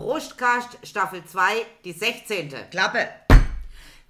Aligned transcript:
Brustkast 0.00 0.76
Staffel 0.82 1.24
2, 1.24 1.64
die 1.82 1.92
16. 1.94 2.52
Klappe. 2.70 3.08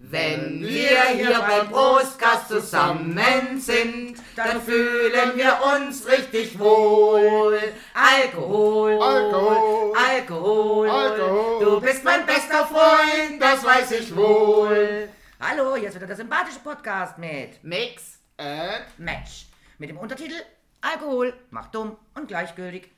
Wenn 0.00 0.60
wir 0.60 1.00
hier 1.14 1.38
beim 1.38 1.68
Brustkast 1.68 2.48
zusammen 2.48 3.60
sind, 3.60 4.16
dann 4.34 4.60
fühlen 4.60 5.36
wir 5.36 5.56
uns 5.76 6.04
richtig 6.08 6.58
wohl. 6.58 7.60
Alkohol, 7.94 9.00
Alkohol, 9.00 9.92
Alkohol, 9.96 10.90
Alkohol. 10.90 11.64
du 11.64 11.80
bist 11.80 12.02
mein 12.02 12.26
bester 12.26 12.66
Freund, 12.66 13.40
das 13.40 13.62
weiß 13.62 13.92
ich 13.92 14.16
wohl. 14.16 15.08
Hallo, 15.38 15.76
hier 15.76 15.88
ist 15.90 15.94
wieder 15.94 16.08
der 16.08 16.16
sympathische 16.16 16.58
Podcast 16.64 17.16
mit 17.16 17.62
Mix, 17.62 18.18
Äh, 18.38 18.80
Match. 18.98 19.46
Mit 19.78 19.90
dem 19.90 19.98
Untertitel 19.98 20.34
Alkohol 20.80 21.32
macht 21.50 21.76
dumm 21.76 21.96
und 22.16 22.26
gleichgültig. 22.26 22.90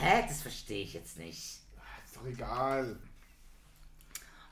hä, 0.00 0.24
das 0.26 0.40
verstehe 0.40 0.84
ich 0.84 0.94
jetzt 0.94 1.18
nicht. 1.18 1.60
Egal. 2.26 2.96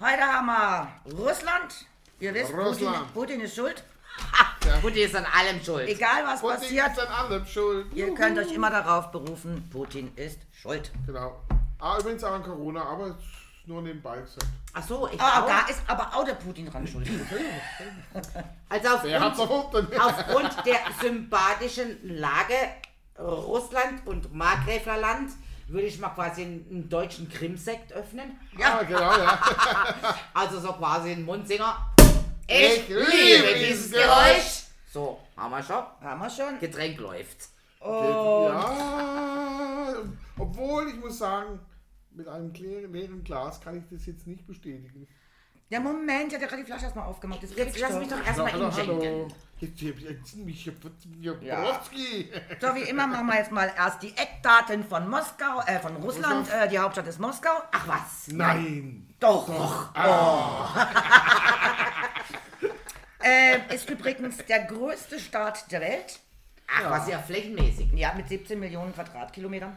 Heute 0.00 0.22
haben 0.22 0.46
wir 0.46 0.88
Russland. 1.16 1.86
Ihr 2.20 2.34
wisst, 2.34 2.50
Putin, 2.52 2.66
Russland. 2.66 3.14
Putin 3.14 3.40
ist 3.40 3.54
schuld. 3.54 3.82
Putin 4.82 4.98
ist 5.04 5.16
an 5.16 5.24
allem 5.26 5.62
schuld. 5.62 5.88
Egal 5.88 6.24
was 6.26 6.42
Und 6.42 6.50
passiert, 6.54 6.88
ist 6.92 7.00
an 7.00 7.08
allem 7.08 7.46
schuld. 7.46 7.86
ihr 7.94 8.14
könnt 8.14 8.38
euch 8.38 8.52
immer 8.52 8.70
darauf 8.70 9.10
berufen, 9.10 9.68
Putin 9.70 10.12
ist 10.16 10.38
schuld. 10.52 10.90
Genau. 11.06 11.40
Ah, 11.78 11.98
übrigens 11.98 12.22
auch 12.24 12.32
an 12.32 12.42
Corona, 12.42 12.84
aber 12.84 13.16
nur 13.66 13.82
nebenbei 13.82 14.20
gesagt. 14.20 14.46
Ach 14.74 14.82
so, 14.82 15.08
ich 15.08 15.20
Ah, 15.20 15.42
auch. 15.42 15.46
da 15.46 15.60
ist 15.68 15.82
aber 15.86 16.14
auch 16.14 16.24
der 16.24 16.34
Putin 16.34 16.70
dran 16.70 16.86
schuld. 16.86 17.08
Also 18.68 18.88
aufgrund, 18.88 19.12
erfunden? 19.12 19.88
aufgrund 20.00 20.66
der 20.66 20.78
sympathischen 21.00 21.98
Lage 22.18 22.54
Russland 23.18 24.06
und 24.06 24.32
Markgräflerland 24.34 25.30
würde 25.72 25.86
ich 25.86 25.98
mal 25.98 26.10
quasi 26.10 26.42
einen, 26.42 26.88
deutschen 26.88 27.28
Krimsekt 27.28 27.92
öffnen. 27.92 28.38
Ja, 28.58 28.82
genau, 28.82 29.16
ja. 29.16 29.38
Also 30.34 30.60
so 30.60 30.72
quasi 30.74 31.12
ein 31.12 31.24
Mundsinger. 31.24 31.76
Ich 32.46 32.88
Ich, 32.88 32.88
liebe 32.88 33.54
dieses 33.58 33.90
Geräusch. 33.90 34.06
Geräusch. 34.06 34.64
So, 34.92 35.18
haben 35.36 35.50
wir 35.50 35.62
schon. 35.62 35.82
haben 36.00 36.20
wir 36.20 36.30
schon. 36.30 36.58
Getränk 36.60 36.98
läuft. 37.00 37.48
ja. 37.80 38.62
Obwohl, 40.38 40.88
ich 40.88 40.96
muss 40.96 41.18
sagen, 41.18 41.60
mit 42.10 42.28
einem 42.28 42.52
leeren 42.52 43.24
Glas 43.24 43.60
kann 43.60 43.78
ich 43.78 43.84
das 43.90 44.06
jetzt 44.06 44.26
nicht 44.26 44.46
bestätigen. 44.46 45.08
Der 45.70 45.80
Moment, 45.80 46.30
der 46.32 46.38
hat 46.38 46.42
ja 46.42 46.48
gerade 46.48 46.62
die 46.62 46.66
Flasche 46.66 46.84
erstmal 46.84 47.06
aufgemacht. 47.06 47.42
Das 47.42 47.54
Jetzt 47.56 47.78
lass 47.78 47.94
mich 47.94 48.08
doch 48.08 48.24
erstmal 48.26 48.52
hallo, 48.52 48.70
hallo. 48.76 49.28
Jetzt, 49.58 49.80
jetzt, 49.80 50.00
jetzt, 50.00 50.36
mich, 50.36 50.70
Ja. 51.20 51.32
Borowski. 51.60 52.30
So, 52.60 52.74
wie 52.74 52.82
immer 52.82 53.06
machen 53.06 53.26
wir 53.28 53.36
jetzt 53.36 53.52
mal 53.52 53.72
erst 53.76 54.02
die 54.02 54.10
Eckdaten 54.16 54.84
von 54.84 55.08
Moskau, 55.08 55.60
äh, 55.66 55.78
von 55.78 55.96
Russland. 55.96 56.50
Äh, 56.50 56.68
die 56.68 56.78
Hauptstadt 56.78 57.06
ist 57.06 57.20
Moskau. 57.20 57.50
Ach 57.70 57.86
was. 57.88 58.28
Nein. 58.28 59.14
Doch. 59.20 59.48
Oh. 59.94 60.66
äh, 63.24 63.74
ist 63.74 63.88
übrigens 63.88 64.44
der 64.46 64.64
größte 64.64 65.20
Staat 65.20 65.70
der 65.70 65.80
Welt. 65.80 66.18
Ach 66.66 66.90
was, 66.90 67.08
ja 67.08 67.18
flächenmäßig. 67.20 67.92
Ja, 67.94 68.12
mit 68.14 68.28
17 68.28 68.58
Millionen 68.58 68.92
Quadratkilometern. 68.92 69.76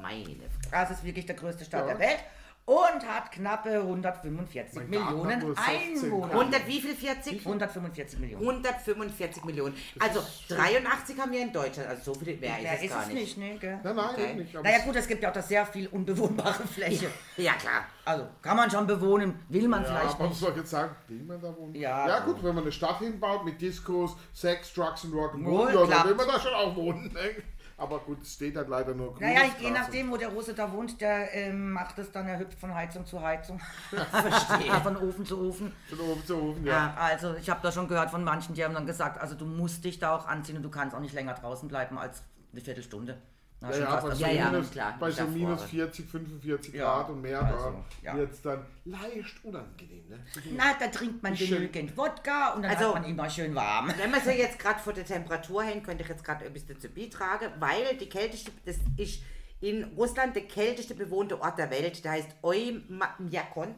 Meine 0.00 0.24
Fresse. 0.24 0.70
Das 0.70 0.90
ist 0.92 1.04
wirklich 1.04 1.26
der 1.26 1.34
größte 1.34 1.64
Staat 1.64 1.88
Ja. 1.88 1.94
der 1.94 1.98
Welt. 1.98 2.20
Und 2.68 3.06
hat 3.08 3.32
knappe 3.32 3.80
145 3.80 4.74
Mein 4.76 4.90
Millionen 4.90 5.22
Garten 5.22 5.32
hat 5.32 5.42
nur 5.42 5.54
16 5.56 6.04
Einwohner. 6.04 6.32
100 6.34 6.66
wie 6.66 6.80
viel? 6.82 6.94
40? 6.94 7.46
145 7.46 8.18
Millionen. 8.18 8.42
145 8.46 9.44
Millionen. 9.44 9.74
Also 9.98 10.20
83 10.50 11.18
haben 11.18 11.32
wir 11.32 11.40
in 11.40 11.50
Deutschland. 11.52 11.88
Also 11.88 12.12
so 12.12 12.20
viel 12.20 12.36
mehr 12.36 12.58
Mehr 12.60 12.74
ist 12.74 12.78
es 12.80 12.84
ist 12.84 12.90
gar 12.90 13.02
es 13.04 13.08
nicht. 13.08 13.38
nicht, 13.38 13.52
ne? 13.54 13.58
Gell? 13.58 13.80
Nein, 13.82 13.96
nein, 13.96 14.08
Okay. 14.12 14.34
nicht. 14.34 14.54
Aber 14.54 14.68
Naja 14.68 14.84
gut, 14.84 14.96
es 14.96 15.08
gibt 15.08 15.22
ja 15.22 15.30
auch 15.30 15.32
da 15.32 15.40
sehr 15.40 15.64
viel 15.64 15.86
unbewohnbare 15.86 16.66
Fläche. 16.66 17.10
Ja 17.38 17.54
klar. 17.54 17.84
Also 18.04 18.26
kann 18.42 18.56
man 18.58 18.70
schon 18.70 18.86
bewohnen, 18.86 19.38
will 19.48 19.66
man 19.66 19.82
Ja, 19.84 19.88
vielleicht 19.88 20.14
aber 20.16 20.24
was 20.24 20.28
nicht. 20.30 20.40
soll 20.40 20.50
ich 20.50 20.56
jetzt 20.58 20.70
sagen? 20.70 20.94
Will 21.08 21.24
man 21.24 21.40
da 21.40 21.56
wohnen? 21.56 21.74
Ja. 21.74 22.06
ja 22.06 22.20
gut, 22.20 22.42
wenn 22.44 22.54
man 22.54 22.64
eine 22.64 22.72
Stadt 22.72 22.98
hinbaut 22.98 23.46
mit 23.46 23.58
Discos, 23.62 24.14
Sex, 24.34 24.74
Drugs 24.74 25.04
und 25.04 25.14
Rock'n'Roll, 25.14 25.72
ja, 25.74 25.86
dann 25.86 26.08
will 26.08 26.14
man 26.16 26.26
da 26.28 26.38
schon 26.38 26.52
auch 26.52 26.76
wohnen. 26.76 27.10
Ne? 27.14 27.42
Aber 27.80 28.00
gut, 28.00 28.26
steht 28.26 28.56
halt 28.56 28.68
leider 28.68 28.92
nur 28.92 29.14
grünes 29.14 29.32
Naja, 29.32 29.50
je 29.60 29.70
nachdem, 29.70 30.10
wo 30.10 30.16
der 30.16 30.30
Russe 30.30 30.52
da 30.52 30.70
wohnt, 30.72 31.00
der 31.00 31.32
ähm, 31.32 31.70
macht 31.72 31.96
es 32.00 32.10
dann, 32.10 32.26
er 32.26 32.40
hüpft 32.40 32.58
von 32.58 32.74
Heizung 32.74 33.06
zu 33.06 33.22
Heizung. 33.22 33.60
Verstehe. 33.90 34.72
von 34.80 34.96
Ofen 34.96 35.24
zu 35.24 35.40
Ofen. 35.48 35.72
Von 35.88 36.00
oben 36.00 36.26
zu 36.26 36.36
oben, 36.42 36.66
ja. 36.66 36.72
Ja, 36.72 36.94
also 36.98 37.34
ich 37.34 37.48
habe 37.48 37.60
da 37.62 37.70
schon 37.70 37.86
gehört 37.86 38.10
von 38.10 38.24
manchen, 38.24 38.54
die 38.54 38.64
haben 38.64 38.74
dann 38.74 38.86
gesagt, 38.86 39.20
also 39.20 39.36
du 39.36 39.44
musst 39.44 39.84
dich 39.84 40.00
da 40.00 40.16
auch 40.16 40.26
anziehen 40.26 40.56
und 40.56 40.64
du 40.64 40.70
kannst 40.70 40.96
auch 40.96 41.00
nicht 41.00 41.14
länger 41.14 41.34
draußen 41.34 41.68
bleiben 41.68 41.98
als 41.98 42.22
eine 42.52 42.60
Viertelstunde. 42.60 43.16
Na, 43.60 43.72
Ja, 43.72 43.78
ja, 43.78 44.00
bei 44.00 44.14
so, 44.14 44.22
Ja, 44.24 44.30
ja, 44.30 44.50
minus, 44.50 44.70
klar, 44.70 44.96
bei 45.00 45.10
so 45.10 45.24
minus 45.26 45.64
40, 45.64 46.08
45 46.08 46.74
Ja, 46.74 46.84
Grad 46.84 47.10
und 47.10 47.22
mehr, 47.22 47.42
also, 47.42 47.74
da 48.04 48.14
wird 48.16 48.32
es 48.32 48.40
dann 48.42 48.64
leicht 48.84 49.44
unangenehm. 49.44 50.04
Ne? 50.08 50.18
Na, 50.56 50.74
da 50.78 50.86
trinkt 50.86 51.22
man 51.24 51.36
Schön. 51.36 51.50
genügend 51.50 51.96
Wodka 51.96 52.54
und 52.54 52.62
dann 52.62 52.70
Also- 52.70 52.94
hat 52.94 53.02
man 53.02 53.10
immer 53.10 53.28
schön 53.28 53.52
warm. 53.56 53.92
Wenn 53.96 54.10
man 54.12 54.20
so 54.22 54.30
jetzt 54.30 54.60
gerade 54.60 54.78
vor 54.78 54.92
der 54.92 55.04
Temperatur 55.04 55.64
hängt, 55.64 55.82
könnte 55.84 56.04
ich 56.04 56.08
jetzt 56.08 56.22
gerade 56.24 56.44
ein 56.46 56.52
bisschen 56.52 56.78
zu 56.80 56.88
beitragen, 56.88 57.52
weil 57.58 57.96
die 57.96 58.08
kälteste, 58.08 58.52
das 58.64 58.76
ist 58.96 59.22
in 59.60 59.82
Russland 59.96 60.36
der 60.36 60.44
kälteste 60.44 60.94
bewohnte 60.94 61.40
Ort 61.40 61.58
der 61.58 61.68
Welt, 61.70 62.04
der 62.04 62.12
heißt 62.12 62.28
Oymyakon. 62.42 63.74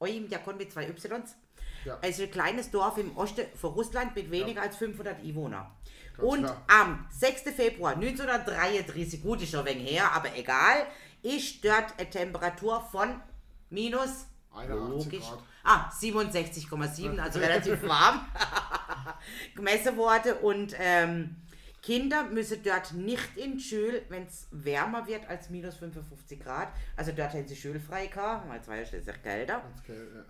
Oymyakon 0.00 0.58
mit 0.58 0.70
zwei 0.70 0.86
Ys. 0.86 1.08
Ja. 1.84 1.98
Also 2.02 2.22
ein 2.22 2.30
kleines 2.30 2.70
Dorf 2.70 2.98
im 2.98 3.16
Osten 3.16 3.46
von 3.54 3.72
Russland 3.72 4.14
mit 4.14 4.30
weniger 4.30 4.62
als 4.62 4.76
500 4.76 5.18
Einwohner. 5.20 5.70
Ganz 6.16 6.28
Und 6.28 6.44
klar. 6.44 6.62
am 6.68 7.06
6. 7.10 7.42
Februar 7.54 7.94
1933, 7.94 9.22
gut 9.22 9.42
ist 9.42 9.50
schon 9.50 9.60
ein 9.60 9.66
wenig 9.66 9.90
her, 9.90 10.12
aber 10.12 10.34
egal, 10.36 10.86
ist 11.22 11.64
dort 11.64 11.98
eine 11.98 12.08
Temperatur 12.08 12.80
von 12.92 13.20
minus 13.70 14.26
81 14.54 15.20
Grad. 15.20 15.38
Ah, 15.64 15.90
67,7, 15.90 17.18
also 17.18 17.38
relativ 17.40 17.82
warm 17.88 18.20
gemessen 19.56 19.96
wurde. 19.96 20.36
Und 20.36 20.74
ähm, 20.78 21.36
Kinder 21.82 22.24
müssen 22.24 22.62
dort 22.62 22.92
nicht 22.92 23.36
in 23.36 23.58
Schule, 23.58 24.02
wenn 24.08 24.24
es 24.24 24.46
wärmer 24.50 25.06
wird 25.06 25.28
als 25.28 25.50
minus 25.50 25.76
55 25.76 26.40
Grad. 26.40 26.68
Also 26.96 27.12
dort 27.12 27.32
haben 27.32 27.46
sie 27.48 27.56
schulfrei 27.56 28.06
gehabt, 28.06 28.48
weil 28.48 28.60
es 28.60 28.68
war 28.68 28.76
ja 28.76 28.86
schließlich 28.86 29.22
kälter. 29.22 29.62
Okay, 29.82 29.98
ja. 30.14 30.24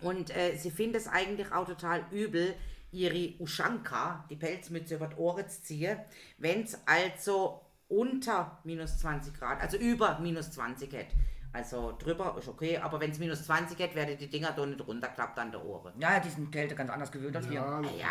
Und 0.00 0.34
äh, 0.36 0.56
sie 0.56 0.70
finden 0.70 0.96
es 0.96 1.08
eigentlich 1.08 1.52
auch 1.52 1.66
total 1.66 2.04
übel, 2.10 2.54
ihre 2.92 3.34
Uschanka, 3.40 4.24
die 4.30 4.36
Pelzmütze 4.36 4.94
über 4.96 5.08
die 5.08 5.16
Ohren 5.16 5.48
zu 5.48 5.62
ziehen, 5.62 5.98
wenn 6.38 6.62
es 6.62 6.78
also 6.86 7.60
unter 7.88 8.58
minus 8.64 8.98
20 8.98 9.38
Grad, 9.38 9.60
also 9.60 9.76
über 9.76 10.18
minus 10.20 10.50
20 10.52 10.92
hat. 10.94 11.06
Also 11.52 11.96
drüber 11.98 12.36
ist 12.38 12.48
okay, 12.48 12.76
aber 12.78 13.00
wenn 13.00 13.10
es 13.10 13.18
minus 13.18 13.44
20 13.44 13.78
hat, 13.80 13.94
werden 13.94 14.18
die 14.18 14.28
Dinger 14.28 14.52
da 14.52 14.66
nicht 14.66 14.86
runterklappt 14.86 15.38
an 15.38 15.50
der 15.50 15.64
Ohren. 15.64 15.92
Ja, 15.98 16.20
die 16.20 16.28
sind 16.28 16.52
Kälte 16.52 16.74
ganz 16.74 16.90
anders 16.90 17.10
gewöhnt 17.10 17.34
als 17.36 17.48
wir. 17.48 17.54
Ja, 17.54 17.64
Ah 17.64 17.80
ja, 17.82 18.06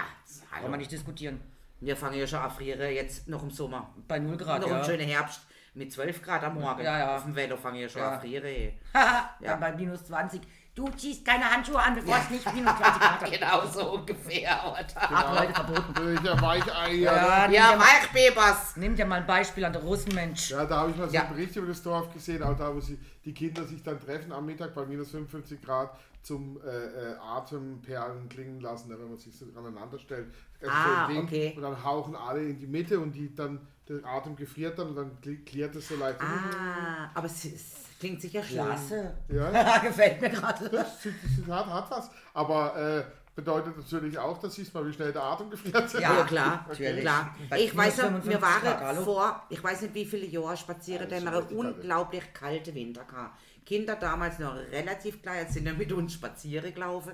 Kann 0.50 0.60
hallo. 0.60 0.70
man 0.70 0.80
nicht 0.80 0.92
diskutieren. 0.92 1.40
Wir 1.80 1.96
fangen 1.96 2.18
ja 2.18 2.26
schon 2.26 2.40
an 2.40 2.50
frieren, 2.50 2.92
jetzt 2.94 3.28
noch 3.28 3.44
im 3.44 3.52
Sommer. 3.52 3.94
Bei 4.08 4.18
0 4.18 4.38
Grad, 4.38 4.62
noch 4.62 4.70
ja. 4.70 4.80
im 4.80 4.86
schönen 4.86 5.08
Herbst 5.08 5.42
mit 5.76 5.92
12 5.92 6.22
Grad 6.24 6.44
am 6.44 6.56
Morgen. 6.56 6.84
Ja, 6.84 6.98
ja. 6.98 7.16
Auf 7.18 7.24
dem 7.24 7.36
Wetter 7.36 7.58
fange 7.58 7.78
ich 7.78 7.84
ja 7.84 7.90
schon 7.90 8.02
Ja. 8.02 8.12
an 8.14 8.22
frieren. 8.22 8.74
Ja. 8.94 9.36
dann 9.42 9.60
bei 9.60 9.74
minus 9.74 10.06
20. 10.06 10.42
Du 10.76 10.90
ziehst 10.90 11.24
keine 11.24 11.46
Handschuhe 11.50 11.80
an, 11.80 11.96
bevor 11.96 12.18
es 12.18 12.30
nicht 12.30 12.54
minus 12.54 12.76
20 12.78 13.02
Grad 13.02 13.22
hat. 13.22 13.32
Genau 13.32 13.66
so 13.66 13.94
ungefähr. 13.94 14.76
Ach, 14.96 15.34
Leute, 15.40 15.54
verboten. 15.54 16.26
Ja, 16.26 16.36
ne? 16.36 17.02
Ja, 17.02 17.48
nimm, 17.48 17.52
dir 17.54 17.62
mal, 17.78 17.80
Weichbebers. 17.80 18.76
nimm 18.76 18.96
dir 18.96 19.06
mal 19.06 19.22
ein 19.22 19.26
Beispiel 19.28 19.64
an 19.64 19.72
der 19.72 19.82
Russen, 19.82 20.14
Mensch. 20.14 20.50
Ja, 20.52 20.66
da 20.66 20.80
habe 20.82 20.92
ich 20.92 20.98
mal 20.98 21.08
so 21.08 21.14
Ja. 21.16 21.22
einen 21.22 21.34
Bericht 21.34 21.56
über 21.56 21.68
das 21.68 21.82
Dorf 21.82 22.12
gesehen, 22.14 22.44
auch 22.44 22.58
da, 22.58 22.76
wo 22.76 22.82
sie, 22.82 23.00
die 23.24 23.34
Kinder 23.34 23.64
sich 23.64 23.82
dann 23.84 24.00
treffen 24.02 24.34
am 24.34 24.46
Mittag 24.46 24.74
bei 24.76 24.86
minus 24.86 25.12
55 25.12 25.62
Grad 25.62 25.92
zum 26.22 26.60
äh, 26.62 26.68
äh, 26.68 27.16
Atemperlen 27.20 28.28
klingen 28.28 28.60
lassen, 28.60 28.90
ne, 28.90 29.00
wenn 29.00 29.08
man 29.10 29.18
sich 29.18 29.34
so 29.34 29.46
aneinander 29.58 29.98
stellt. 29.98 30.28
Also 30.60 30.74
Ah, 30.74 30.84
so 30.86 31.02
ein 31.04 31.16
Ding, 31.16 31.24
okay. 31.26 31.54
Und 31.56 31.62
dann 31.62 31.84
hauchen 31.84 32.16
alle 32.18 32.42
in 32.44 32.60
die 32.60 32.68
Mitte 32.68 33.00
und 33.00 33.14
die 33.14 33.34
dann, 33.34 33.66
der 33.88 34.04
Atem 34.06 34.36
gefriert 34.36 34.78
dann 34.78 34.88
und 34.90 34.96
dann 34.96 35.12
kli- 35.24 35.46
klärt 35.46 35.74
es 35.76 35.88
so 35.88 35.96
leicht. 35.96 36.20
Ah, 36.20 37.12
aber 37.14 37.28
es, 37.28 37.46
es 37.46 37.85
klingt 38.00 38.22
sicher 38.22 38.44
schön. 38.44 38.58
Klasse. 38.58 39.14
Ja, 39.30 39.78
Gefällt 39.84 40.22
mir 40.22 40.30
gerade. 40.30 40.70
das, 40.70 41.04
das, 41.04 41.14
das 41.46 41.56
hat, 41.56 41.66
hat 41.68 41.92
was. 41.92 42.10
Aber 42.34 42.76
äh, 42.78 43.04
bedeutet 43.36 43.78
natürlich 43.78 44.18
auch, 44.18 44.38
dass 44.38 44.56
siehst 44.56 44.74
mal, 44.74 44.88
wie 44.88 44.94
schnell 44.94 45.12
der 45.12 45.24
Atem 45.24 45.50
gefriert. 45.50 45.94
Ja. 45.94 46.00
Ja, 46.00 46.24
klar, 46.24 46.66
Natürlich. 46.68 47.02
klar. 47.02 47.36
Ich 47.58 47.76
weiß 47.76 47.98
noch, 47.98 48.04
wir 48.14 48.22
55 48.22 48.62
Grad, 48.62 48.82
waren 48.82 49.04
vor, 49.04 49.44
ich 49.50 49.64
weiß 49.64 49.82
nicht 49.82 49.94
wie 49.94 50.06
viele 50.06 50.26
Jahre 50.26 50.56
spazieren, 50.56 51.10
da 51.10 51.16
haben 51.18 51.26
wir 51.26 51.40
ist 51.40 51.52
unglaublich 51.52 52.34
kalte 52.34 52.74
Winter 52.74 53.04
gehabt. 53.04 53.38
Kinder 53.66 53.96
damals 53.96 54.40
noch 54.40 54.56
relativ 54.72 55.22
klein, 55.22 55.48
sind 55.50 55.66
ja 55.66 55.74
mit 55.74 55.92
uns 55.92 56.14
spazieren 56.14 56.74
gelaufen. 56.74 57.14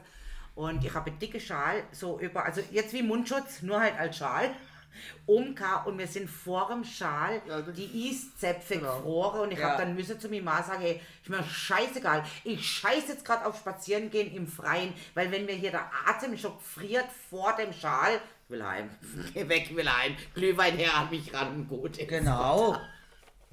Und 0.54 0.84
ich 0.84 0.94
habe 0.94 1.10
einen 1.10 1.20
dicken 1.20 1.40
Schal, 1.40 1.84
so 1.92 2.20
über, 2.20 2.46
also 2.46 2.62
jetzt 2.72 2.94
wie 2.94 3.02
Mundschutz, 3.02 3.62
nur 3.62 3.80
halt 3.80 3.98
als 3.98 4.18
Schal, 4.18 4.52
umgehauen 5.26 5.86
und 5.86 5.98
wir 5.98 6.08
sind 6.08 6.30
vor 6.30 6.68
dem 6.72 6.84
Schal 6.84 7.42
Ja, 7.48 7.62
die 7.62 8.10
Eiszäpfe 8.10 8.76
Genau. 8.76 8.98
gefroren 8.98 9.42
und 9.42 9.52
ich 9.52 9.60
Ja. 9.60 9.70
habe 9.72 9.84
dann 9.84 9.96
müssen 9.96 10.20
zu 10.20 10.30
mir 10.30 10.42
mal 10.42 10.64
sagen, 10.64 10.82
hey, 10.82 11.02
ist 11.22 11.30
mir 11.30 11.44
scheißegal, 11.44 12.24
ich 12.44 12.66
scheiß 12.66 13.08
jetzt 13.08 13.26
gerade 13.26 13.46
auf 13.46 13.58
Spazierengehen 13.58 14.34
im 14.36 14.48
Freien, 14.48 14.94
weil 15.14 15.32
wenn 15.32 15.46
mir 15.46 15.56
hier 15.56 15.72
der 15.72 15.90
Atem 16.08 16.38
schon 16.38 16.54
friert 16.60 17.08
vor 17.30 17.56
dem 17.56 17.74
Schal, 17.74 18.20
ich 18.46 18.50
will 18.52 18.64
heim, 18.66 18.90
geh 19.34 19.48
weg, 19.48 19.68
ich 19.70 19.76
will 19.76 19.90
heim, 19.90 20.16
Glühwein 20.34 20.78
her 20.78 20.96
an 20.96 21.10
mich 21.10 21.34
ran, 21.34 21.68
gut. 21.68 21.98
Genau. 22.08 22.76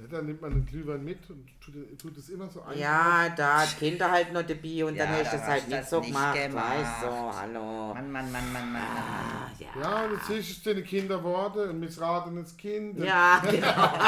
Ja, 0.00 0.04
dann 0.08 0.26
nimmt 0.26 0.40
man 0.40 0.50
den 0.52 0.64
Glühwein 0.64 1.04
mit 1.04 1.28
und 1.28 1.44
tut, 1.60 1.74
tut 1.98 2.16
es 2.16 2.28
immer 2.28 2.48
so 2.48 2.62
ein. 2.62 2.78
Ja, 2.78 3.28
da 3.36 3.62
hat 3.62 3.76
Kinder 3.80 4.08
halt 4.08 4.32
noch 4.32 4.42
dabei 4.42 4.84
und 4.84 4.94
Ja, 4.94 5.06
dann 5.06 5.14
hast 5.16 5.32
du 5.32 5.36
da 5.36 5.42
es 5.42 5.48
halt 5.48 5.68
nicht 5.68 5.80
das 5.80 5.90
so 5.90 5.98
nicht 5.98 6.08
gemacht. 6.12 6.34
gemacht. 6.36 6.64
Weißt 6.78 7.02
du, 7.02 7.08
hallo. 7.40 7.94
Mann, 7.94 8.12
Mann, 8.12 8.30
Mann, 8.32 8.52
Mann, 8.52 8.72
Mann. 8.72 8.82
Ah, 8.82 9.50
ja. 9.58 9.80
Ja, 9.82 10.04
und 10.04 10.12
jetzt 10.12 10.30
ist 10.30 10.50
es 10.58 10.62
deine 10.62 10.82
Kinderworte, 10.84 11.70
ein 11.70 11.80
missratenes 11.80 12.56
Kind. 12.56 12.96
Ja, 13.00 13.40
genau. 13.40 13.98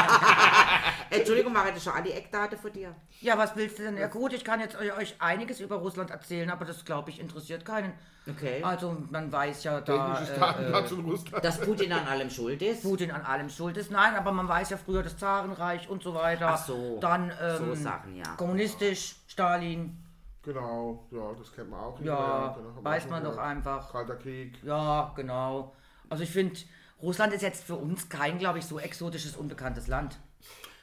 Entschuldigung, 1.10 1.52
mache 1.52 1.68
ich 1.70 1.74
das 1.74 1.82
schon 1.84 1.92
alle 1.94 2.12
Eckdaten 2.12 2.56
von 2.56 2.72
dir? 2.72 2.94
Ja, 3.20 3.36
was 3.36 3.56
willst 3.56 3.80
du 3.80 3.82
denn? 3.82 3.96
Ja 3.96 4.06
gut, 4.06 4.32
ich 4.32 4.44
kann 4.44 4.60
jetzt 4.60 4.76
eu- 4.76 4.96
euch 4.96 5.16
einiges 5.18 5.58
über 5.58 5.76
Russland 5.76 6.10
erzählen, 6.10 6.50
aber 6.50 6.64
das, 6.66 6.84
glaube 6.84 7.10
ich, 7.10 7.18
interessiert 7.18 7.64
keinen. 7.64 7.92
Okay. 8.36 8.62
Also 8.62 8.96
man 9.10 9.30
weiß 9.30 9.64
ja 9.64 9.80
da, 9.80 10.20
äh, 10.20 10.76
Russland. 10.76 11.44
Dass 11.44 11.60
Putin 11.60 11.92
an 11.92 12.06
allem 12.06 12.30
schuld 12.30 12.62
ist? 12.62 12.82
Putin 12.82 13.10
an 13.10 13.22
allem 13.22 13.48
schuld 13.48 13.76
ist. 13.76 13.90
Nein, 13.90 14.14
aber 14.14 14.32
man 14.32 14.48
weiß 14.48 14.70
ja 14.70 14.76
früher 14.76 15.02
das 15.02 15.16
Zarenreich 15.16 15.88
und 15.88 16.02
so 16.02 16.14
weiter. 16.14 16.48
Ach 16.52 16.64
so. 16.64 16.98
Dann 17.00 17.32
ähm, 17.42 17.56
So 17.58 17.74
Sachen, 17.74 18.16
ja. 18.16 18.34
kommunistisch, 18.36 19.16
Stalin. 19.26 19.96
Genau, 20.42 21.06
ja, 21.10 21.32
das 21.38 21.52
kennt 21.52 21.70
man 21.70 21.80
auch. 21.80 22.00
Ja, 22.00 22.56
genau, 22.56 22.84
weiß 22.84 23.08
man 23.10 23.24
doch 23.24 23.36
einfach. 23.36 23.92
Kalter 23.92 24.16
Krieg. 24.16 24.58
Ja, 24.62 25.12
genau. 25.14 25.74
Also 26.08 26.24
ich 26.24 26.30
finde, 26.30 26.58
Russland 27.02 27.32
ist 27.32 27.42
jetzt 27.42 27.64
für 27.64 27.76
uns 27.76 28.08
kein, 28.08 28.38
glaube 28.38 28.58
ich, 28.58 28.66
so 28.66 28.78
exotisches, 28.78 29.36
unbekanntes 29.36 29.86
Land. 29.86 30.18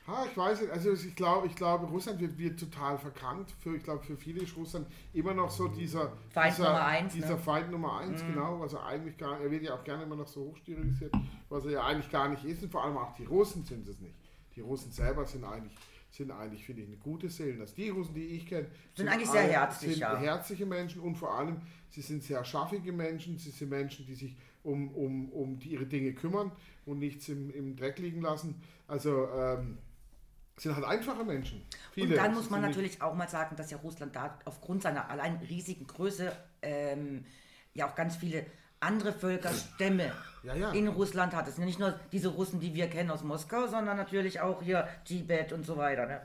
Ah, 0.10 0.26
ich 0.30 0.38
weiß 0.38 0.62
nicht, 0.62 0.72
also 0.72 0.94
ich 0.94 1.16
glaube, 1.16 1.48
ich 1.48 1.56
glaube, 1.56 1.86
Russland 1.88 2.22
wird, 2.22 2.38
wird 2.38 2.58
total 2.58 2.98
verkannt. 2.98 3.52
Für, 3.60 3.76
ich 3.76 3.84
glaube, 3.84 4.02
für 4.04 4.16
viele 4.16 4.42
ist 4.42 4.56
Russland 4.56 4.88
immer 5.14 5.34
noch 5.34 5.50
so 5.52 5.68
dieser 5.68 6.14
Feind 6.30 6.54
dieser, 6.56 6.64
Nummer 6.70 6.86
eins, 6.86 7.14
Dieser 7.14 7.30
ne? 7.36 7.38
Feind 7.38 7.72
Nummer 7.72 7.98
eins, 8.00 8.22
genau. 8.26 8.62
Also 8.62 8.80
eigentlich 8.80 9.18
gar, 9.18 9.40
er 9.42 9.52
wird 9.52 9.64
ja 9.64 9.76
auch 9.76 9.84
gerne 9.84 10.04
immer 10.04 10.16
noch 10.16 10.28
so 10.28 10.46
hochstilisiert, 10.46 11.14
was 11.50 11.66
er 11.66 11.72
ja 11.72 11.86
eigentlich 11.86 12.10
gar 12.10 12.30
nicht 12.30 12.46
ist. 12.46 12.64
Und 12.64 12.72
vor 12.72 12.86
allem 12.86 12.98
auch 12.98 13.14
die 13.16 13.26
Russen 13.26 13.66
sind 13.66 13.86
es 13.88 14.00
nicht. 14.00 14.16
Die 14.56 14.62
Russen 14.62 14.94
selber 14.94 15.26
sind 15.26 15.44
eigentlich, 15.44 15.76
sind 16.10 16.32
eigentlich, 16.32 16.64
finde 16.64 16.84
ich, 16.84 16.88
eine 16.88 16.98
gute 16.98 17.28
Seelen. 17.30 17.60
Also 17.60 17.76
die 17.76 17.90
Russen, 17.90 18.14
die 18.16 18.28
ich 18.28 18.46
kenne, 18.48 18.68
Sind 18.96 19.10
eigentlich 19.10 19.30
sehr 19.30 19.42
alle- 19.42 19.52
herzlich, 19.52 19.92
sind 19.92 20.00
ja. 20.00 20.18
herzliche 20.18 20.66
Menschen 20.66 21.02
und 21.02 21.16
vor 21.16 21.34
allem, 21.38 21.58
sie 21.90 22.02
sind 22.02 22.24
sehr 22.24 22.46
schaffige 22.46 22.94
Menschen. 22.94 23.38
Sie 23.38 23.52
sind 23.52 23.70
Menschen, 23.70 24.06
die 24.06 24.16
sich 24.16 24.38
um, 24.64 24.90
um, 24.96 25.30
um 25.34 25.60
die, 25.60 25.70
ihre 25.74 25.86
Dinge 25.86 26.14
kümmern 26.14 26.52
und 26.86 27.00
nichts 27.00 27.28
im, 27.28 27.52
im 27.54 27.76
Dreck 27.76 28.00
liegen 28.00 28.22
lassen. 28.22 28.56
Also 28.88 29.28
ähm, 29.36 29.78
sind 30.58 30.76
halt 30.76 30.86
einfache 30.86 31.24
Menschen. 31.24 31.62
Viele. 31.94 32.08
Und 32.08 32.16
dann 32.16 32.34
muss 32.34 32.50
man 32.50 32.62
natürlich 32.62 33.02
auch 33.02 33.14
mal 33.14 33.30
sagen, 33.30 33.56
dass 33.56 33.70
ja 33.72 33.78
Russland 33.78 34.16
da 34.16 34.38
aufgrund 34.46 34.82
seiner 34.84 35.10
allein 35.10 35.38
riesigen 35.50 35.86
Größe 35.86 36.32
ähm, 36.62 37.26
ja 37.74 37.88
auch 37.88 37.96
ganz 37.96 38.16
viele 38.16 38.46
andere 38.80 39.14
Völkerstämme 39.14 40.12
Ja, 40.44 40.56
ja. 40.56 40.72
in 40.72 40.88
Russland 40.88 41.36
hat. 41.36 41.48
Es 41.48 41.56
sind 41.56 41.64
ja 41.64 41.68
nicht 41.68 41.80
nur 41.80 42.00
diese 42.12 42.30
Russen, 42.30 42.60
die 42.60 42.74
wir 42.74 42.90
kennen 42.90 43.12
aus 43.12 43.24
Moskau, 43.24 43.68
sondern 43.68 43.98
natürlich 43.98 44.40
auch 44.42 44.62
hier 44.62 44.88
Tibet 45.06 45.52
und 45.54 45.66
so 45.66 45.78
weiter. 45.78 46.06
Ne? 46.06 46.22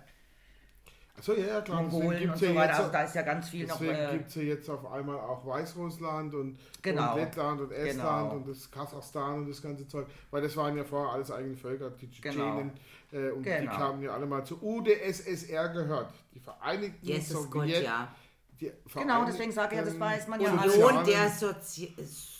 Achso, 1.18 1.34
ja, 1.34 1.46
ja, 1.46 1.60
klar. 1.60 1.82
Mongolen 1.82 2.30
und 2.30 2.38
so 2.38 2.46
ja 2.46 2.54
weiter. 2.54 2.76
Also 2.78 2.90
da 2.92 3.02
ist 3.02 3.14
ja 3.14 3.22
ganz 3.22 3.48
viel 3.50 3.66
noch. 3.66 3.78
deswegen 3.78 3.94
Äh, 3.98 4.12
gibt 4.12 4.28
es 4.30 4.34
ja 4.34 4.42
jetzt 4.42 4.68
auf 4.70 4.90
einmal 4.90 5.16
auch 5.16 5.44
Weißrussland 5.46 6.34
und, 6.34 6.58
Genau. 6.80 7.12
und 7.14 7.20
Lettland 7.20 7.60
und 7.60 7.70
Estland 7.72 7.98
Genau. 8.30 8.34
und 8.36 8.48
das 8.48 8.70
Kasachstan 8.70 9.34
und 9.40 9.48
das 9.50 9.60
ganze 9.62 9.86
Zeug. 9.86 10.06
Weil 10.30 10.42
das 10.42 10.56
waren 10.56 10.76
ja 10.76 10.84
vorher 10.84 11.12
alles 11.12 11.30
eigene 11.30 11.56
Völker, 11.56 11.90
die 11.90 12.08
Genau. 12.20 12.22
Tschetschenen. 12.22 12.72
Äh, 13.12 13.30
und 13.30 13.44
die 13.44 13.50
Genau. 13.50 13.76
kamen 13.76 14.02
ja 14.02 14.14
alle 14.14 14.24
mal 14.26 14.42
zur 14.44 14.62
UdSSR 14.62 15.68
gehört. 15.68 16.12
Die 16.34 16.40
Vereinigten 16.40 17.06
Gott, 17.06 17.20
Sowjet- 17.66 17.82
ja. 17.84 18.14
die 18.58 18.72
Genau, 18.94 19.24
deswegen 19.26 19.52
sage 19.52 19.74
ich 19.74 19.78
ja, 19.80 19.84
das 19.84 20.00
weiß 20.00 20.28
man 20.28 20.40
ja 20.40 20.50
Union 20.52 21.04
der 21.04 21.28
Sozi 21.28 21.94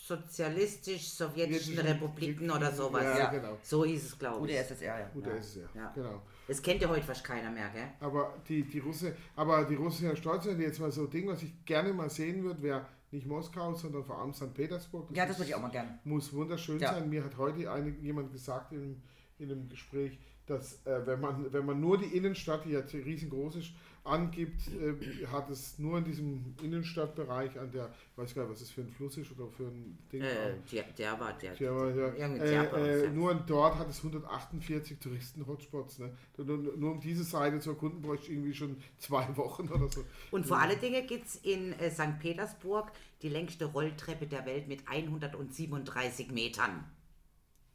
sozialistisch-sowjetischen 0.05 1.75
Sowjetischen 1.77 1.79
Republiken 1.79 2.51
oder 2.51 2.73
sowas. 2.73 3.03
Ja, 3.05 3.19
Ja. 3.19 3.31
genau. 3.31 3.59
So 3.63 3.85
hieß 3.85 4.05
es, 4.07 4.19
glaube 4.19 4.47
ich. 4.51 4.59
UdSSR, 4.59 4.99
ja. 5.01 5.11
UdSSR, 5.15 5.69
Ja. 5.75 5.93
genau. 5.95 6.23
Das 6.53 6.63
kennt 6.63 6.83
ja 6.83 6.89
heute 6.91 7.03
fast 7.03 7.25
keiner 7.25 7.51
mehr, 7.51 7.71
gell? 7.71 7.89
Aber 8.01 8.35
die, 8.47 8.63
die 8.63 8.79
Russe, 8.79 9.17
aber 9.37 9.65
die 9.65 9.75
Russen 9.75 10.01
sind 10.01 10.09
ja 10.11 10.17
stolz, 10.17 10.45
wenn 10.45 10.59
die 10.59 10.65
jetzt 10.65 10.81
mal 10.81 10.93
so 10.93 11.07
Ding, 11.07 11.27
was 11.27 11.43
ich 11.43 11.65
gerne 11.65 11.95
mal 11.95 12.11
sehen 12.11 12.43
würde, 12.45 12.61
wäre 12.61 12.85
nicht 13.11 13.27
Moskau, 13.27 13.73
sondern 13.73 14.05
vor 14.05 14.19
allem 14.19 14.35
St. 14.35 14.53
Petersburg. 14.53 15.09
Ja, 15.15 15.25
das 15.25 15.39
würde 15.39 15.49
ich 15.49 15.55
auch 15.55 15.63
mal 15.63 15.71
gern. 15.71 15.99
Muss 16.05 16.31
wunderschön 16.35 16.79
Ja. 16.79 16.93
sein. 16.93 17.09
Mir 17.09 17.25
hat 17.25 17.39
heute 17.39 17.73
eine, 17.73 17.89
jemand 18.03 18.33
gesagt 18.33 18.73
in, 18.73 19.01
in 19.39 19.51
einem 19.51 19.67
Gespräch, 19.71 20.19
dass 20.45 20.85
äh, 20.85 21.07
wenn, 21.07 21.21
man, 21.21 21.51
wenn 21.55 21.65
man 21.65 21.81
nur 21.81 21.97
die 21.97 22.15
Innenstadt, 22.17 22.67
die 22.67 22.73
ja 22.73 22.81
riesengroß 22.81 23.57
ist, 23.57 23.71
angibt, 24.05 24.69
äh, 24.69 25.27
hat 25.27 25.49
es 25.51 25.79
nur 25.79 25.99
in 25.99 26.05
diesem 26.05 26.55
Innenstadtbereich 26.63 27.59
an 27.59 27.71
der, 27.71 27.91
ich 28.11 28.19
weiß 28.19 28.35
gar 28.35 28.43
nicht, 28.43 28.53
was 28.53 28.61
das 28.61 28.71
für 28.71 28.81
ein 28.81 28.89
Fluss 28.89 29.17
ist 29.17 29.31
oder 29.31 29.49
für 29.49 29.65
ein 29.65 29.97
Ding. 30.11 30.23
Äh, 30.23 30.55
der, 30.73 30.85
der 30.99 31.21
war 31.21 31.33
der. 31.35 31.55
Ja, 31.55 31.71
aber 31.71 31.95
ja, 31.95 32.09
Irgendwie 32.15 32.45
äh, 32.45 32.65
äh, 32.65 33.05
ja. 33.05 33.11
nur 33.11 33.35
dort 33.35 33.79
hat 33.79 33.89
es 33.89 33.99
148 33.99 34.99
Touristen-Hotspots. 34.99 36.01
Ne? 36.01 36.17
Nur, 36.39 36.59
nur 36.59 36.93
um 36.93 37.01
diese 37.01 37.23
Seite 37.23 37.61
zu 37.61 37.71
erkunden, 37.71 38.03
bräuchte 38.03 38.27
ich 38.27 38.33
irgendwie 38.33 38.55
schon 38.55 38.77
zwei 38.99 39.25
Wochen 39.37 39.69
oder 39.69 39.89
so. 39.89 40.05
Und 40.33 40.47
vor 40.47 40.59
allen 40.59 40.81
Dingen 40.81 41.07
gibt 41.07 41.27
es 41.27 41.37
in 41.37 41.73
äh, 41.75 41.91
St. 41.91 42.19
Petersburg 42.19 42.91
die 43.23 43.29
längste 43.29 43.67
Rolltreppe 43.67 44.27
der 44.27 44.45
Welt 44.47 44.67
mit 44.67 44.89
137 44.89 46.33
Metern. 46.33 46.85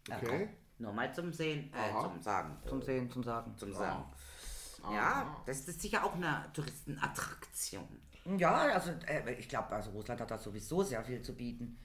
Okay. 0.10 0.50
Nur 0.80 0.94
mal 0.94 1.12
zum 1.14 1.34
Sehen, 1.34 1.72
äh, 1.74 2.02
zum 2.02 2.22
Sagen. 2.22 2.58
Zum 2.68 2.82
Sehen, 2.82 3.10
zum 3.10 3.24
Sagen. 3.24 3.54
Zum 3.58 3.74
Sagen. 3.74 4.04
Ja, 4.84 5.42
das 5.46 5.68
ist 5.68 5.82
sicher 5.82 6.04
auch 6.04 6.16
eine 6.16 6.50
Touristenattraktion. 6.54 7.88
Ja, 8.38 8.74
also 8.74 8.92
äh, 9.08 9.34
ich 9.34 9.48
glaube, 9.48 9.70
also 9.70 9.92
Russland 9.92 10.20
hat 10.20 10.32
da 10.32 10.38
sowieso 10.38 10.84
sehr 10.84 11.04
viel 11.04 11.22
zu 11.22 11.34
bieten. 11.34 11.78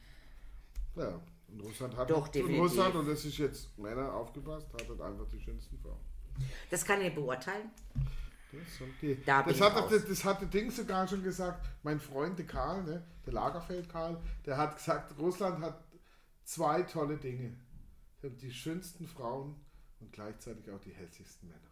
Ja. 0.96 1.20
Und 1.48 1.60
Russland 1.60 1.96
hat 1.96 2.10
Doch, 2.10 2.26
und 2.26 2.34
definitiv. 2.34 2.62
Russland, 2.62 2.94
und 2.94 3.08
das 3.08 3.24
ist 3.24 3.38
jetzt 3.38 3.78
Männer 3.78 4.12
aufgepasst, 4.12 4.72
hat 4.72 4.88
halt 4.88 5.00
einfach 5.00 5.26
die 5.28 5.40
schönsten 5.40 5.78
Frauen. 5.78 6.00
Das 6.70 6.84
kann 6.84 7.00
ich 7.02 7.14
beurteilen. 7.14 7.70
Das, 8.50 8.88
die, 9.00 9.22
Da 9.24 9.42
das, 9.42 9.60
hat, 9.60 9.90
das, 9.90 10.06
das 10.06 10.24
hat 10.24 10.40
der 10.40 10.48
Ding 10.48 10.70
sogar 10.70 11.06
schon 11.08 11.22
gesagt, 11.22 11.66
mein 11.82 12.00
Freund 12.00 12.38
der 12.38 12.46
Karl, 12.46 12.82
ne, 12.84 13.02
der 13.24 13.32
Lagerfeld 13.32 13.88
Karl, 13.88 14.20
der 14.44 14.56
hat 14.56 14.76
gesagt, 14.76 15.18
Russland 15.18 15.62
hat 15.62 15.82
zwei 16.44 16.82
tolle 16.82 17.16
Dinge. 17.16 17.56
Sie 18.20 18.26
haben 18.26 18.36
die 18.36 18.52
schönsten 18.52 19.06
Frauen 19.06 19.56
und 20.00 20.12
gleichzeitig 20.12 20.70
auch 20.70 20.80
die 20.80 20.92
hässlichsten 20.92 21.48
Männer. 21.48 21.71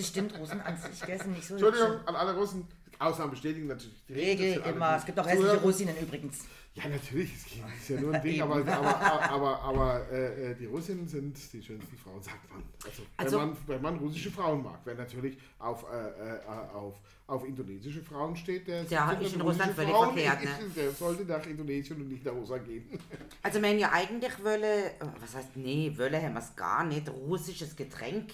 Das 0.00 0.08
stimmt, 0.08 0.38
Russen 0.38 0.60
an 0.60 0.76
sich 0.76 1.00
gell, 1.06 1.18
sind 1.18 1.32
nicht 1.32 1.46
so 1.46 1.54
Entschuldigung 1.54 1.90
hübsch. 1.92 2.02
an 2.06 2.16
alle 2.16 2.34
Russen, 2.36 2.66
Ausnahmen 2.98 3.30
bestätigen 3.30 3.66
natürlich. 3.66 4.04
Die 4.08 4.12
Regel 4.12 4.62
immer. 4.74 4.96
Es 4.96 5.06
gibt 5.06 5.18
auch 5.18 5.26
hässliche 5.26 5.52
Zuhörer- 5.52 5.60
Russinen 5.62 5.96
übrigens. 5.98 6.38
Ja, 6.74 6.86
natürlich, 6.88 7.34
es 7.34 7.44
geht- 7.46 7.64
ist 7.80 7.88
ja 7.90 8.00
nur 8.00 8.14
ein 8.14 8.22
Ding, 8.22 8.40
aber, 8.42 8.56
aber, 8.56 9.30
aber, 9.30 9.60
aber 9.62 10.06
äh, 10.12 10.52
äh, 10.52 10.54
die 10.54 10.66
Russinnen 10.66 11.08
sind 11.08 11.36
die 11.52 11.62
schönsten 11.62 11.96
Frauen, 11.96 12.22
sagt 12.22 12.48
man. 12.50 12.62
Also, 12.84 13.02
Also- 13.16 13.40
wenn, 13.40 13.48
man 13.48 13.56
wenn 13.66 13.82
man 13.82 13.96
russische 13.98 14.30
Frauen 14.30 14.62
mag. 14.62 14.78
Wer 14.84 14.94
natürlich 14.94 15.36
auf, 15.58 15.84
äh, 15.90 16.36
äh, 16.36 16.40
auf, 16.74 16.94
auf 17.26 17.44
indonesische 17.46 18.02
Frauen 18.02 18.36
steht, 18.36 18.68
der, 18.68 18.84
findet 18.84 19.22
ist 19.22 19.34
in 19.34 19.40
Russland 19.40 19.72
völlig 19.72 19.90
Frauen, 19.90 20.14
verkehrt, 20.16 20.42
ist- 20.44 20.76
Der 20.76 20.90
sollte 20.92 21.24
nach 21.24 21.44
Indonesien 21.46 22.00
und 22.02 22.08
nicht 22.08 22.24
nach 22.24 22.32
Russland 22.34 22.64
gehen. 22.66 22.86
Also 23.42 23.62
wenn 23.62 23.78
ja 23.78 23.90
eigentlich 23.92 24.44
Wölle, 24.44 24.90
äh, 24.90 24.92
was 25.20 25.34
heißt, 25.34 25.56
nee, 25.56 25.92
Wölle 25.96 26.22
haben 26.22 26.34
wir 26.34 26.40
es 26.40 26.54
gar 26.54 26.84
nicht. 26.84 27.08
Russisches 27.08 27.74
Getränk 27.74 28.32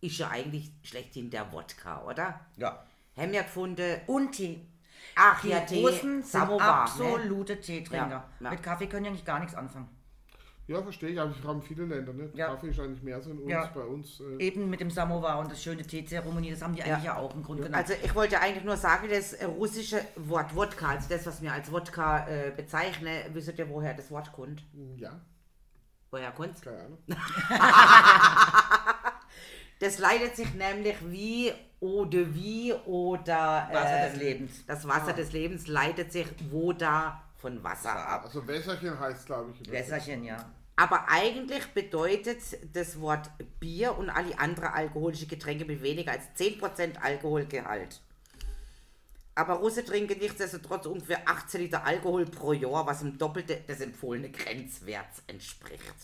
ist 0.00 0.18
ja 0.18 0.28
eigentlich 0.30 0.70
schlechthin 0.82 1.30
der 1.30 1.50
Wodka, 1.52 2.02
oder? 2.04 2.40
Ja. 2.56 2.84
Haben 3.16 3.32
wir 3.32 3.42
gefunden, 3.42 4.00
Und 4.06 4.32
Tee. 4.32 4.60
ach 5.14 5.40
Die 5.40 5.48
ja, 5.48 5.60
Tee, 5.60 5.80
Russen 5.82 6.22
sind 6.22 6.26
Samovar, 6.26 6.66
ne? 6.66 6.82
absolute 6.82 7.60
Teetrinker. 7.60 8.08
Ja, 8.10 8.28
ja. 8.40 8.50
Mit 8.50 8.62
Kaffee 8.62 8.86
können 8.86 9.06
ja 9.06 9.10
nicht 9.10 9.24
gar 9.24 9.38
nichts 9.40 9.54
anfangen. 9.54 9.88
Ja, 10.68 10.82
verstehe 10.82 11.10
ich, 11.10 11.20
aber 11.20 11.30
wir 11.40 11.48
haben 11.48 11.62
viele 11.62 11.84
Länder. 11.84 12.12
Ne? 12.12 12.28
Ja. 12.34 12.48
Kaffee 12.48 12.70
ist 12.70 12.80
eigentlich 12.80 13.00
mehr 13.02 13.20
so 13.22 13.30
in 13.30 13.38
uns, 13.38 13.48
Ja. 13.50 13.66
bei 13.72 13.82
uns. 13.82 14.18
Äh, 14.20 14.42
Eben 14.44 14.68
mit 14.68 14.80
dem 14.80 14.90
Samovar 14.90 15.38
und 15.38 15.48
das 15.50 15.62
schöne 15.62 15.82
Teezeremonie, 15.84 16.50
das 16.50 16.60
haben 16.60 16.74
die 16.74 16.82
eigentlich 16.82 17.04
ja, 17.04 17.16
auch 17.16 17.32
im 17.36 17.42
Grunde 17.44 17.62
genommen. 17.62 17.80
Also 17.80 17.94
ich 18.02 18.12
wollte 18.16 18.40
eigentlich 18.40 18.64
nur 18.64 18.76
sagen, 18.76 19.06
das 19.08 19.32
äh, 19.34 19.44
russische 19.44 20.04
Wort 20.16 20.54
Wodka, 20.56 20.88
also 20.88 21.08
das, 21.08 21.24
was 21.24 21.40
wir 21.40 21.52
als 21.52 21.70
Wodka 21.70 22.26
äh, 22.28 22.50
bezeichnen, 22.54 23.16
wisst 23.32 23.56
ihr, 23.56 23.68
woher 23.70 23.94
das 23.94 24.10
Wort 24.10 24.32
kommt? 24.32 24.64
ja, 24.96 25.12
Woher 26.10 26.32
kommt 26.32 26.60
keine 26.60 26.78
Ahnung. 26.80 26.98
Das 29.78 29.98
leitet 29.98 30.36
sich 30.36 30.54
nämlich 30.54 30.96
wie 31.02 31.52
Eau 31.80 32.06
de 32.06 32.24
vie 32.32 32.72
oder 32.86 33.68
Wasser 33.70 34.06
äh, 34.06 34.10
des 34.10 34.20
Lebens. 34.20 34.66
Das 34.66 34.88
Wasser 34.88 35.12
des 35.12 35.32
Lebens 35.32 35.66
leitet 35.66 36.12
sich 36.12 36.26
wo 36.50 36.72
da 36.72 37.22
von 37.36 37.62
Wasser 37.62 37.94
ab. 37.94 38.24
Also 38.24 38.46
Wässerchen 38.46 38.98
heißt, 38.98 39.26
glaube 39.26 39.52
ich. 39.52 39.70
Wässerchen, 39.70 40.24
ja. 40.24 40.38
Aber 40.76 41.08
eigentlich 41.08 41.66
bedeutet 41.68 42.40
das 42.74 43.00
Wort 43.00 43.30
Bier 43.60 43.96
und 43.96 44.10
alle 44.10 44.38
andere 44.38 44.72
alkoholische 44.72 45.26
Getränke 45.26 45.64
mit 45.64 45.82
weniger 45.82 46.12
als 46.12 46.24
10% 46.38 46.98
Alkoholgehalt. 46.98 48.00
Aber 49.34 49.54
Russen 49.54 49.84
trinken 49.84 50.18
nichtsdestotrotz 50.18 50.86
ungefähr 50.86 51.28
18 51.28 51.60
Liter 51.60 51.84
Alkohol 51.84 52.24
pro 52.24 52.54
Jahr, 52.54 52.86
was 52.86 53.02
im 53.02 53.18
Doppelte 53.18 53.56
des 53.68 53.80
empfohlenen 53.80 54.32
Grenzwerts 54.32 55.22
entspricht. 55.26 55.94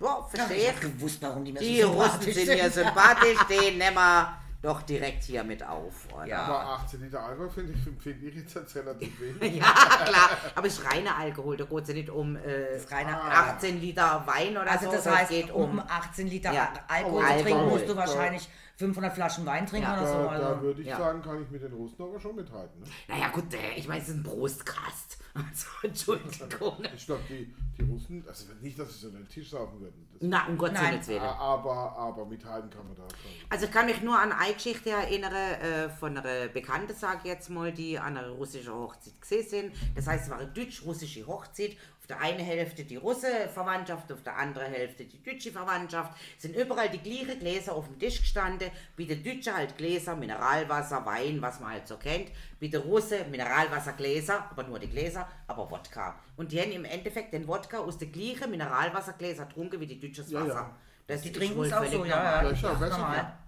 Ja, 0.00 0.22
verstehe 0.28 0.56
Ich 0.56 0.62
ich. 0.64 0.68
hab 0.72 0.80
gewusst, 0.80 1.18
warum 1.22 1.44
die 1.44 1.52
mir 1.52 1.60
Die 1.60 1.80
so 1.80 1.88
Russen 1.92 2.10
sympathisch 2.20 2.34
sind 2.44 2.48
mir 2.62 2.70
sympathisch, 2.70 3.38
den 3.48 3.78
nehmen 3.78 3.94
wir. 3.96 4.36
doch 4.62 4.82
direkt 4.82 5.22
hier 5.24 5.44
mit 5.44 5.62
auf. 5.64 5.94
Oder? 6.14 6.26
Ja. 6.26 6.42
Aber 6.42 6.58
18 6.82 7.00
Liter 7.02 7.22
Alkohol 7.24 7.48
finde 7.50 7.72
ich, 7.72 8.02
finde 8.02 8.26
ich 8.26 8.34
jetzt 8.34 8.74
relativ 8.76 9.20
wenig. 9.40 9.56
Ja, 9.56 9.64
klar. 10.04 10.30
Aber 10.54 10.66
es 10.66 10.78
ist 10.78 10.84
reiner 10.90 11.16
Alkohol. 11.16 11.56
Da 11.56 11.64
geht 11.64 11.82
es 11.82 11.88
ja 11.88 11.94
nicht 11.94 12.10
um 12.10 12.36
äh, 12.36 12.76
ist 12.76 12.90
reiner 12.90 13.20
18 13.22 13.80
Liter 13.80 14.22
Wein 14.26 14.56
oder 14.56 14.70
Also 14.70 14.86
so. 14.86 14.92
das 14.92 15.06
heißt, 15.06 15.30
geht 15.30 15.50
um 15.52 15.78
um. 15.78 15.78
18 15.80 16.26
Liter 16.26 16.52
Ja. 16.52 16.72
Alkohol 16.88 17.22
Oh, 17.22 17.26
zu 17.26 17.42
trinken, 17.42 17.52
Alkohol. 17.60 17.70
musst 17.78 17.88
du 17.88 17.96
wahrscheinlich 17.96 18.48
500 18.76 19.12
Flaschen 19.14 19.46
Wein 19.46 19.66
trinken 19.66 19.88
Ja. 19.88 19.98
oder 19.98 20.06
so. 20.06 20.12
Da, 20.18 20.28
Also. 20.28 20.44
da 20.44 20.62
würde 20.62 20.80
ich 20.82 20.88
ja. 20.88 20.98
sagen, 20.98 21.22
kann 21.22 21.42
ich 21.42 21.50
mit 21.50 21.62
den 21.62 21.72
Russen 21.72 22.02
aber 22.02 22.20
schon 22.20 22.36
mithalten. 22.36 22.80
Ne? 22.80 22.86
Naja, 23.08 23.28
gut, 23.28 23.52
äh, 23.54 23.74
ich 23.76 23.88
meine, 23.88 24.02
es 24.02 24.08
ist 24.08 24.16
ein 24.16 24.22
Brustkast. 24.22 25.18
Also, 25.36 25.66
Entschuldigung. 25.82 26.82
Ich 26.96 27.04
glaube, 27.04 27.20
die, 27.28 27.54
die 27.76 27.82
Russen, 27.82 28.24
also 28.26 28.46
nicht, 28.62 28.78
dass 28.78 28.88
sie 28.94 29.00
so 29.00 29.08
einen 29.14 29.28
Tisch 29.28 29.50
saufen 29.50 29.78
würden. 29.80 30.06
Na, 30.20 30.46
um 30.46 30.56
Gottes 30.56 30.80
Willen. 31.08 31.20
aber, 31.20 31.94
aber 31.94 32.24
mithalten 32.24 32.70
kann 32.70 32.86
man 32.86 32.96
da 32.96 33.02
schon. 33.02 33.30
Also 33.50 33.66
ich 33.66 33.70
kann 33.70 33.84
mich 33.84 34.00
nur 34.00 34.18
an 34.18 34.32
eine 34.32 34.54
Geschichte 34.54 34.88
erinnern 34.88 35.34
äh, 35.34 35.90
von 35.90 36.16
einer 36.16 36.48
Bekannten, 36.48 36.94
sage 36.94 37.18
ich 37.24 37.28
jetzt 37.28 37.50
mal, 37.50 37.70
die 37.70 37.98
an 37.98 38.16
einer 38.16 38.30
russischen 38.30 38.72
Hochzeit 38.72 39.20
gesehen 39.20 39.46
sind. 39.46 39.72
Das 39.94 40.06
heißt, 40.06 40.24
es 40.24 40.30
war 40.30 40.38
eine 40.38 40.48
deutsch-russische 40.48 41.26
Hochzeit. 41.26 41.76
Auf 42.08 42.16
der 42.16 42.20
einen 42.20 42.38
Hälfte 42.38 42.84
die 42.84 42.94
russe 42.94 43.48
Verwandtschaft, 43.52 44.12
auf 44.12 44.22
der 44.22 44.36
anderen 44.36 44.70
Hälfte 44.72 45.04
die 45.06 45.20
deutsche 45.24 45.50
Verwandtschaft. 45.50 46.12
Es 46.36 46.42
sind 46.44 46.54
überall 46.54 46.88
die 46.88 46.98
gleichen 47.00 47.40
Gläser 47.40 47.74
auf 47.74 47.88
dem 47.88 47.98
Tisch 47.98 48.20
gestanden. 48.20 48.70
Bei 48.96 49.02
den 49.02 49.24
Deutschen 49.24 49.56
halt 49.56 49.76
Gläser, 49.76 50.14
Mineralwasser, 50.14 51.04
Wein, 51.04 51.42
was 51.42 51.58
man 51.58 51.72
halt 51.72 51.88
so 51.88 51.96
kennt. 51.96 52.30
Bei 52.60 52.68
den 52.68 52.80
Russen 52.82 53.28
Mineralwassergläser, 53.32 54.46
aber 54.52 54.62
nur 54.62 54.78
die 54.78 54.86
Gläser, 54.88 55.26
aber 55.48 55.68
Wodka. 55.68 56.14
Und 56.36 56.52
die 56.52 56.60
haben 56.60 56.70
im 56.70 56.84
Endeffekt 56.84 57.32
den 57.34 57.48
Wodka 57.48 57.78
aus 57.78 57.98
den 57.98 58.12
gleichen 58.12 58.52
Mineralwassergläser 58.52 59.46
getrunken 59.46 59.80
wie 59.80 59.86
die 59.88 59.98
deutsches 59.98 60.30
Ja, 60.30 60.42
Wasser. 60.42 60.54
ja. 60.54 60.76
Das 61.08 61.22
Die 61.22 61.30
ist 61.30 61.36
trinken 61.36 61.62
es 61.64 61.72
auch 61.72 61.84
so, 61.86 62.04
ja. 62.04 62.42
Ja, 62.42 62.48
ist 62.50 62.62
ja 62.62 62.68
das 62.68 62.74
ist 62.82 62.88
besser. 62.88 62.98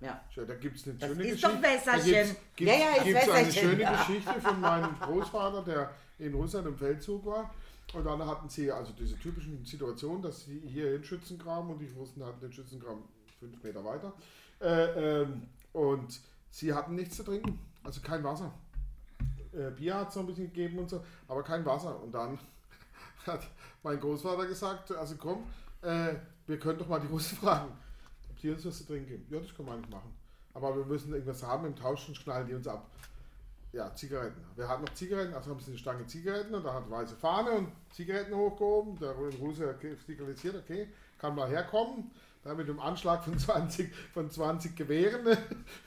Ja. 0.00 0.20
Ja, 0.34 0.44
da 0.44 0.54
gibt 0.54 0.76
es 0.76 0.84
eine 0.84 0.94
Das 0.96 1.08
schöne 1.10 1.22
ist 1.24 1.42
Geschichte. 1.42 1.48
doch 1.48 1.62
Wässerchen. 1.62 2.36
Da 2.58 2.64
Ja, 2.64 2.72
ja, 2.74 2.90
ist 2.96 3.04
gibt's 3.04 3.30
eine 3.30 3.52
schöne 3.52 3.82
ja. 3.82 3.92
Geschichte 4.04 4.40
von 4.40 4.60
meinem 4.60 4.98
Großvater, 5.00 5.62
der 5.62 5.90
in 6.18 6.34
Russland 6.34 6.66
im 6.66 6.76
Feldzug 6.76 7.24
war. 7.26 7.54
Und 7.94 8.04
dann 8.04 8.24
hatten 8.26 8.48
sie 8.48 8.70
also 8.70 8.92
diese 8.92 9.18
typischen 9.18 9.64
Situationen, 9.64 10.22
dass 10.22 10.44
sie 10.44 10.60
hier 10.60 10.90
den 10.90 11.04
Schützengraben 11.04 11.70
und 11.70 11.78
die 11.78 11.88
Russen 11.88 12.24
hatten 12.24 12.40
den 12.40 12.52
Schützengraben 12.52 13.02
fünf 13.38 13.62
Meter 13.62 13.84
weiter. 13.84 14.12
Äh, 14.60 15.22
ähm, 15.22 15.42
und 15.72 16.20
sie 16.50 16.74
hatten 16.74 16.94
nichts 16.94 17.16
zu 17.16 17.22
trinken, 17.22 17.58
also 17.82 18.00
kein 18.00 18.22
Wasser. 18.24 18.52
Äh, 19.52 19.70
Bier 19.70 19.94
hat 19.94 20.10
es 20.10 20.16
noch 20.16 20.22
ein 20.24 20.26
bisschen 20.26 20.52
gegeben 20.52 20.78
und 20.78 20.90
so, 20.90 21.02
aber 21.28 21.42
kein 21.42 21.64
Wasser. 21.64 22.00
Und 22.02 22.12
dann 22.12 22.38
hat 23.26 23.48
mein 23.82 23.98
Großvater 23.98 24.46
gesagt, 24.46 24.92
also 24.92 25.16
komm, 25.16 25.44
äh, 25.82 26.14
wir 26.46 26.58
können 26.58 26.78
doch 26.78 26.88
mal 26.88 27.00
die 27.00 27.06
Russen 27.06 27.38
fragen, 27.42 27.72
ob 28.28 28.38
die 28.40 28.50
uns 28.50 28.66
was 28.66 28.78
zu 28.78 28.86
trinken 28.86 29.08
geben. 29.08 29.26
Ja, 29.30 29.40
das 29.40 29.54
können 29.54 29.68
wir 29.68 29.74
eigentlich 29.74 29.90
machen. 29.90 30.12
Aber 30.52 30.76
wir 30.76 30.84
müssen 30.84 31.12
irgendwas 31.12 31.42
haben, 31.42 31.66
im 31.66 31.76
Tausch 31.76 32.06
sonst 32.06 32.22
knallen 32.24 32.46
die 32.46 32.54
uns 32.54 32.66
ab. 32.66 32.90
Ja, 33.72 33.94
Zigaretten. 33.94 34.40
Wir 34.56 34.66
hatten 34.66 34.84
noch 34.84 34.94
Zigaretten, 34.94 35.34
also 35.34 35.50
haben 35.50 35.60
sie 35.60 35.70
eine 35.70 35.78
Stange 35.78 36.06
Zigaretten 36.06 36.54
und 36.54 36.64
da 36.64 36.72
hat 36.72 36.90
weiße 36.90 37.16
Fahne 37.16 37.50
und 37.50 37.72
Zigaretten 37.92 38.34
hochgehoben. 38.34 38.98
Der 38.98 39.12
Russe 39.12 39.76
signalisiert, 40.06 40.56
okay, 40.56 40.88
kann 41.18 41.34
mal 41.34 41.48
herkommen. 41.48 42.10
Da 42.42 42.54
mit 42.54 42.68
einem 42.68 42.80
Anschlag 42.80 43.24
von 43.24 43.38
20, 43.38 43.94
von 44.14 44.30
20 44.30 44.74
Gewehren. 44.74 45.36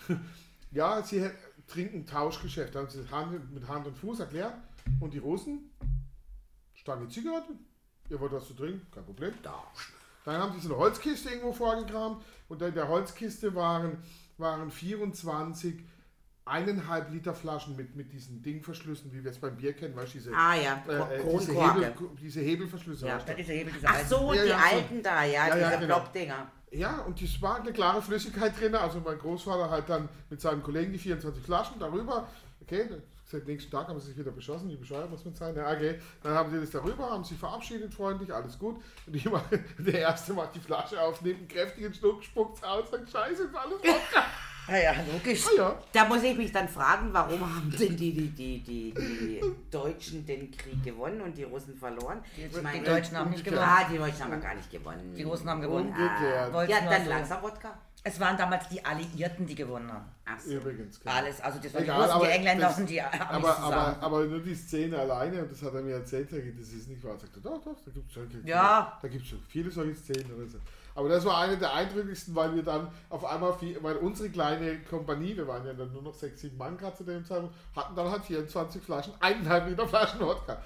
ja, 0.72 1.02
sie 1.02 1.28
trinken 1.68 2.06
Tauschgeschäft. 2.06 2.76
Da 2.76 2.80
haben 2.80 2.90
sie 2.90 3.10
Hand, 3.10 3.52
mit 3.52 3.68
Hand 3.68 3.88
und 3.88 3.98
Fuß 3.98 4.20
erklärt. 4.20 4.54
Und 5.00 5.14
die 5.14 5.20
Russen, 5.20 5.72
Stange 6.76 7.08
Zigaretten. 7.08 7.66
Ihr 8.10 8.20
wollt 8.20 8.32
was 8.32 8.46
zu 8.46 8.54
trinken? 8.54 8.86
Kein 8.92 9.06
Problem. 9.06 9.34
Da. 9.42 9.64
Dann 10.26 10.38
haben 10.38 10.54
sie 10.54 10.68
so 10.68 10.74
eine 10.74 10.84
Holzkiste 10.84 11.30
irgendwo 11.30 11.54
vorgekramt 11.54 12.24
und 12.48 12.62
in 12.62 12.74
der 12.76 12.88
Holzkiste 12.88 13.56
waren, 13.56 14.04
waren 14.38 14.70
24 14.70 15.84
eineinhalb 16.46 17.12
Liter 17.12 17.34
Flaschen 17.34 17.76
mit, 17.76 17.96
mit 17.96 18.12
diesen 18.12 18.42
Dingverschlüssen, 18.42 19.12
wie 19.14 19.24
wir 19.24 19.32
es 19.32 19.38
beim 19.38 19.56
Bier 19.56 19.74
kennen, 19.74 19.96
weißt 19.96 20.14
du, 20.14 20.18
diese, 20.18 20.32
Ah 20.34 20.56
ja, 20.56 20.84
äh, 20.88 21.20
äh, 21.20 21.38
diese. 21.40 21.54
Hebel, 21.54 21.94
diese 22.22 22.40
Hebelverschlüsse. 22.42 23.08
Ja. 23.08 23.18
der 23.20 23.36
Hebel, 23.36 23.74
dieser 23.74 23.90
Ach 23.90 24.06
so, 24.08 24.34
Ja, 24.34 24.44
die 24.44 24.50
ja, 24.50 24.58
so. 24.60 24.76
alten 24.76 25.04
da, 25.04 25.24
ja, 25.24 25.48
Ja, 25.48 25.58
ja, 25.58 25.68
diese 25.70 25.80
genau. 25.82 26.00
Plopdinger. 26.00 26.52
Ja, 26.72 27.00
und 27.02 27.22
es 27.22 27.42
war 27.42 27.60
eine 27.60 27.74
klare 27.74 28.02
Flüssigkeit 28.02 28.60
drin. 28.60 28.76
Also 28.76 29.02
mein 29.02 29.18
Großvater 29.20 29.70
halt 29.70 29.90
dann 29.90 30.08
mit 30.30 30.40
seinen 30.40 30.64
Kollegen 30.64 30.94
die 30.94 31.00
24 31.00 31.44
Flaschen 31.44 31.80
darüber. 31.80 32.28
Okay, 32.62 32.88
seit 33.26 33.46
nächsten 33.46 33.70
Tag 33.72 33.90
haben 33.90 34.00
sie 34.00 34.08
sich 34.08 34.18
wieder 34.18 34.32
beschossen, 34.32 34.70
wie 34.70 34.78
bescheuert 34.78 35.10
muss 35.10 35.26
man 35.26 35.36
sein. 35.36 35.56
Ja, 35.56 35.70
okay. 35.70 36.00
Dann 36.24 36.34
haben 36.34 36.50
sie 36.52 36.60
das 36.62 36.70
darüber, 36.72 37.10
haben 37.10 37.26
sich 37.26 37.38
verabschiedet, 37.38 37.94
freundlich, 37.94 38.34
alles 38.34 38.58
gut. 38.58 38.82
Und 39.06 39.16
ich 39.16 39.26
mach, 39.30 39.44
der 39.80 40.00
Erste 40.00 40.34
macht 40.34 40.56
die 40.56 40.60
Flasche 40.60 41.02
auf, 41.02 41.22
nimmt 41.22 41.40
einen 41.40 41.48
kräftigen 41.50 41.94
Schluck, 41.94 42.24
spuckt 42.24 42.64
aus, 42.64 42.90
sagt, 42.90 43.10
scheiße, 43.12 43.44
ist 43.44 43.56
alles 43.56 43.80
Wodka. 43.84 44.26
Ja, 44.68 44.78
ja, 44.78 44.94
logisch. 45.12 45.44
Ah 45.48 45.58
ja, 45.58 45.76
Da 45.92 46.06
muss 46.06 46.24
ich 46.24 46.38
mich 46.38 46.52
dann 46.52 46.70
fragen, 46.70 47.10
warum 47.12 47.42
haben 47.42 47.72
denn 47.72 47.98
die, 47.98 48.14
die, 48.14 48.28
die, 48.30 48.60
die, 48.64 48.94
die 48.94 49.42
Deutschen 49.70 50.26
den 50.26 50.50
Krieg 50.52 50.84
gewonnen 50.84 51.20
und 51.22 51.36
die 51.38 51.44
Russen 51.44 51.76
verloren? 51.76 52.24
Die, 52.38 52.44
Ich 52.44 52.54
die 52.54 52.62
meine, 52.62 52.84
Deutschen 52.84 53.18
haben 53.18 53.32
nicht 53.32 53.44
gewonnen. 53.44 53.64
Ah, 53.66 53.88
die 53.92 53.98
Deutschen 53.98 54.24
haben 54.24 54.32
ja 54.34 54.38
gar 54.40 54.56
nicht 54.56 54.70
gewonnen. 54.72 55.14
Die 55.16 55.24
Russen 55.24 55.50
haben 55.50 55.62
gewonnen. 55.62 55.94
Wollten 56.52 56.72
Ja, 56.72 56.82
dann 56.90 57.04
so- 57.04 57.10
langsam 57.10 57.42
Wodka. 57.42 57.78
Es 58.04 58.20
waren 58.20 58.36
damals 58.36 58.68
die 58.70 58.84
Alliierten, 58.84 59.46
die 59.46 59.54
gewonnen 59.54 59.92
haben. 59.92 60.06
Ach 60.26 60.40
so. 60.40 60.54
Übrigens. 60.54 61.00
genau. 61.00 61.14
Alles, 61.16 61.40
also 61.40 61.60
das 61.62 61.72
waren 61.74 61.84
die 61.84 61.90
Egal, 61.92 62.02
Russen, 62.02 62.20
die 62.20 62.26
aber 62.26 62.32
Engländer 62.34 62.68
das- 62.68 62.78
und 62.80 62.90
die 62.90 63.02
Aber, 63.02 63.58
aber, 63.60 63.98
aber 64.02 64.26
nur 64.26 64.40
die 64.40 64.56
Szene 64.56 64.98
alleine, 64.98 65.44
und 65.44 65.52
das 65.52 65.62
hat 65.62 65.74
er 65.76 65.82
mir 65.84 65.96
erzählt, 65.96 66.32
das 66.32 66.68
ist 66.70 66.88
nicht 66.90 67.04
wahr. 67.04 67.14
Er 67.14 67.20
sagte, 67.20 67.40
doch, 67.42 67.62
doch, 67.64 67.76
da 67.86 67.92
gibt 67.92 68.08
es 68.08 68.14
schon, 68.14 68.28
Ja. 68.44 68.98
da 69.00 69.08
gibt's 69.08 69.28
schon 69.28 69.44
viele 69.48 69.70
solche 69.70 69.94
Szenen. 69.94 70.34
Oder 70.36 70.48
so. 70.48 70.58
Aber 70.96 71.10
das 71.10 71.26
war 71.26 71.38
eine 71.38 71.58
der 71.58 71.74
eindrücklichsten, 71.74 72.36
weil 72.36 72.56
wir 72.56 72.64
dann 72.64 72.90
auf 73.10 73.26
einmal, 73.26 73.54
viel, 73.54 73.82
weil 73.82 73.98
unsere 73.98 74.30
kleine 74.30 74.80
Kompanie, 74.84 75.36
wir 75.38 75.48
waren 75.48 75.66
ja 75.66 75.74
dann 75.74 75.92
nur 75.94 76.02
noch 76.02 76.14
sechs, 76.14 76.42
sieben 76.42 76.58
Mann 76.58 76.78
gerade 76.78 76.98
zu 76.98 77.04
dem 77.04 77.26
Zeitpunkt, 77.26 77.56
hatten 77.76 77.96
dann 77.96 78.12
halt 78.12 78.26
24 78.26 78.82
Flaschen, 78.82 79.14
eineinhalb 79.20 79.68
Liter 79.68 79.88
Flaschen 79.88 80.20
Wodka. 80.20 80.62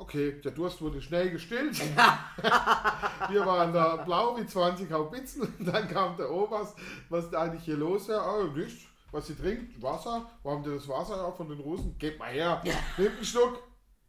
Okay, 0.00 0.40
der 0.44 0.52
Durst 0.52 0.80
wurde 0.80 1.02
schnell 1.02 1.30
gestillt. 1.30 1.76
wir 3.28 3.44
waren 3.44 3.72
da 3.72 3.96
blau 3.96 4.38
wie 4.38 4.46
20 4.46 4.92
Haubitzen 4.92 5.42
und 5.42 5.66
dann 5.66 5.88
kam 5.88 6.16
der 6.16 6.30
Oberst, 6.30 6.76
was 7.08 7.24
ist 7.24 7.34
eigentlich 7.34 7.64
hier 7.64 7.76
los 7.76 8.06
wäre? 8.06 8.22
Oh, 8.22 8.44
nichts. 8.56 8.84
Was 9.10 9.26
sie 9.26 9.34
trinkt? 9.34 9.82
Wasser. 9.82 10.30
Wo 10.42 10.50
haben 10.52 10.62
die 10.62 10.70
das 10.70 10.86
Wasser 10.86 11.24
auch 11.24 11.36
von 11.36 11.48
den 11.48 11.58
Russen? 11.60 11.96
Gebt 11.98 12.18
mal 12.18 12.30
her. 12.30 12.62
Nehmt 12.96 13.16
einen 13.16 13.24
Schluck. 13.24 13.58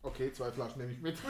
Okay, 0.03 0.31
zwei 0.31 0.51
Flaschen 0.51 0.79
nehme 0.79 0.91
ich 0.91 1.01
mit. 1.01 1.17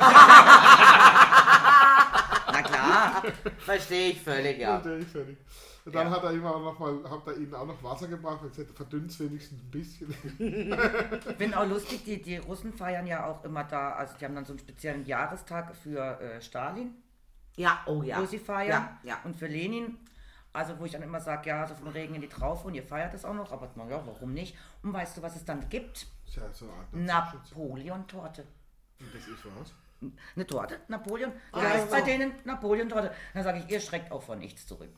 Klar. 2.71 3.23
Verstehe 3.59 4.11
ich 4.11 4.21
völlig, 4.21 4.59
ja. 4.59 4.75
Natürlich, 4.77 5.07
fertig. 5.07 5.37
Und 5.85 5.95
dann 5.95 6.07
Ja. 6.07 6.15
hat 6.17 6.23
er 6.23 6.33
ihm 6.33 6.45
auch 6.45 6.59
noch 6.61 6.77
mal, 6.77 7.09
hat 7.09 7.25
er 7.27 7.37
ihnen 7.37 7.53
auch 7.55 7.65
noch 7.65 7.81
Wasser 7.83 8.07
gebracht 8.07 8.41
und 8.43 8.49
gesagt, 8.55 8.75
verdünnt 8.75 9.09
es 9.11 9.19
wenigstens 9.19 9.59
ein 9.61 9.71
bisschen. 9.71 10.09
Ich 11.29 11.35
finde 11.37 11.59
auch 11.59 11.67
lustig, 11.67 12.03
die, 12.03 12.21
die 12.21 12.37
Russen 12.37 12.73
feiern 12.73 13.07
ja 13.07 13.25
auch 13.25 13.43
immer 13.43 13.63
da, 13.63 13.93
also 13.93 14.13
die 14.19 14.25
haben 14.25 14.35
dann 14.35 14.45
so 14.45 14.51
einen 14.53 14.59
speziellen 14.59 15.05
Jahrestag 15.05 15.73
für 15.75 16.19
äh, 16.19 16.41
Stalin, 16.41 16.95
Ja, 17.55 17.79
oh 17.87 18.03
ja. 18.03 18.21
wo 18.21 18.25
sie 18.25 18.39
feiern. 18.39 18.69
Ja, 19.03 19.09
ja. 19.11 19.19
Und 19.23 19.35
für 19.35 19.47
Lenin, 19.47 19.97
also 20.53 20.77
wo 20.79 20.85
ich 20.85 20.91
dann 20.91 21.01
immer 21.01 21.21
sage, 21.21 21.49
ja, 21.49 21.65
so 21.65 21.73
vom 21.75 21.87
Regen 21.87 22.13
in 22.13 22.21
die 22.21 22.27
Traufe 22.29 22.67
und 22.67 22.75
ihr 22.75 22.83
feiert 22.83 23.13
es 23.13 23.23
auch 23.25 23.33
noch, 23.33 23.51
aber 23.51 23.69
naja, 23.75 24.01
warum 24.05 24.33
nicht? 24.33 24.55
Und 24.83 24.93
weißt 24.93 25.17
du, 25.17 25.21
was 25.21 25.35
es 25.37 25.45
dann 25.45 25.67
gibt? 25.69 26.07
Ja 26.35 26.43
so. 26.53 26.69
Napoleon-Torte. 26.91 28.43
Das 28.99 29.27
ist 29.27 29.45
was. 29.59 29.73
Eine 30.35 30.47
Torte, 30.47 30.79
Napoleon. 30.87 31.31
Ah, 31.51 31.61
Ja, 31.61 31.69
ist 31.71 31.91
bei 31.91 31.99
so. 31.99 32.05
denen 32.05 32.31
Napoleon-Torte. 32.45 33.11
Dann 33.33 33.43
sage 33.43 33.59
ich, 33.59 33.69
ihr 33.69 33.81
schreckt 33.81 34.11
auch 34.11 34.23
vor 34.23 34.37
nichts 34.37 34.65
zurück. 34.65 34.89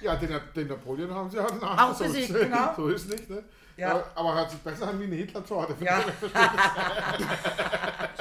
Ja, 0.00 0.16
den, 0.20 0.40
den 0.56 0.66
Napoleon 0.68 1.14
haben 1.14 1.30
sie 1.30 1.36
ja 1.36 1.46
Auch 1.46 1.60
nach. 1.60 1.96
besiegt, 1.98 2.34
genau. 2.34 2.74
So 2.76 2.88
ist 2.88 3.08
nicht, 3.08 3.30
ne? 3.30 3.44
Ja. 3.76 4.04
Aber, 4.14 4.34
hört 4.34 4.50
sich 4.50 4.60
besser 4.60 4.88
an 4.88 5.00
wie 5.00 5.04
eine 5.04 5.14
Hitler-Torte. 5.14 5.76
ja. 5.82 6.00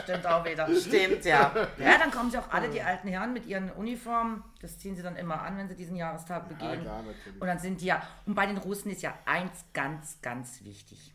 Stimmt 0.04 0.26
auch 0.26 0.46
wieder. 0.46 0.68
Stimmt, 0.76 1.26
ja. 1.26 1.52
Ja, 1.78 1.98
dann 1.98 2.12
kommen 2.12 2.32
sie 2.32 2.38
auch 2.38 2.50
alle, 2.52 2.70
die 2.70 2.82
alten 2.82 3.08
Herren, 3.08 3.34
mit 3.34 3.46
ihren 3.46 3.70
Uniformen. 3.72 4.44
Das 4.62 4.78
ziehen 4.80 4.96
sie 4.96 5.02
dann 5.02 5.16
immer 5.16 5.42
an, 5.42 5.58
wenn 5.58 5.68
sie 5.68 5.76
diesen 5.76 5.96
Jahrestag 5.96 6.44
Ja, 6.44 6.48
begehen. 6.70 6.82
klar, 6.84 7.04
natürlich. 7.04 7.42
Und 7.42 7.48
dann 7.48 7.60
sind 7.60 7.82
die 7.82 7.86
ja, 7.86 8.02
und 8.26 8.36
bei 8.36 8.46
den 8.46 8.58
Russen 8.58 8.92
ist 8.92 9.02
ja 9.02 9.14
eins 9.26 9.66
ganz, 9.74 10.22
ganz 10.22 10.64
wichtig. 10.64 11.14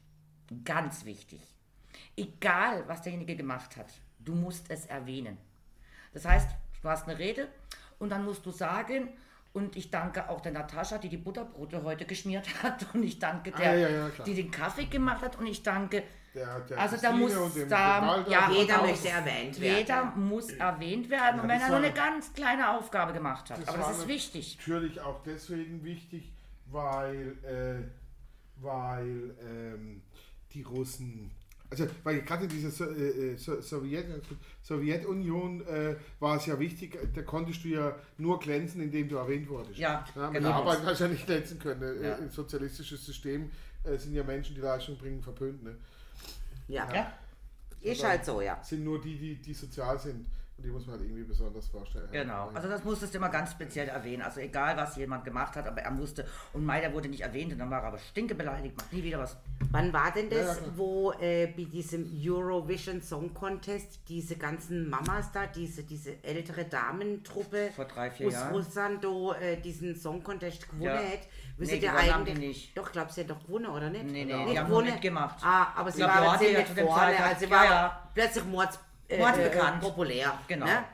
Ganz 0.65 1.05
wichtig. 1.05 1.41
Egal, 2.17 2.85
was 2.87 3.03
derjenige 3.03 3.37
gemacht 3.37 3.77
hat, 3.77 3.87
du 4.27 4.35
musst 4.35 4.71
es 4.71 4.85
erwähnen. 4.87 5.39
Das 6.13 6.25
heißt, 6.27 6.49
du 6.83 6.89
hast 6.89 7.09
eine 7.09 7.19
Rede 7.19 7.49
und 7.99 8.11
dann 8.11 8.25
musst 8.25 8.45
du 8.45 8.51
sagen, 8.51 9.09
und 9.55 9.75
ich 9.75 9.91
danke 9.91 10.29
auch 10.29 10.43
der 10.43 10.53
Natascha, 10.53 10.99
die 10.99 11.09
die 11.09 11.17
Butterbrote 11.17 11.83
heute 11.83 12.05
geschmiert 12.05 12.47
hat. 12.63 12.87
Und 12.95 13.03
ich 13.05 13.19
danke 13.19 13.53
der, 13.53 13.71
Ah, 13.71 13.75
ja, 13.75 13.89
ja, 13.89 14.09
die 14.27 14.35
den 14.35 14.51
Kaffee 14.51 14.85
gemacht 14.85 15.23
hat. 15.23 15.37
Und 15.39 15.47
ich 15.47 15.63
danke 15.63 16.03
Der, 16.35 16.61
der 16.61 16.79
Also 16.79 16.99
da 16.99 17.11
muss 17.13 17.33
da- 17.67 18.23
ja, 18.29 18.51
Jeder 18.51 18.83
möchte 18.83 19.09
erwähnt 19.09 19.59
werden. 19.59 19.79
jeder 19.79 20.05
muss 20.15 20.51
erwähnt 20.51 21.09
werden. 21.09 21.41
und 21.41 21.49
wenn 21.49 21.59
er 21.59 21.69
nur 21.69 21.79
eine 21.79 21.93
ganz 21.93 22.35
kleine 22.35 22.69
Aufgabe 22.77 23.15
gemacht 23.15 23.49
hat. 23.49 23.63
Das 23.63 23.69
Aber 23.69 23.79
das 23.79 23.99
ist 24.01 24.09
wichtig. 24.09 24.59
Natürlich 24.59 25.01
auch 25.01 25.23
deswegen 25.25 25.83
wichtig, 25.83 26.31
weil, 26.67 27.39
äh, 27.43 28.63
weil 28.63 29.35
ähm, 29.41 30.03
die 30.53 30.61
Russen 30.63 31.31
Also, 31.71 31.87
weil 32.05 32.23
gerade 32.23 32.45
in 32.45 32.51
dieser 32.51 32.71
so, 32.71 32.85
äh, 32.85 33.33
äh 33.33 33.37
so, 33.37 33.61
Sowjet, 33.61 34.07
Sowjetunion 34.63 35.67
äh, 35.67 35.97
war 36.21 36.37
es 36.37 36.47
ja 36.47 36.59
wichtig, 36.59 36.99
da 37.15 37.23
konntest 37.23 37.65
du 37.65 37.69
ja 37.69 37.97
nur 38.19 38.39
glänzen, 38.39 38.81
indem 38.81 39.09
du 39.09 39.17
erwähnt 39.17 39.49
wurdest. 39.49 39.79
Ja, 39.79 40.05
ja 40.15 40.31
genau. 40.31 40.51
Arbeit 40.51 40.87
du 40.87 41.05
ja 41.05 41.09
nicht 41.09 41.27
glänzen 41.27 41.59
können. 41.59 41.83
Äh, 41.83 42.09
ja. 42.09 42.15
Im 42.17 42.31
sozialistischen 42.31 42.99
System 42.99 43.51
äh, 43.85 43.97
sind 43.97 44.15
ja 44.15 44.23
Menschen, 44.23 44.55
die 44.55 44.61
Leistung 44.61 44.97
bringen, 44.97 45.23
verpönt. 45.23 45.63
Ne? 45.63 45.77
Ja. 46.69 46.89
ja. 46.95 47.13
Ist 47.81 48.05
halt 48.05 48.25
so, 48.25 48.41
ja. 48.41 48.63
Sind 48.63 48.85
nur 48.85 49.01
die, 49.01 49.17
die, 49.17 49.35
die 49.37 49.55
sozial 49.55 49.99
sind. 49.99 50.27
Und 50.59 50.65
die 50.65 50.71
muss 50.71 50.87
man 50.87 50.97
halt 50.97 51.05
irgendwie 51.05 51.25
besonders 51.25 51.69
vorstellen. 51.69 52.09
Genau, 52.11 52.51
also 52.55 52.67
das 52.69 52.83
musstest 52.83 53.13
du 53.13 53.19
immer 53.19 53.29
ganz 53.29 53.51
speziell 53.51 53.89
erwähnen. 53.89 54.23
Also 54.23 54.41
egal, 54.41 54.75
was 54.79 54.97
jemand 54.97 55.23
gemacht 55.25 55.55
hat, 55.55 55.67
aber 55.67 55.83
er 55.83 55.91
musste. 55.91 56.25
Und 56.55 56.65
Meider 56.65 56.95
wurde 56.95 57.09
nicht 57.09 57.21
erwähnt 57.21 57.53
und 57.53 57.59
dann 57.59 57.71
war 57.71 57.83
er 57.83 57.89
aber 57.89 57.99
stinkebeleidigt, 57.99 58.75
macht 58.75 58.91
nie 58.91 59.03
wieder 59.03 59.19
was. 59.19 59.37
Wann 59.71 59.93
war 59.93 60.13
denn 60.13 60.31
das, 60.31 60.57
ja, 60.57 60.67
ja, 60.67 60.73
wo 60.77 61.13
äh, 61.21 61.49
bei 61.49 61.65
diesem 61.65 62.11
Eurovision 62.11 63.03
Song 63.03 63.35
Contest 63.35 64.01
diese 64.09 64.37
ganzen 64.37 64.89
Mamas 64.89 65.31
da, 65.31 65.47
diese, 65.47 65.83
diese 65.83 66.25
ältere 66.25 66.65
Damentruppe 66.65 67.71
Vor 67.77 67.85
drei, 67.85 68.11
vier 68.11 68.29
aus 68.29 68.33
Jahren. 68.33 68.55
Russland 68.55 69.05
do, 69.05 69.35
äh, 69.35 69.61
diesen 69.61 69.95
Song 69.95 70.23
Contest 70.23 70.71
gewonnen 70.71 70.85
ja. 70.85 70.97
hat? 70.97 71.29
Wisst 71.59 71.73
ihr 71.73 71.95
eigentlich 71.95 72.39
nicht? 72.39 72.79
Doch, 72.79 72.91
glaub, 72.93 73.11
sie 73.11 73.23
hat 73.23 73.31
doch 73.31 73.45
gewonnen, 73.45 73.67
oder 73.67 73.91
nicht? 73.91 74.05
Nee, 74.07 74.25
nee, 74.25 74.35
nicht 74.35 74.53
die 74.53 74.59
haben 74.59 74.69
gewonnen. 74.69 74.91
mitgemacht. 74.91 75.37
Ah, 75.43 75.75
aber 75.77 75.93
sie 75.93 75.99
glaub, 75.99 76.17
war 76.17 76.39
ziemlich 76.39 76.67
vorne, 76.67 77.23
also 77.23 77.41
sie 77.41 77.51
war 77.51 78.11
plötzlich 78.15 78.45
Mords 78.47 78.79
äh, 79.09 79.51
bekannt. 79.51 79.81
populär. 79.81 80.39
Genau. 80.49 80.67
Ne? 80.67 80.85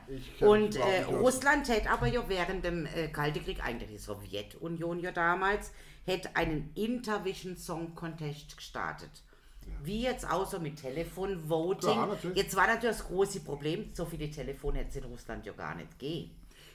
Und 0.41 0.75
äh, 0.75 1.03
Russland 1.03 1.67
hätte 1.69 1.89
aber 1.89 2.07
ja 2.07 2.23
während 2.27 2.63
dem 2.63 2.85
äh, 2.85 3.07
Kalten 3.07 3.43
Krieg, 3.43 3.63
eigentlich 3.63 3.89
die 3.89 3.97
Sowjetunion 3.97 4.99
ja 4.99 5.11
damals, 5.11 5.71
hätte 6.05 6.35
einen 6.35 6.71
Intervision 6.75 7.57
Song 7.57 7.95
Contest 7.95 8.57
gestartet. 8.57 9.23
Wie 9.81 10.01
jetzt 10.01 10.29
außer 10.29 10.59
mit 10.59 10.81
Telefonvoting. 10.81 12.35
jetzt 12.35 12.55
war 12.55 12.67
natürlich 12.67 12.97
das 12.97 13.07
große 13.07 13.39
Problem, 13.41 13.91
so 13.93 14.05
viele 14.05 14.29
Telefone 14.29 14.79
hätte 14.79 14.89
es 14.89 14.95
in 14.97 15.03
Russland 15.05 15.45
ja 15.45 15.53
gar 15.53 15.75
nicht 15.75 15.97
gehen. 15.99 16.31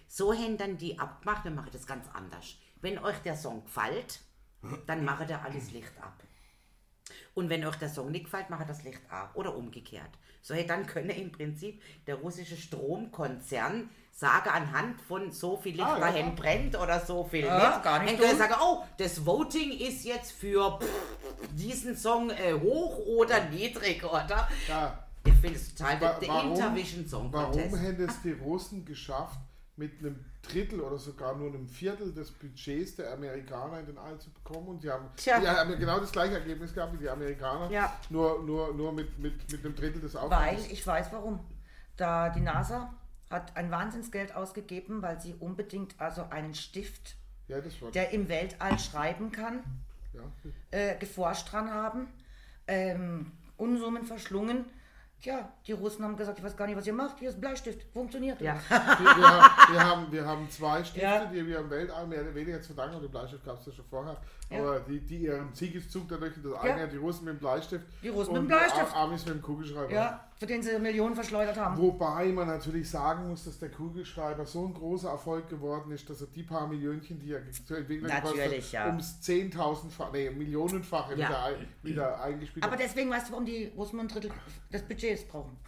So 0.07 0.33
haben 0.33 0.57
dann 0.57 0.79
die 0.79 0.99
abgemacht, 0.99 1.45
wir 1.45 1.51
machen 1.51 1.71
das 1.73 1.87
ganz 1.87 2.07
anders. 2.15 2.57
Wenn 2.81 2.99
euch 2.99 3.19
der 3.19 3.37
Song 3.37 3.65
gefällt, 3.65 4.21
dann 4.87 5.05
macht 5.05 5.29
ihr 5.29 5.43
alles 5.43 5.71
Licht 5.71 5.93
ab. 6.01 6.23
Und 7.35 7.51
wenn 7.51 7.65
euch 7.65 7.77
der 7.77 7.89
Song 7.89 8.11
nicht 8.11 8.25
gefällt, 8.25 8.51
macht 8.51 8.69
das 8.69 8.83
Licht 8.85 9.03
ab. 9.11 9.33
Oder 9.35 9.55
umgekehrt. 9.55 10.11
So, 10.43 10.55
hey, 10.55 10.67
dann 10.67 10.87
könne 10.87 11.13
im 11.17 11.33
Prinzip 11.33 11.83
der 12.07 12.17
russische 12.17 12.57
Stromkonzern 12.57 13.91
sagen, 14.19 14.51
anhand 14.51 15.01
von 15.01 15.31
so 15.31 15.57
viel 15.57 15.77
Licht 15.77 15.85
ah, 15.85 16.01
dahin 16.01 16.27
ja. 16.27 16.33
brennt 16.35 16.77
oder 16.77 16.99
so 16.99 17.25
viel 17.25 17.45
ja, 17.45 17.69
nicht, 17.71 17.83
gar 17.85 18.03
nicht. 18.03 18.21
Dann 18.21 18.37
sagen, 18.37 18.55
oh, 18.61 18.83
das 18.97 19.25
Voting 19.25 19.71
ist 19.71 20.05
jetzt 20.05 20.33
für 20.33 20.79
diesen 21.53 21.97
Song 21.97 22.31
äh, 22.31 22.53
hoch 22.53 22.99
oder 23.07 23.45
niedrig, 23.45 24.03
oder? 24.05 24.49
Ja. 24.67 25.05
Ich 25.25 25.35
finde 25.35 25.57
es 25.57 25.75
total 25.75 26.01
Wa 26.01 26.13
der 26.15 26.43
Intervision 26.43 27.07
Song 27.07 27.31
Contest. 27.31 27.73
Warum 27.73 27.79
hätten 27.79 28.09
es 28.09 28.23
die 28.23 28.33
Russen 28.33 28.85
geschafft, 28.85 29.39
mit 29.79 30.01
einem 30.01 30.25
Drittel 30.43 30.81
oder 30.81 30.99
sogar 30.99 31.37
nur 31.37 31.49
einem 31.49 31.69
Viertel 31.69 32.13
des 32.13 32.31
Budgets 32.33 32.97
der 32.97 33.13
Amerikaner 33.13 33.81
in 33.81 33.87
den 33.87 33.99
All 33.99 34.19
zu 34.19 34.31
bekommen. 34.31 34.69
Und 34.69 34.83
sie 34.83 34.91
haben, 34.91 35.09
Tja. 35.17 35.41
die 35.41 35.49
haben 35.49 35.79
genau 35.79 36.01
das 36.01 36.13
gleiche 36.13 36.35
Ergebnis 36.35 36.75
gehabt 36.75 36.93
wie 36.95 36.99
die 36.99 37.09
Amerikaner, 37.09 37.71
ja. 37.71 37.93
nur, 38.11 38.43
nur, 38.43 38.75
nur 38.75 38.93
mit, 38.93 39.19
mit, 39.19 39.51
mit 39.51 39.65
einem 39.65 39.75
Drittel 39.75 40.01
des 40.01 40.17
Aufwands. 40.17 40.65
Weil, 40.65 40.73
ich 40.73 40.87
weiß 40.87 41.13
warum. 41.13 41.41
Da 41.97 42.29
die 42.31 42.41
NASA 42.41 42.95
hat 43.31 43.57
ein 43.57 43.71
Wahnsinnsgeld 43.71 44.35
ausgegeben, 44.35 45.03
weil 45.03 45.21
sie 45.21 45.35
unbedingt 45.35 45.95
also 45.99 46.25
einen 46.31 46.55
Stift, 46.55 47.17
ja, 47.47 47.61
der 47.93 48.11
im 48.11 48.29
Weltall 48.29 48.79
schreiben 48.79 49.33
kann, 49.33 49.63
ja. 50.13 50.23
äh, 50.71 50.97
geforscht 50.97 51.53
dran 51.53 51.71
haben, 51.73 52.09
ähm, 52.67 53.33
Unsummen 53.57 54.05
verschlungen 54.05 54.65
Tja, 55.21 55.53
die 55.67 55.73
Russen 55.73 56.05
haben 56.05 56.17
gesagt, 56.17 56.39
ich 56.39 56.45
weiß 56.45 56.57
gar 56.57 56.67
nicht, 56.67 56.77
was 56.77 56.87
ihr 56.87 56.93
macht. 56.93 57.19
Hier 57.19 57.31
ist 57.31 57.41
Bleistift. 57.41 57.83
Funktioniert. 57.93 58.41
Ja. 58.41 58.55
wir, 58.69 59.75
wir, 59.75 59.85
haben, 59.85 60.13
wir 60.13 60.25
haben 60.25 60.49
zwei 60.49 60.85
Stifte, 60.85 61.01
ja. 61.01 61.25
die 61.25 61.45
wir 61.45 61.59
im 61.59 61.71
Weltall 61.71 62.07
mehr 62.07 62.23
oder 62.23 62.35
weniger 62.35 62.61
zu 62.61 62.69
verdanken 62.69 62.97
haben. 62.97 63.03
Den 63.03 63.11
Bleistift 63.11 63.45
gab 63.45 63.59
es 63.59 63.67
ja 63.67 63.73
schon 63.73 63.85
vorher. 63.87 64.17
Ja. 64.51 64.61
Aber 64.61 64.81
die, 64.81 65.01
die 65.01 65.19
ihren 65.19 65.53
Siegeszug 65.53 66.09
dadurch, 66.09 66.33
das 66.43 66.53
eine 66.55 66.81
ja. 66.81 66.87
die 66.87 66.97
Russen 66.97 67.27
mit 67.27 67.35
dem 67.35 67.39
Bleistift. 67.39 67.85
Die 68.03 68.09
Russen 68.09 68.33
mit 68.33 68.43
dem 68.43 68.49
Bleistift. 68.49 68.93
Die 68.93 68.97
Amis 68.97 69.27
mit 69.27 69.35
dem 69.35 69.43
Kugelschreiber. 69.43 69.93
Ja, 69.93 70.25
für 70.37 70.47
den 70.47 70.63
sie 70.63 70.79
Millionen 70.79 71.15
verschleudert 71.15 71.59
haben. 71.59 71.77
Wobei 71.77 72.27
man 72.29 72.47
natürlich 72.47 72.89
sagen 72.89 73.29
muss, 73.29 73.45
dass 73.45 73.59
der 73.59 73.71
Kugelschreiber 73.71 74.47
so 74.47 74.67
ein 74.67 74.73
großer 74.73 75.11
Erfolg 75.11 75.51
geworden 75.51 75.91
ist, 75.93 76.09
dass 76.09 76.23
er 76.23 76.29
die 76.29 76.45
paar 76.45 76.67
Millionchen, 76.67 77.21
die 77.21 77.33
er 77.33 77.43
zu 77.51 77.75
entwickeln 77.75 78.11
kostet, 78.23 78.73
ja. 78.73 78.87
ums 78.87 79.21
Zehntausendfach, 79.21 80.13
nee, 80.13 80.31
Millionenfache 80.31 81.15
ja. 81.17 81.29
wieder, 81.29 81.57
wieder 81.83 82.23
eingespielt 82.23 82.65
Aber 82.65 82.77
deswegen 82.77 83.11
weißt 83.11 83.29
du, 83.29 83.33
warum 83.33 83.45
die 83.45 83.71
Russen 83.77 84.01
ein 84.01 84.09
Drittel 84.09 84.31
des 84.73 84.83
Budgets 84.83 85.25
brauchen. 85.25 85.59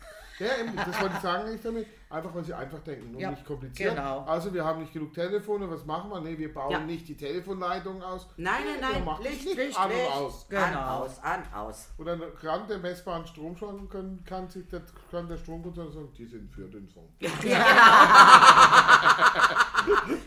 Ja, 0.40 0.56
eben, 0.58 0.74
das 0.74 1.00
wollte 1.00 1.14
ich 1.16 1.20
sagen 1.20 1.52
nicht 1.52 1.64
damit. 1.64 1.86
Einfach, 2.08 2.34
weil 2.34 2.42
sie 2.42 2.54
einfach 2.54 2.80
denken 2.80 3.14
und 3.14 3.20
ja, 3.20 3.30
nicht 3.30 3.44
kompliziert. 3.44 3.94
Genau. 3.94 4.22
Also 4.22 4.52
wir 4.52 4.64
haben 4.64 4.80
nicht 4.80 4.92
genug 4.92 5.14
Telefone, 5.14 5.70
was 5.70 5.84
machen 5.84 6.10
wir? 6.10 6.20
Ne, 6.20 6.36
wir 6.36 6.52
bauen 6.52 6.72
ja. 6.72 6.80
nicht 6.80 7.06
die 7.06 7.16
Telefonleitung 7.16 8.02
aus. 8.02 8.26
Nein, 8.36 8.62
nein, 8.80 9.04
nein, 9.04 9.22
Licht, 9.22 9.44
Licht, 9.44 9.56
Licht, 9.56 9.78
an 9.78 9.90
Licht. 9.90 10.10
aus. 10.10 10.48
Genau. 10.48 10.64
An, 10.64 10.74
aus, 10.74 11.22
an, 11.22 11.42
aus. 11.54 11.88
Oder 11.98 12.18
kann 12.40 12.66
der 12.66 12.78
messbaren 12.78 13.24
Stromschwankungen 13.26 13.88
können, 13.88 14.24
kann 14.24 14.48
sich 14.48 14.66
der, 14.66 14.82
kann 15.10 15.28
der 15.28 15.36
Stromkonzern 15.36 15.92
sagen, 15.92 16.08
die 16.16 16.26
sind 16.26 16.50
für 16.50 16.68
den 16.68 16.88
Song. 16.88 17.08
Ja, 17.20 17.30
genau. 17.40 17.54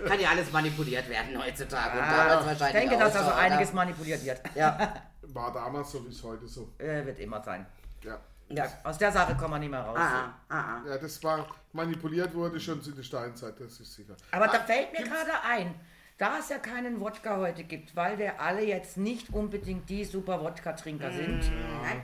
kann 0.07 0.19
ja 0.19 0.29
alles 0.29 0.51
manipuliert 0.51 1.09
werden 1.09 1.37
heutzutage. 1.37 1.97
Ja, 1.97 2.51
ich 2.51 2.71
denke, 2.71 2.97
dass 2.97 3.15
also 3.15 3.31
einiges 3.31 3.73
manipuliert 3.73 4.23
wird. 4.23 4.41
Ja. 4.55 4.93
War 5.21 5.51
damals 5.51 5.91
so, 5.91 6.05
wie 6.05 6.09
es 6.09 6.23
heute 6.23 6.47
so. 6.47 6.69
Äh, 6.77 7.05
wird 7.05 7.19
immer 7.19 7.43
sein. 7.43 7.65
Ja. 8.03 8.19
Ja, 8.49 8.67
aus 8.83 8.97
der 8.97 9.11
Sache 9.11 9.35
kommen 9.35 9.53
wir 9.53 9.59
nicht 9.59 9.71
mehr 9.71 9.81
raus. 9.81 9.97
Ah, 9.97 10.33
ah, 10.49 10.59
ah. 10.59 10.81
Ja, 10.87 10.97
das 10.97 11.23
war 11.23 11.47
manipuliert 11.71 12.33
wurde 12.35 12.59
schon 12.59 12.81
zu 12.81 12.91
der 12.91 13.03
Steinzeit, 13.03 13.59
das 13.59 13.79
ist 13.79 13.93
sicher. 13.93 14.15
Aber 14.31 14.47
da 14.47 14.59
fällt 14.59 14.91
mir 14.91 15.03
gerade 15.03 15.31
ein, 15.47 15.73
da 16.17 16.39
es 16.39 16.49
ja 16.49 16.59
keinen 16.59 16.99
Wodka 16.99 17.37
heute 17.37 17.63
gibt, 17.63 17.95
weil 17.95 18.17
wir 18.19 18.39
alle 18.39 18.63
jetzt 18.63 18.97
nicht 18.97 19.33
unbedingt 19.33 19.89
die 19.89 20.05
super 20.05 20.41
Wodka-Trinker 20.41 21.11
sind, 21.11 21.43
ja 21.43 22.03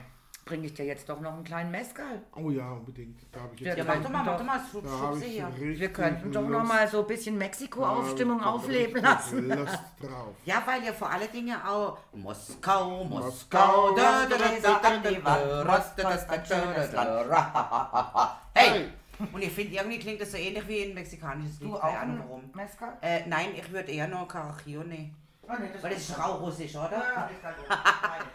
bringe 0.50 0.66
ich 0.66 0.74
dir 0.74 0.84
jetzt 0.84 1.08
doch 1.08 1.20
noch 1.20 1.34
einen 1.34 1.44
kleinen 1.44 1.70
Mescal. 1.70 2.22
Oh 2.34 2.50
ja, 2.50 2.72
unbedingt. 2.72 3.20
Da 3.30 3.48
ich 3.54 3.60
jetzt 3.60 3.78
ja, 3.78 3.84
mach 3.84 4.02
doch 4.02 4.10
mal, 4.10 4.24
mach 4.24 4.36
doch 4.36 4.44
mal, 4.44 4.60
schubse 4.68 5.24
hier. 5.24 5.48
Wir 5.56 5.92
könnten 5.92 6.32
doch 6.32 6.48
noch 6.48 6.64
mal 6.64 6.88
so 6.88 7.02
ein 7.02 7.06
bisschen 7.06 7.38
Mexiko-Aufstimmung 7.38 8.42
aufleben 8.42 9.00
lassen. 9.00 9.48
Lust 9.48 9.78
drauf. 10.00 10.34
Ja, 10.44 10.60
weil 10.66 10.82
ja 10.84 10.92
vor 10.92 11.08
allen 11.08 11.30
Dingen 11.30 11.56
auch 11.64 11.98
Moskau, 12.12 13.04
Moskau, 13.04 13.94
da, 13.94 14.26
da, 14.26 14.36
da, 16.90 18.40
Hey! 18.52 18.88
Und 19.32 19.42
ich 19.42 19.52
finde, 19.52 19.76
irgendwie 19.76 19.98
klingt 19.98 20.20
das 20.20 20.32
so 20.32 20.38
ähnlich 20.38 20.66
wie 20.66 20.82
ein 20.82 20.94
mexikanisches 20.94 21.60
Lied. 21.60 21.70
Du 21.70 21.76
auch 21.76 21.82
warum. 21.82 22.50
Mescal? 22.54 22.96
Äh, 23.02 23.20
nein, 23.28 23.50
ich 23.54 23.70
würde 23.70 23.92
eher 23.92 24.08
noch 24.08 24.26
Carajillo 24.26 24.82
nehmen. 25.58 25.64
Nee, 25.64 25.70
das 25.74 25.82
Weil 25.82 25.94
das 25.94 26.08
ist 26.08 26.18
raurussisch, 26.18 26.76
oder? 26.76 27.28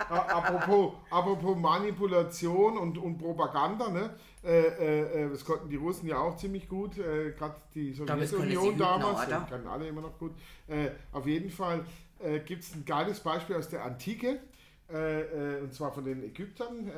Ja, 0.10 0.26
apropos, 0.28 0.94
apropos 1.10 1.58
Manipulation 1.58 2.78
und, 2.78 2.98
und 2.98 3.18
Propaganda, 3.18 3.90
ne? 3.90 4.10
Äh, 4.44 5.24
äh, 5.24 5.30
das 5.30 5.44
konnten 5.44 5.70
die 5.70 5.76
Russen 5.76 6.08
ja 6.08 6.20
auch 6.20 6.36
ziemlich 6.38 6.70
gut, 6.70 6.98
äh, 6.98 7.32
gerade 7.32 7.56
die 7.74 7.94
Sowjetunion 7.94 8.78
damals, 8.78 9.30
noch, 9.30 9.50
können 9.50 9.68
alle 9.68 9.88
immer 9.88 10.02
noch 10.02 10.18
gut. 10.20 10.34
Äh, 10.68 10.90
auf 11.12 11.26
jeden 11.26 11.50
Fall 11.50 11.84
äh, 12.20 12.40
gibt 12.40 12.64
es 12.64 12.76
ein 12.76 12.86
geiles 12.86 13.20
Beispiel 13.20 13.56
aus 13.56 13.70
der 13.70 13.84
Antike. 13.84 14.40
Äh, 14.88 15.62
und 15.64 15.74
zwar 15.74 15.92
von 15.92 16.06
den 16.06 16.24
Ägyptern. 16.24 16.92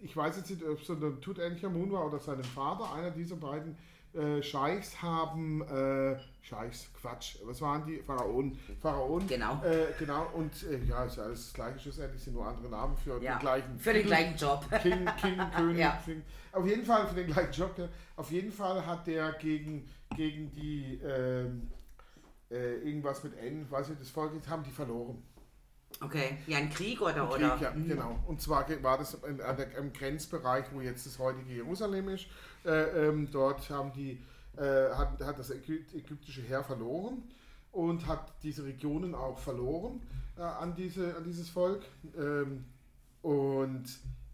ich 0.00 0.14
weiß 0.14 0.36
jetzt 0.36 0.50
nicht, 0.50 0.62
ob 0.62 0.78
es 0.78 0.86
so 0.86 0.92
ein 0.92 1.20
Tutanchamun 1.22 1.90
war 1.90 2.06
oder 2.06 2.18
seinem 2.18 2.44
Vater, 2.44 2.92
einer 2.92 3.10
dieser 3.10 3.36
beiden 3.36 3.78
äh, 4.12 4.42
Scheichs 4.42 5.00
haben, 5.00 5.62
äh, 5.62 6.16
Scheichs, 6.42 6.88
Quatsch, 7.00 7.36
was 7.44 7.60
waren 7.60 7.84
die? 7.86 7.98
Pharaonen. 7.98 8.58
Pharaonen. 8.80 9.28
Genau. 9.28 9.62
Äh, 9.62 9.92
genau, 9.98 10.26
und 10.34 10.50
äh, 10.64 10.78
ja, 10.88 11.04
ist 11.04 11.16
ja 11.16 11.24
alles 11.24 11.44
das 11.44 11.54
Gleiche 11.54 11.78
schlussendlich, 11.78 12.22
sind 12.22 12.34
nur 12.34 12.46
andere 12.46 12.68
Namen 12.68 12.96
für 12.96 13.22
ja, 13.22 13.34
den 13.34 13.40
gleichen 13.40 13.78
Für 13.78 13.92
den 13.92 14.06
gleichen 14.06 14.36
Job. 14.36 14.64
King, 14.82 15.08
King, 15.20 15.38
König. 15.56 15.78
ja. 15.78 16.00
King. 16.04 16.22
Auf 16.52 16.66
jeden 16.66 16.84
Fall 16.84 17.06
für 17.06 17.14
den 17.14 17.26
gleichen 17.26 17.52
Job. 17.52 17.74
Auf 18.16 18.30
jeden 18.30 18.50
Fall 18.50 18.84
hat 18.84 19.06
der 19.06 19.32
gegen, 19.34 19.88
gegen 20.16 20.50
die 20.52 21.00
ähm, 21.04 21.70
äh, 22.50 22.76
irgendwas 22.78 23.22
mit 23.22 23.36
N, 23.38 23.70
weiß 23.70 23.90
ich, 23.90 23.98
das 23.98 24.10
Volk, 24.10 24.32
haben 24.48 24.64
die 24.64 24.70
verloren. 24.70 25.22
Okay, 26.02 26.38
ja, 26.46 26.58
ein 26.58 26.70
Krieg 26.70 27.00
oder? 27.00 27.24
Ein 27.24 27.30
Krieg, 27.30 27.52
oder? 27.52 27.58
ja, 27.60 27.70
mhm. 27.72 27.88
genau. 27.88 28.18
Und 28.26 28.40
zwar 28.40 28.66
war 28.82 28.98
das 28.98 29.14
in, 29.14 29.40
im 29.78 29.92
Grenzbereich, 29.92 30.66
wo 30.72 30.80
jetzt 30.80 31.04
das 31.06 31.18
heutige 31.18 31.52
Jerusalem 31.52 32.08
ist. 32.08 32.26
Äh, 32.64 33.08
ähm, 33.08 33.28
dort 33.30 33.68
haben 33.70 33.92
die, 33.92 34.22
äh, 34.56 34.90
hat, 34.94 35.20
hat 35.20 35.38
das 35.38 35.50
ägyptische 35.50 36.42
Heer 36.42 36.64
verloren 36.64 37.22
und 37.72 38.06
hat 38.06 38.32
diese 38.42 38.64
Regionen 38.64 39.14
auch 39.14 39.38
verloren 39.38 40.00
äh, 40.36 40.42
an, 40.42 40.74
diese, 40.74 41.16
an 41.16 41.24
dieses 41.24 41.48
Volk. 41.48 41.84
Ähm, 42.16 42.64
und 43.22 43.84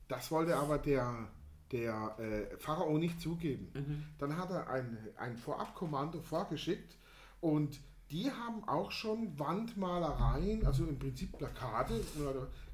das 0.09 0.31
wollte 0.31 0.57
aber 0.57 0.79
der, 0.79 1.29
der 1.72 2.16
äh, 2.18 2.57
Pharao 2.59 2.98
nicht 2.98 3.20
zugeben. 3.20 3.70
Mhm. 3.74 4.05
Dann 4.18 4.37
hat 4.37 4.50
er 4.50 4.70
ein, 4.70 4.96
ein 5.16 5.37
Vorabkommando 5.37 6.20
vorgeschickt 6.20 6.96
und 7.40 7.81
die 8.11 8.31
haben 8.31 8.66
auch 8.68 8.92
schon 8.92 9.37
Wandmalereien, 9.38 10.64
also 10.64 10.85
im 10.85 10.98
Prinzip 10.98 11.37
Plakate, 11.38 12.00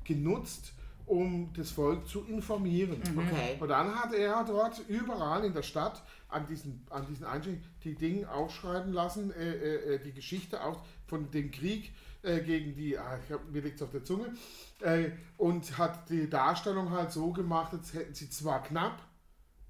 genutzt, 0.04 0.74
um 1.06 1.52
das 1.54 1.70
Volk 1.70 2.06
zu 2.06 2.24
informieren. 2.24 3.00
Okay. 3.16 3.56
Und 3.60 3.68
dann 3.68 3.94
hat 3.94 4.12
er 4.14 4.44
dort 4.44 4.80
überall 4.88 5.44
in 5.44 5.52
der 5.52 5.62
Stadt 5.62 6.02
an 6.28 6.46
diesen, 6.46 6.86
an 6.90 7.06
diesen 7.06 7.26
Einstellungen 7.26 7.64
die 7.84 7.94
Dinge 7.94 8.30
aufschreiben 8.30 8.92
lassen, 8.92 9.32
äh, 9.32 9.52
äh, 9.52 9.94
äh, 9.94 9.98
die 9.98 10.12
Geschichte 10.12 10.62
auch 10.64 10.84
von 11.06 11.30
dem 11.30 11.50
Krieg 11.50 11.92
äh, 12.22 12.40
gegen 12.40 12.74
die, 12.74 12.98
ah, 12.98 13.18
ich 13.24 13.32
hab, 13.32 13.48
mir 13.50 13.62
liegt 13.62 13.76
es 13.76 13.82
auf 13.82 13.90
der 13.90 14.04
Zunge, 14.04 14.32
äh, 14.80 15.10
und 15.36 15.76
hat 15.78 16.08
die 16.08 16.28
Darstellung 16.28 16.90
halt 16.90 17.12
so 17.12 17.32
gemacht, 17.32 17.72
als 17.72 17.92
hätten 17.94 18.14
sie 18.14 18.30
zwar 18.30 18.62
knapp, 18.62 19.02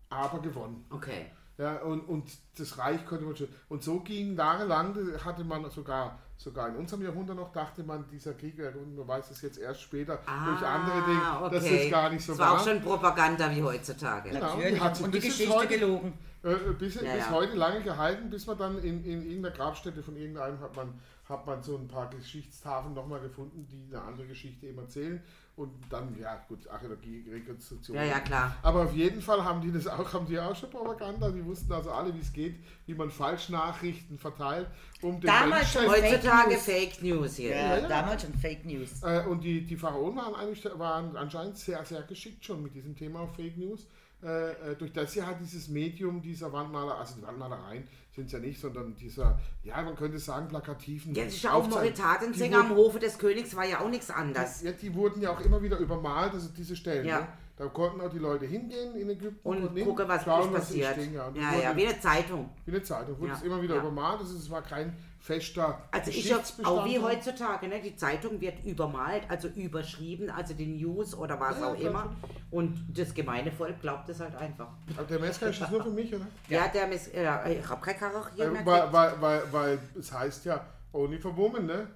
aber 0.09 0.41
gewonnen. 0.41 0.85
Okay. 0.91 1.27
Ja, 1.59 1.83
und, 1.83 2.01
und 2.09 2.31
das 2.57 2.79
Reich 2.79 3.05
konnte 3.07 3.25
man 3.25 3.37
schon. 3.37 3.49
Und 3.69 3.83
so 3.83 4.01
ging 4.01 4.37
jahrelang, 4.37 4.97
hatte 5.25 5.45
man 5.45 5.71
sogar, 5.71 6.19
sogar 6.43 6.69
in 6.69 6.77
unserem 6.77 7.03
Jahrhundert 7.03 7.37
noch, 7.37 7.53
dachte 7.53 7.83
man, 7.85 8.05
dieser 8.11 8.35
Krieg, 8.35 8.59
man 8.59 9.07
weiß 9.09 9.31
es 9.31 9.43
jetzt 9.43 9.59
erst 9.59 9.83
später 9.83 10.17
durch 10.17 10.63
andere 10.63 11.03
Dinge, 11.07 11.51
dass 11.51 11.65
es 11.65 11.91
gar 11.91 12.11
nicht 12.11 12.25
so 12.25 12.33
Ah, 12.33 12.37
das 12.37 12.39
war 12.47 12.53
war. 12.55 12.61
auch 12.61 12.65
schon 12.67 12.81
Propaganda 12.83 13.51
wie 13.55 13.63
heutzutage. 13.63 14.31
Genau, 14.31 14.47
Natürlich. 14.57 14.75
die 14.75 14.81
hat 14.81 14.97
sich 14.97 15.05
Und 15.07 15.15
die 15.15 15.19
bis 15.21 15.29
Geschichte 15.29 15.55
heute- 15.55 15.69
gelogen. 15.79 16.13
Äh, 16.45 16.55
bis 16.77 16.97
Ja, 16.97 17.03
bis 17.03 17.11
ja. 17.27 17.31
heute 17.31 17.57
lange 17.57 17.83
gehalten, 17.83 18.29
bis 18.29 18.47
man 18.49 18.59
dann 18.59 18.79
in, 18.83 19.05
in 19.05 19.23
irgendeiner 19.23 19.55
Grabstätte 19.55 20.03
von 20.03 20.17
irgendeinem 20.17 20.59
hat 20.61 20.75
man, 20.75 20.93
hat 21.29 21.47
man 21.47 21.63
so 21.63 21.77
ein 21.77 21.87
paar 21.87 22.11
Geschichtstafeln 22.11 22.95
nochmal 22.95 23.21
gefunden, 23.21 23.65
die 23.71 23.95
eine 23.95 24.03
andere 24.05 24.27
Geschichte 24.27 24.67
eben 24.67 24.79
erzählen. 24.81 25.23
Und 25.55 25.71
dann, 25.91 26.19
ja 26.19 26.43
gut, 26.49 26.67
Archäologie, 26.69 27.25
Rekonstruktion. 27.31 27.95
Ja, 27.97 28.05
ja, 28.05 28.21
klar. 28.21 28.57
Aber 28.63 28.85
auf 28.85 28.95
jeden 28.95 29.21
Fall 29.21 29.45
haben 29.45 29.61
die 29.61 29.71
das 29.71 29.87
auch, 29.87 30.13
haben 30.15 30.27
die 30.27 30.39
auch 30.39 30.57
schon 30.57 30.71
Propaganda. 30.71 31.31
Die 31.31 31.45
wussten 31.45 31.71
also 31.73 31.91
alle, 31.91 32.15
wie 32.15 32.21
es 32.21 32.33
geht, 32.33 32.57
wie 32.87 32.95
man 32.95 33.11
Falschnachrichten 33.11 34.19
verteilt, 34.19 34.69
um 35.03 35.21
den 35.21 35.27
Damals 35.27 35.73
schon 35.73 35.87
Heutzutage 35.87 36.57
Fake 36.57 36.83
Fake 36.93 37.03
News 37.03 37.37
hier. 37.37 37.51
Ja, 37.51 37.77
ja. 37.79 37.89
damals 37.89 38.23
schon 38.23 38.35
Fake 38.35 38.65
News. 38.65 39.03
Äh, 39.03 39.25
und 39.27 39.45
die, 39.45 39.67
die 39.67 39.77
Pharaonen 39.77 40.17
waren, 40.17 40.35
eigentlich, 40.35 40.65
waren 40.79 41.17
anscheinend 41.17 41.59
sehr, 41.59 41.85
sehr 41.85 42.03
geschickt 42.03 42.45
schon 42.45 42.63
mit 42.63 42.75
diesem 42.75 42.97
Thema 42.97 43.27
Fake 43.29 43.57
News. 43.59 43.87
Äh, 44.23 44.53
äh, 44.53 44.77
durch 44.77 44.93
das 44.93 45.13
sie 45.13 45.23
halt 45.23 45.41
dieses 45.41 45.69
Medium 45.69 46.23
dieser 46.23 46.53
Wandmaler, 46.53 46.97
also 46.97 47.17
die 47.17 47.23
Wandmalereien 47.23 47.89
sind 48.15 48.27
es 48.27 48.33
ja 48.33 48.39
nicht, 48.39 48.61
sondern 48.61 48.95
dieser, 48.95 49.39
ja, 49.65 49.81
man 49.81 49.97
könnte 49.97 50.19
sagen, 50.19 50.49
plakativen. 50.49 51.15
Jetzt 51.15 51.37
ist 51.37 51.45
ja 51.45 51.55
auch 51.55 51.67
Die 51.67 52.55
am 52.55 52.77
Hofe 52.77 52.99
des 52.99 53.19
Königs 53.19 53.57
war 53.57 53.65
ja 53.65 53.81
auch 53.81 53.89
nichts 53.89 54.11
anderes. 54.11 54.63
Ja, 54.63 54.73
die 54.73 54.95
wurden 54.95 55.23
ja 55.23 55.31
auch 55.31 55.41
immer 55.41 55.63
wieder 55.63 55.79
übermalt, 55.79 56.35
also 56.35 56.49
diese 56.55 56.77
Stellen. 56.77 57.07
Ja. 57.07 57.21
Ne? 57.21 57.29
Da 57.57 57.67
konnten 57.67 58.01
auch 58.01 58.11
die 58.11 58.19
Leute 58.19 58.47
hingehen 58.47 58.95
in 58.97 59.11
Ägypten 59.11 59.47
Und 59.47 59.75
hin, 59.75 59.85
gucke, 59.87 60.09
was 60.09 60.25
schauen, 60.25 60.53
wirklich 60.53 60.83
passiert. 60.85 61.13
ja. 61.13 61.27
Und 61.27 61.37
Ja, 61.37 61.55
ja, 61.61 61.77
wie 61.77 61.87
eine 61.87 62.01
Zeitung. 62.01 62.49
Wie 62.65 62.71
eine 62.71 62.83
Zeitung, 62.83 63.19
wurde 63.19 63.29
Ja, 63.29 63.37
es 63.37 63.43
immer 63.43 63.61
wieder 63.61 63.75
ja. 63.75 63.81
übermalt, 63.83 64.21
also 64.21 64.37
es 64.37 64.51
war 64.51 64.63
kein 64.63 64.97
fester 65.21 65.83
Also 65.93 66.11
ich 66.11 66.35
auch 66.35 66.85
wie 66.85 66.99
heutzutage, 66.99 67.69
ne? 67.69 67.81
die 67.81 67.95
Zeitung 67.95 68.41
wird 68.41 68.65
übermalt, 68.65 69.23
also 69.29 69.49
überschrieben, 69.49 70.31
also 70.31 70.55
die 70.55 70.67
News 70.67 71.15
oder 71.15 71.39
was 71.39 71.61
Ja, 71.61 71.69
auch 71.69 71.79
immer. 71.79 72.17
Und 72.51 72.77
das 72.93 73.15
gemeine 73.15 73.53
Volk 73.53 73.81
glaubt 73.81 74.09
es 74.09 74.19
halt 74.19 74.35
einfach. 74.35 74.69
Aber 74.97 75.07
der 75.07 75.21
Messer 75.21 75.49
ist 75.51 75.61
das 75.61 75.71
nur 75.71 75.83
für 75.85 75.91
mich, 75.91 76.13
oder? 76.15 76.27
Ja, 76.49 76.69
der 76.69 76.89
ja, 77.23 77.47
ich 77.47 77.69
habe 77.69 77.81
keine 77.81 77.99
Karriere 77.99 78.51
mehr. 78.51 78.67
weil, 78.67 78.93
weil, 78.93 79.21
weil, 79.21 79.43
weil 79.53 79.79
es 79.99 80.13
heißt 80.13 80.47
ja 80.47 80.65
Only 80.93 81.19
for 81.19 81.37
Women, 81.37 81.67
ne? 81.67 81.87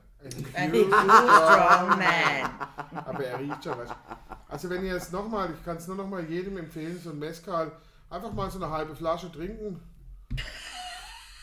Ein 0.55 0.75
You- 0.75 0.85
strong 0.87 1.89
man. 1.91 2.51
Aber 3.07 3.25
er 3.25 3.39
riecht 3.39 3.63
schon, 3.65 3.79
weißt 3.79 3.91
du. 3.91 3.95
Also 4.49 4.71
wenn 4.71 4.85
ihr 4.85 4.95
jetzt 4.95 5.13
nochmal, 5.13 5.51
ich 5.57 5.65
kann 5.65 5.77
es 5.77 5.87
nur 5.87 5.97
nochmal 5.97 6.25
jedem 6.25 6.57
empfehlen, 6.59 7.01
so 7.03 7.11
ein 7.11 7.19
Mezcal, 7.19 7.71
einfach 8.11 8.33
mal 8.33 8.51
so 8.51 8.63
eine 8.63 8.73
halbe 8.73 8.95
Flasche 8.97 9.31
trinken, 9.31 9.81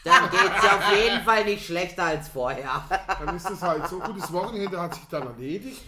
Dann 0.03 0.29
geht 0.31 0.51
es 0.57 0.63
ja 0.63 0.77
auf 0.77 0.91
jeden 0.97 1.23
Fall 1.23 1.45
nicht 1.45 1.65
schlechter 1.65 2.03
als 2.03 2.27
vorher. 2.29 2.83
dann 3.23 3.35
ist 3.35 3.49
das 3.49 3.61
halt 3.61 3.87
so. 3.87 3.99
Gutes 3.99 4.31
Wochenende 4.33 4.81
hat 4.81 4.95
sich 4.95 5.05
dann 5.09 5.23
erledigt. 5.27 5.81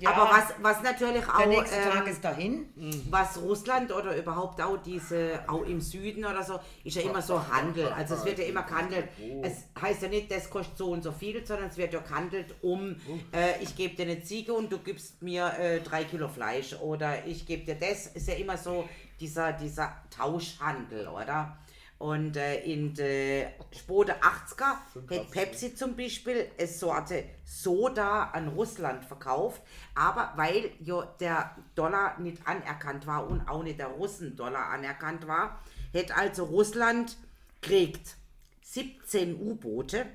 Ja, 0.00 0.12
Aber 0.12 0.30
was, 0.30 0.54
was 0.62 0.82
natürlich 0.82 1.24
der 1.24 1.36
auch, 1.36 1.46
nächste 1.46 1.76
ähm, 1.76 1.90
Tag 1.90 2.06
ist 2.06 2.24
dahin. 2.24 3.04
was 3.10 3.36
Russland 3.38 3.92
oder 3.92 4.16
überhaupt 4.16 4.60
auch 4.62 4.78
diese, 4.78 5.40
auch 5.46 5.62
im 5.62 5.82
Süden 5.82 6.24
oder 6.24 6.42
so, 6.42 6.58
ist 6.84 6.96
ja 6.96 7.02
immer 7.02 7.20
so 7.20 7.46
Handel. 7.48 7.86
Also 7.88 8.14
es 8.14 8.24
wird 8.24 8.38
ja 8.38 8.46
immer 8.46 8.62
gehandelt. 8.62 9.08
Es 9.42 9.64
heißt 9.80 10.02
ja 10.02 10.08
nicht, 10.08 10.30
das 10.30 10.48
kostet 10.48 10.78
so 10.78 10.90
und 10.92 11.02
so 11.02 11.12
viel, 11.12 11.46
sondern 11.46 11.68
es 11.68 11.76
wird 11.76 11.92
ja 11.92 12.00
gehandelt 12.00 12.54
um, 12.62 12.96
äh, 13.32 13.62
ich 13.62 13.76
gebe 13.76 13.94
dir 13.94 14.04
eine 14.04 14.22
Ziege 14.22 14.54
und 14.54 14.72
du 14.72 14.78
gibst 14.78 15.20
mir 15.22 15.52
äh, 15.58 15.80
drei 15.80 16.04
Kilo 16.04 16.28
Fleisch 16.28 16.74
oder 16.80 17.26
ich 17.26 17.44
gebe 17.44 17.66
dir 17.66 17.74
das. 17.74 18.06
Ist 18.06 18.26
ja 18.26 18.34
immer 18.34 18.56
so 18.56 18.88
dieser, 19.20 19.52
dieser 19.52 19.96
Tauschhandel, 20.10 21.08
oder? 21.08 21.58
Und 22.00 22.38
äh, 22.38 22.60
in 22.60 22.94
der 22.94 23.52
späten 23.72 24.12
80er 24.12 25.18
hat 25.18 25.30
Pepsi 25.32 25.74
zum 25.74 25.96
Beispiel 25.96 26.50
eine 26.58 26.66
Sorte 26.66 27.24
Soda 27.44 28.30
an 28.30 28.48
Russland 28.48 29.04
verkauft, 29.04 29.60
aber 29.94 30.32
weil 30.36 30.70
ja 30.80 31.04
der 31.20 31.54
Dollar 31.74 32.18
nicht 32.18 32.38
anerkannt 32.48 33.06
war 33.06 33.28
und 33.28 33.46
auch 33.46 33.62
nicht 33.62 33.80
der 33.80 33.88
Russen-Dollar 33.88 34.70
anerkannt 34.70 35.26
war, 35.28 35.62
hat 35.94 36.16
also 36.16 36.44
Russland 36.44 37.18
kriegt 37.60 38.16
17 38.62 39.38
U-Boote, 39.38 40.06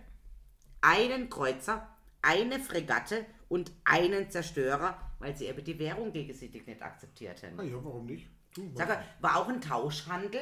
einen 0.82 1.30
Kreuzer, 1.30 1.88
eine 2.24 2.60
Fregatte 2.60 3.28
und 3.48 3.72
einen 3.84 4.32
Zerstörer, 4.32 4.98
weil 5.20 5.36
sie 5.36 5.46
eben 5.46 5.64
die 5.64 5.78
Währung 5.78 6.12
gegenseitig 6.12 6.66
nicht 6.66 6.82
akzeptiert 6.82 7.44
haben. 7.44 7.54
Na 7.58 7.64
ja, 7.64 7.76
warum 7.76 8.08
nicht? 8.08 8.28
Du, 8.56 8.72
Sag, 8.74 8.88
mal, 8.88 9.04
war 9.20 9.36
auch 9.38 9.50
ein 9.50 9.62
Tauschhandel. 9.62 10.42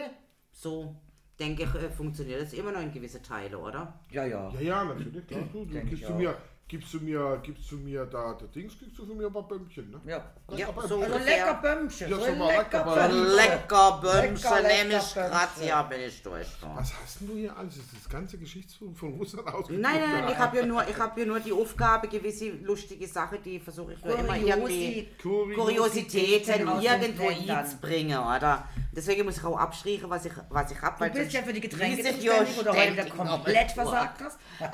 So, 0.54 0.96
denke 1.40 1.64
ich, 1.64 1.76
äh, 1.76 1.90
funktioniert 1.90 2.42
das 2.42 2.54
immer 2.54 2.72
noch 2.72 2.82
in 2.82 2.92
gewisse 2.92 3.22
Teile, 3.22 3.58
oder? 3.58 4.00
Ja, 4.12 4.26
ja. 4.26 4.52
Ja, 4.54 4.62
ja, 4.62 4.84
natürlich, 4.84 5.28
klar. 5.28 5.44
Du, 5.52 5.66
du 5.66 5.82
gibst 5.82 6.08
du 6.08 6.14
mir, 6.14 6.36
gibst 6.68 6.92
du 6.94 7.00
mir, 7.02 7.40
gibst 7.44 7.72
du 7.72 7.76
mir 7.76 8.06
da, 8.06 8.34
der 8.34 8.48
Dings, 8.48 8.78
kriegst 8.80 8.98
du 8.98 9.06
von 9.06 9.16
mir 9.18 9.28
ein 9.28 9.34
paar 9.34 9.48
Bömmchen, 9.48 9.92
ne? 9.92 10.02
Ja. 10.06 10.24
Ja, 10.58 10.70
aber- 10.70 10.82
so 10.84 10.88
So 10.88 10.96
ungefähr. 10.96 11.20
lecker 11.24 11.54
Bömmchen. 11.62 12.10
Ja, 12.10 12.18
so 12.18 12.24
so 12.24 12.30
lecker 12.32 12.48
lecker 12.48 12.84
Bömmchen. 12.84 12.96
Bömmchen. 13.12 13.36
Lecker 13.36 14.00
Bömmchen, 14.02 14.34
Lecker, 14.34 14.62
lecker 14.62 14.68
nämlich 14.68 15.14
Bömmchen. 15.14 15.32
gerade, 15.32 15.66
ja, 15.68 15.82
bin 15.84 16.00
ich 16.02 16.24
durch. 16.24 16.48
da. 16.62 16.76
Was 16.76 16.94
hast 17.00 17.20
denn 17.22 17.28
du 17.28 17.34
hier 17.36 17.56
alles? 17.56 17.78
Ist 17.78 17.90
das 17.96 18.10
ganze 18.10 18.38
Geschichtsbuch 18.40 18.96
von 18.96 19.14
Russland 19.14 19.48
ausgedruckt? 19.48 19.82
Nein, 19.82 20.00
nein, 20.00 20.22
nein, 20.22 20.32
ich 20.32 20.38
habe 20.38 20.58
ja, 20.58 20.66
nur- 20.66 20.88
ich 20.88 20.98
hab 20.98 21.18
ja 21.18 21.26
nur 21.26 21.40
die 21.40 21.54
Aufgabe, 21.54 22.08
gewisse 22.08 22.50
lustige 22.50 23.08
Sachen, 23.08 23.38
die 23.44 23.60
versuche 23.60 23.94
ich 23.94 24.02
ja 24.02 24.12
immer 24.16 24.36
irgendwie 24.38 25.10
Kuriosi- 25.22 25.54
Kuriositäten 25.56 26.68
aus 26.68 26.84
irgendwo 26.84 27.30
Ländern. 27.30 27.58
einzubringen, 27.58 28.18
oder? 28.18 28.68
Deswegen 28.96 29.26
muss 29.26 29.38
ich 29.38 29.44
auch 29.44 29.58
abschreiben, 29.58 30.10
was 30.10 30.26
ich, 30.26 30.34
was 30.50 30.72
ich 30.72 30.82
habe. 30.82 31.10
Du 31.10 31.14
bist 31.20 31.34
ja 31.34 31.42
für 31.42 31.54
die 31.54 31.62
Getränke 31.62 32.02
ja 32.04 32.12
zuständig 32.14 32.60
oder 32.60 32.74
heute 32.74 33.10
komplett 33.10 33.72
versagt 33.72 34.22
hast. 34.24 34.40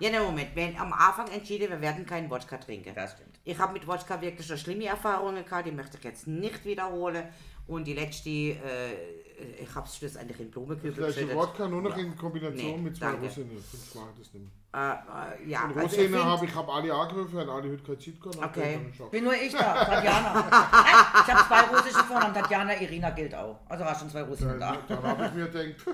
Ja, 0.00 0.08
ne, 0.10 0.20
Moment. 0.20 0.56
Haben 0.78 0.92
am 0.92 0.92
Anfang 0.94 1.29
entschieden, 1.30 1.68
wir 1.70 1.80
werden 1.80 2.04
keinen 2.06 2.28
Wodka 2.30 2.56
trinken. 2.58 2.92
Das 2.94 3.12
stimmt. 3.12 3.38
Ich 3.44 3.58
habe 3.58 3.72
mit 3.72 3.86
Wodka 3.86 4.20
wirklich 4.20 4.46
schon 4.46 4.58
schlimme 4.58 4.86
Erfahrungen 4.86 5.44
gehabt, 5.44 5.66
die 5.66 5.72
möchte 5.72 5.96
ich 5.98 6.04
jetzt 6.04 6.26
nicht 6.26 6.64
wiederholen. 6.64 7.24
Und 7.66 7.84
die 7.84 7.94
letzte, 7.94 8.28
äh, 8.30 8.56
ich 9.62 9.72
habe 9.74 9.86
es 9.86 9.96
schlussendlich 9.96 10.40
in 10.40 10.50
Blumenkübel 10.50 10.92
Vielleicht 10.92 11.14
geschüttet. 11.14 11.36
Wodka 11.36 11.68
nur 11.68 11.82
noch 11.82 11.96
in 11.96 12.16
Kombination 12.16 12.56
Nee, 12.56 12.76
mit 12.78 12.96
zwei 12.96 13.06
danke. 13.12 13.22
Mache 13.26 13.30
ich 13.30 13.36
das 13.36 14.34
nicht 14.34 14.34
mehr. 14.34 14.50
Äh, 14.72 15.44
äh, 15.44 15.48
ja, 15.50 15.64
Und 15.64 15.68
also 15.76 15.78
ich 15.80 15.84
Russinnen 15.84 16.12
find- 16.12 16.24
habe 16.24 16.44
ich 16.46 16.54
hab 16.54 16.68
alle 16.68 16.92
angegriffen, 16.94 17.38
haben 17.38 17.50
alle 17.50 17.70
heute 17.70 17.82
kein 17.84 18.00
Zeit 18.00 18.20
gehabt. 18.20 18.56
Okay. 18.58 18.78
Bin 19.10 19.24
nur 19.24 19.34
ich 19.34 19.52
da, 19.52 19.84
Tatjana. 19.84 20.44
Ich 21.26 21.34
habe 21.34 21.46
zwei 21.48 21.76
russische 21.76 22.04
Vornamen. 22.04 22.34
Tatjana, 22.34 22.80
Irina 22.80 23.10
gilt 23.10 23.34
auch. 23.34 23.58
Also 23.68 23.84
war 23.84 23.96
schon 23.98 24.10
zwei 24.10 24.22
Russinnen 24.22 24.58
Dann, 24.58 24.78
da. 24.88 24.96
dann 24.96 25.02
habe 25.04 25.26
ich 25.26 25.32
mir 25.34 25.48
gedacht, 25.48 25.86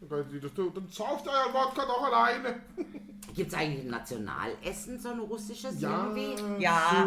dann, 0.56 0.74
dann 0.74 0.88
sauft 0.88 1.28
euer 1.28 1.52
Wodka 1.54 1.84
doch 1.86 2.02
alleine. 2.04 2.60
Gibt 3.34 3.52
es 3.52 3.58
eigentlich 3.58 3.84
ein 3.84 3.90
Nationalessen, 3.90 4.98
so 4.98 5.10
ein 5.10 5.20
russisches 5.20 5.80
Ja, 5.80 6.06
irgendwie? 6.14 6.62
Ja, 6.62 7.06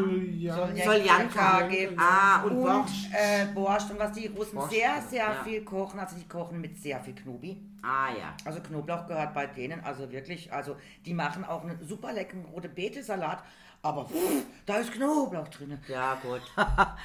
Soljanka. 0.55 0.83
Soljanka. 0.85 1.61
gibt 1.67 1.99
Ah, 1.99 2.43
und 2.43 2.51
und 2.53 2.61
Borscht. 2.63 3.07
äh, 3.13 3.45
Borscht. 3.53 3.91
Und 3.91 3.99
was 3.99 4.11
die 4.13 4.27
Russen 4.27 4.55
Borscht, 4.55 4.73
sehr, 4.73 5.01
sehr 5.09 5.25
ja. 5.25 5.43
viel 5.43 5.63
kochen, 5.65 5.99
also 5.99 6.15
die 6.15 6.27
kochen 6.27 6.61
mit 6.61 6.81
sehr 6.81 6.99
viel 7.01 7.13
Knobi. 7.15 7.61
Ah 7.81 8.09
ja. 8.17 8.33
Also 8.45 8.61
Knoblauch 8.61 9.05
gehört 9.07 9.33
bei 9.33 9.47
denen, 9.47 9.81
also 9.83 10.09
wirklich, 10.11 10.51
also 10.53 10.77
die 11.05 11.13
machen 11.13 11.43
auch 11.43 11.61
einen 11.63 11.85
super 11.85 12.13
leckeren 12.13 12.45
rote 12.45 12.69
Beete-Salat, 12.69 13.43
aber 13.81 14.05
pff, 14.05 14.45
da 14.65 14.77
ist 14.77 14.93
Knoblauch 14.93 15.49
drin. 15.49 15.77
Ja, 15.89 16.15
gut. 16.15 16.41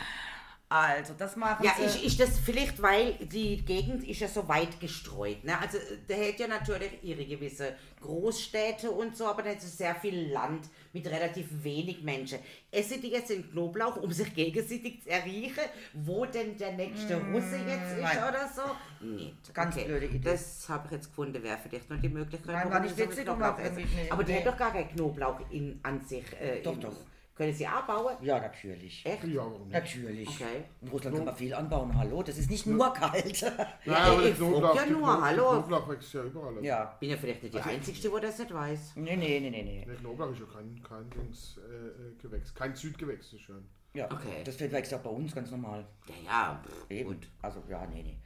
Also 0.71 1.15
das 1.17 1.35
machen 1.37 1.65
Ja, 1.65 1.73
sie. 1.79 1.85
ich, 1.87 2.05
ich 2.05 2.17
das 2.19 2.39
vielleicht, 2.39 2.83
weil 2.83 3.15
die 3.15 3.65
Gegend 3.65 4.07
ist 4.07 4.21
ja 4.21 4.29
so 4.29 4.47
weit 4.49 4.79
gestreut. 4.81 5.43
Ne? 5.43 5.59
Also 5.59 5.79
der 6.09 6.17
hätte 6.19 6.43
ja 6.43 6.49
natürlich 6.49 6.91
ihre 7.03 7.25
gewisse 7.25 7.75
Großstädte 8.03 8.91
und 8.91 9.17
so, 9.17 9.27
aber 9.27 9.43
da 9.43 9.51
ist 9.51 9.79
sehr 9.79 9.95
viel 9.95 10.31
Land 10.31 10.69
mit 10.93 11.07
relativ 11.07 11.47
wenig 11.65 12.03
Menschen. 12.03 12.39
Essen 12.71 13.01
die 13.01 13.09
jetzt 13.09 13.31
den 13.31 13.51
Knoblauch, 13.51 13.97
um 13.97 14.13
sich 14.13 14.35
gegenseitig 14.35 15.03
zu 15.05 15.11
erriechen, 15.11 15.65
wo 15.95 16.27
denn 16.27 16.57
der 16.59 16.73
nächste 16.73 17.17
Russe 17.17 17.57
jetzt 17.67 17.93
ist 17.93 17.99
Mm, 17.99 18.03
nein. 18.03 18.19
oder 18.29 18.49
so? 18.55 19.07
Nicht. 19.07 19.55
Ganz 19.55 19.75
blöde 19.77 20.07
Idee. 20.07 20.19
Das 20.33 20.69
habe 20.69 20.87
ich 20.87 20.93
jetzt 20.93 21.09
gefunden, 21.09 21.43
wäre 21.43 21.59
vielleicht 21.63 21.89
noch 21.89 22.01
die 22.01 22.09
Möglichkeit. 22.11 22.55
Nein, 22.55 22.65
war 22.65 22.71
warum 22.73 22.83
nicht 22.85 22.97
sie 22.97 23.05
so 23.05 23.11
witzig 23.11 23.27
war 23.27 23.37
Knoblauch 23.37 23.59
essen. 23.65 23.89
Aber 24.11 24.25
die 24.25 24.35
hat 24.35 24.47
doch 24.47 24.57
gar 24.57 24.73
keinen 24.73 24.89
Knoblauch 24.91 25.41
in, 25.51 25.81
an 25.83 26.03
sich. 26.05 26.25
Äh, 26.39 26.61
Doch, 26.63 26.75
in, 26.75 26.81
doch. 26.81 26.93
Können 27.39 27.55
sie 27.55 27.67
abbauen? 27.67 28.17
ja, 28.21 28.41
natürlich. 28.41 29.07
Echt? 29.07 29.25
Ja, 29.25 29.37
warum 29.43 29.63
nicht? 29.63 29.73
Natürlich. 29.73 30.29
Okay. 30.29 30.65
In 30.83 30.89
Russland 30.89 31.17
kann 31.17 31.25
man 31.25 31.37
viel 31.37 31.55
anbauen, 31.55 31.97
hallo. 31.97 32.23
Das 32.25 32.37
ist 32.37 32.51
nicht 32.51 32.67
nur 32.67 32.93
kalt. 32.93 33.43
Nein, 33.87 33.97
aber 33.97 34.23
frag 34.23 34.35
Knoblauch, 34.37 34.75
ja 34.75 34.87
nur, 34.87 34.99
Knoblauch, 34.99 35.21
hallo. 35.23 35.51
Knoblauch 35.53 35.89
wächst 35.89 36.13
ja 36.15 36.25
überall. 36.25 36.49
Also 36.57 36.63
ja. 36.67 36.97
Bin 37.01 37.11
ja 37.11 37.17
vielleicht 37.17 37.43
nicht 37.45 37.55
die 37.55 37.61
Einzige, 37.61 38.13
wo 38.13 38.19
das 38.19 38.39
nicht 38.41 38.53
weiß. 38.53 38.93
Nee, 38.97 39.17
nee, 39.17 39.41
nee, 39.41 39.51
nee, 39.51 39.63
nee. 39.63 39.85
Der 39.87 39.95
Knoblauch 39.95 40.33
ist 40.33 40.41
ja 40.41 40.47
kein, 40.53 40.83
kein 40.83 41.09
Dings, 41.11 41.59
äh, 41.59 41.87
äh, 41.87 42.15
Gewächs, 42.21 42.53
kein 42.55 42.75
Südgewächs. 42.75 43.33
Ist 43.33 43.49
ja 43.49 43.55
ein 43.55 43.69
Ja, 43.95 44.05
Okay. 44.13 44.43
das 44.45 44.59
wächst 44.61 44.91
ja 44.93 44.99
bei 44.99 45.11
uns 45.11 45.33
ganz 45.35 45.51
normal. 45.53 45.87
Ja, 46.09 46.15
ja, 46.27 46.63
pff, 46.67 46.91
Eben. 46.91 47.09
gut. 47.11 47.29
Also, 47.41 47.63
ja, 47.71 47.87
nee, 47.87 48.03
nee. 48.03 48.19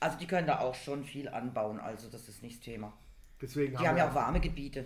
Also, 0.00 0.18
die 0.18 0.26
können 0.26 0.46
da 0.46 0.60
auch 0.60 0.74
schon 0.74 1.04
viel 1.04 1.28
anbauen, 1.28 1.80
also 1.80 2.08
das 2.08 2.28
ist 2.28 2.42
nicht 2.42 2.58
das 2.58 2.64
Thema. 2.66 2.92
Deswegen 3.40 3.72
Die 3.72 3.78
haben 3.78 3.96
ja 3.96 4.04
wir, 4.04 4.10
auch 4.10 4.14
warme 4.14 4.40
Gebiete. 4.40 4.84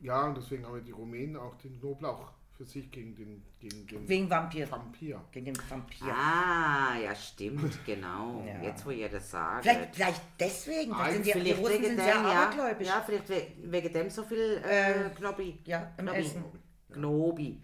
ja, 0.00 0.26
und 0.26 0.36
deswegen 0.38 0.64
haben 0.64 0.74
wir 0.76 0.80
die 0.82 0.90
Rumänen 0.92 1.36
auch 1.36 1.54
den 1.56 1.78
Knoblauch 1.78 2.32
für 2.60 2.66
sich 2.66 2.90
gegen 2.90 3.14
den, 3.16 3.42
gegen 3.58 3.86
den 3.86 4.06
Wegen 4.06 4.28
Vampir. 4.28 4.70
Vampir. 4.70 5.18
Gegen 5.32 5.46
den 5.46 5.70
Vampir. 5.70 6.12
Ah, 6.14 6.94
ja, 7.02 7.14
stimmt, 7.14 7.78
genau. 7.86 8.44
Ja. 8.46 8.62
Jetzt, 8.68 8.84
wo 8.84 8.90
ihr 8.90 9.08
das 9.08 9.30
sagt. 9.30 9.62
Vielleicht, 9.62 9.94
vielleicht 9.96 10.20
deswegen. 10.38 10.94
Vielleicht 10.94 11.24
sind 11.24 11.36
die, 11.36 11.44
die 11.44 11.52
Russen 11.52 11.72
sind 11.72 11.96
dem, 11.96 11.96
sehr 12.04 12.14
ja. 12.16 12.42
abergläubisch. 12.42 12.86
Ja, 12.86 13.02
vielleicht 13.06 13.28
we- 13.30 13.46
wegen 13.62 13.92
dem 13.94 14.10
so 14.10 14.24
viel 14.24 14.62
äh, 14.68 15.06
Äh, 15.06 15.10
Knobi. 15.16 15.58
ja, 15.64 15.90
im 15.96 16.04
Knobi. 16.04 16.18
Essen. 16.20 16.44
Knobi. 16.92 17.62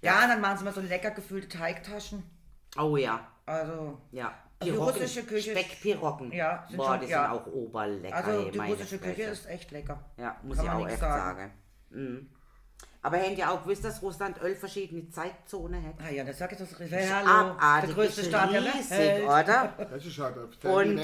Ja, 0.00 0.26
dann 0.26 0.40
machen 0.40 0.56
sie 0.58 0.64
mal 0.64 0.72
so 0.72 0.80
lecker 0.80 1.10
gefüllte 1.10 1.48
Teigtaschen. 1.58 2.22
Oh 2.78 2.96
ja, 2.96 3.30
Also, 3.44 3.98
ja. 4.12 4.28
Also 4.60 4.72
die 4.72 4.78
Piroggen, 4.78 4.94
russische 4.94 5.22
Küche- 5.24 5.50
Speckpiroggen. 5.50 6.32
Ja, 6.32 6.64
sind 6.68 6.78
Boah, 6.78 6.92
schon- 6.96 7.00
die 7.06 7.12
ja. 7.12 7.22
sind 7.30 7.32
auch 7.38 7.46
oberlecker. 7.48 8.16
also 8.16 8.50
die 8.50 8.58
russische 8.58 8.98
Küche 8.98 9.22
ist 9.24 9.46
echt 9.46 9.70
lecker. 9.72 10.02
Ja, 10.16 10.36
muss 10.42 10.56
Kann 10.56 10.64
ich 10.66 10.72
auch 10.72 10.76
nichts 10.78 10.92
echt 10.94 11.00
sagen. 11.02 11.52
Mhm. 11.90 12.30
Aber 13.00 13.18
habt 13.18 13.38
ihr 13.38 13.50
auch 13.50 13.62
gewusst, 13.62 13.84
dass 13.84 14.02
Russland 14.02 14.40
elf 14.42 14.58
verschiedene 14.58 15.08
Zeitzonen 15.08 15.86
hat? 15.86 15.94
Ah 16.04 16.10
ja, 16.10 16.24
das 16.24 16.38
sag 16.38 16.50
ich 16.52 16.58
das. 16.58 16.70
Das 16.70 16.80
Hallo, 16.80 16.90
ist 16.90 17.08
der 17.08 17.26
abartig, 17.26 17.94
größte 17.94 18.20
ist 18.22 18.28
Staat 18.28 18.52
der 18.52 18.64
riesig, 18.64 18.90
Welt. 18.90 19.24
oder? 19.24 19.74
Das 19.90 20.04
ist 20.04 20.12
schade. 20.12 20.48
Und- 20.64 20.98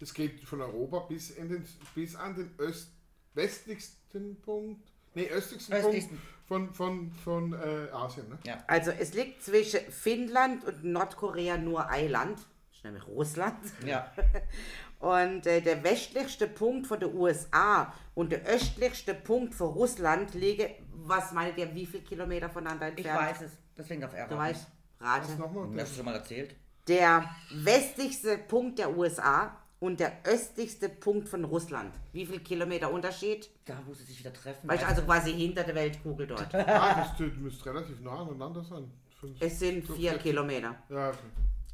es 0.00 0.14
geht 0.14 0.40
von 0.42 0.60
Europa 0.60 0.98
bis, 1.08 1.30
in 1.30 1.48
den, 1.48 1.64
bis 1.94 2.14
an 2.14 2.34
den 2.34 2.50
Öst, 2.58 2.90
westlichsten 3.34 4.40
Punkt, 4.42 4.86
nee, 5.14 5.28
östlichsten, 5.28 5.74
Östlichsten. 5.74 6.20
Punkt 6.46 6.76
von, 6.76 7.10
von, 7.22 7.50
von 7.50 7.52
äh, 7.54 7.90
Asien. 7.92 8.28
Ne? 8.28 8.38
Ja. 8.44 8.58
Also 8.66 8.90
es 8.90 9.14
liegt 9.14 9.42
zwischen 9.42 9.80
Finnland 9.90 10.64
und 10.64 10.84
Nordkorea 10.84 11.56
nur 11.56 11.88
ein 11.88 12.10
Land, 12.10 12.38
das 12.38 12.78
ist 12.78 12.84
nämlich 12.84 13.06
Russland. 13.06 13.58
Ja. 13.86 14.12
Und 15.00 15.46
äh, 15.46 15.62
der 15.62 15.82
westlichste 15.82 16.46
Punkt 16.46 16.86
von 16.86 17.00
der 17.00 17.14
USA 17.14 17.94
und 18.14 18.30
der 18.32 18.44
östlichste 18.44 19.14
Punkt 19.14 19.54
von 19.54 19.68
Russland 19.68 20.34
liegen, 20.34 20.68
was 21.06 21.32
meint 21.32 21.56
ihr, 21.58 21.74
wie 21.74 21.86
viele 21.86 22.02
Kilometer 22.02 22.48
voneinander 22.48 22.88
Ich 22.88 22.98
entfernt? 23.04 23.20
weiß 23.20 23.40
es. 23.42 23.52
Deswegen 23.76 24.00
darf 24.00 24.14
er 24.14 24.28
Du 24.28 24.36
weißt, 24.36 24.66
rate. 25.00 25.32
Nochmal? 25.36 25.68
Hast 25.80 25.92
du 25.92 25.96
schon 25.96 26.04
mal 26.04 26.14
erzählt? 26.14 26.54
Der 26.88 27.28
westlichste 27.52 28.38
Punkt 28.38 28.78
der 28.78 28.96
USA 28.96 29.56
und 29.78 30.00
der 30.00 30.12
östlichste 30.24 30.88
Punkt 30.88 31.28
von 31.28 31.44
Russland. 31.44 31.94
Wie 32.12 32.26
viel 32.26 32.40
Kilometer 32.40 32.92
Unterschied? 32.92 33.48
Da, 33.64 33.74
wo 33.86 33.94
sie 33.94 34.04
sich 34.04 34.18
wieder 34.18 34.32
treffen. 34.32 34.68
Weißt 34.68 34.82
du, 34.82 34.86
also 34.86 35.02
quasi 35.02 35.32
hinter 35.32 35.62
der 35.62 35.74
Weltkugel 35.74 36.26
dort. 36.26 36.54
Ah, 36.54 37.06
das 37.18 37.18
müsste 37.38 37.70
relativ 37.72 38.00
nah 38.00 38.20
aneinander 38.22 38.62
sein. 38.62 38.90
Fünf- 39.18 39.36
Es 39.40 39.58
sind 39.58 39.86
vier 39.86 39.94
vier- 40.12 40.18
Kilometer. 40.18 40.74
Ja, 40.88 41.08
okay. 41.10 41.18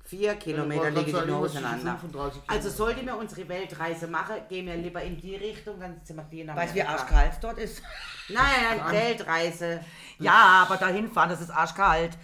Vier 0.06 0.36
Kilometer 0.36 0.82
wollte 0.82 1.00
liegen 1.00 1.18
die 1.20 1.26
nur 1.26 1.38
auseinander. 1.38 1.98
35 1.98 2.42
Also 2.46 2.70
sollte 2.70 3.02
mir 3.02 3.16
unsere 3.16 3.48
Weltreise 3.48 4.06
machen, 4.06 4.36
gehen 4.48 4.66
wir 4.66 4.76
lieber 4.76 5.02
in 5.02 5.16
die 5.20 5.34
Richtung, 5.34 5.80
dann 5.80 6.00
sind 6.04 6.14
wir 6.16 6.22
die 6.24 6.40
in 6.42 6.48
Weißt 6.54 6.72
du, 6.72 6.76
wie 6.76 6.82
arschkalt 6.82 7.32
es 7.32 7.40
dort 7.40 7.58
ist? 7.58 7.82
Nein, 8.28 8.44
nein, 8.78 8.92
Weltreise. 8.92 9.80
Ja, 10.20 10.64
aber 10.66 10.76
dahin 10.76 11.10
fahren, 11.10 11.30
das 11.30 11.40
ist 11.40 11.50
arschkalt. 11.50 12.16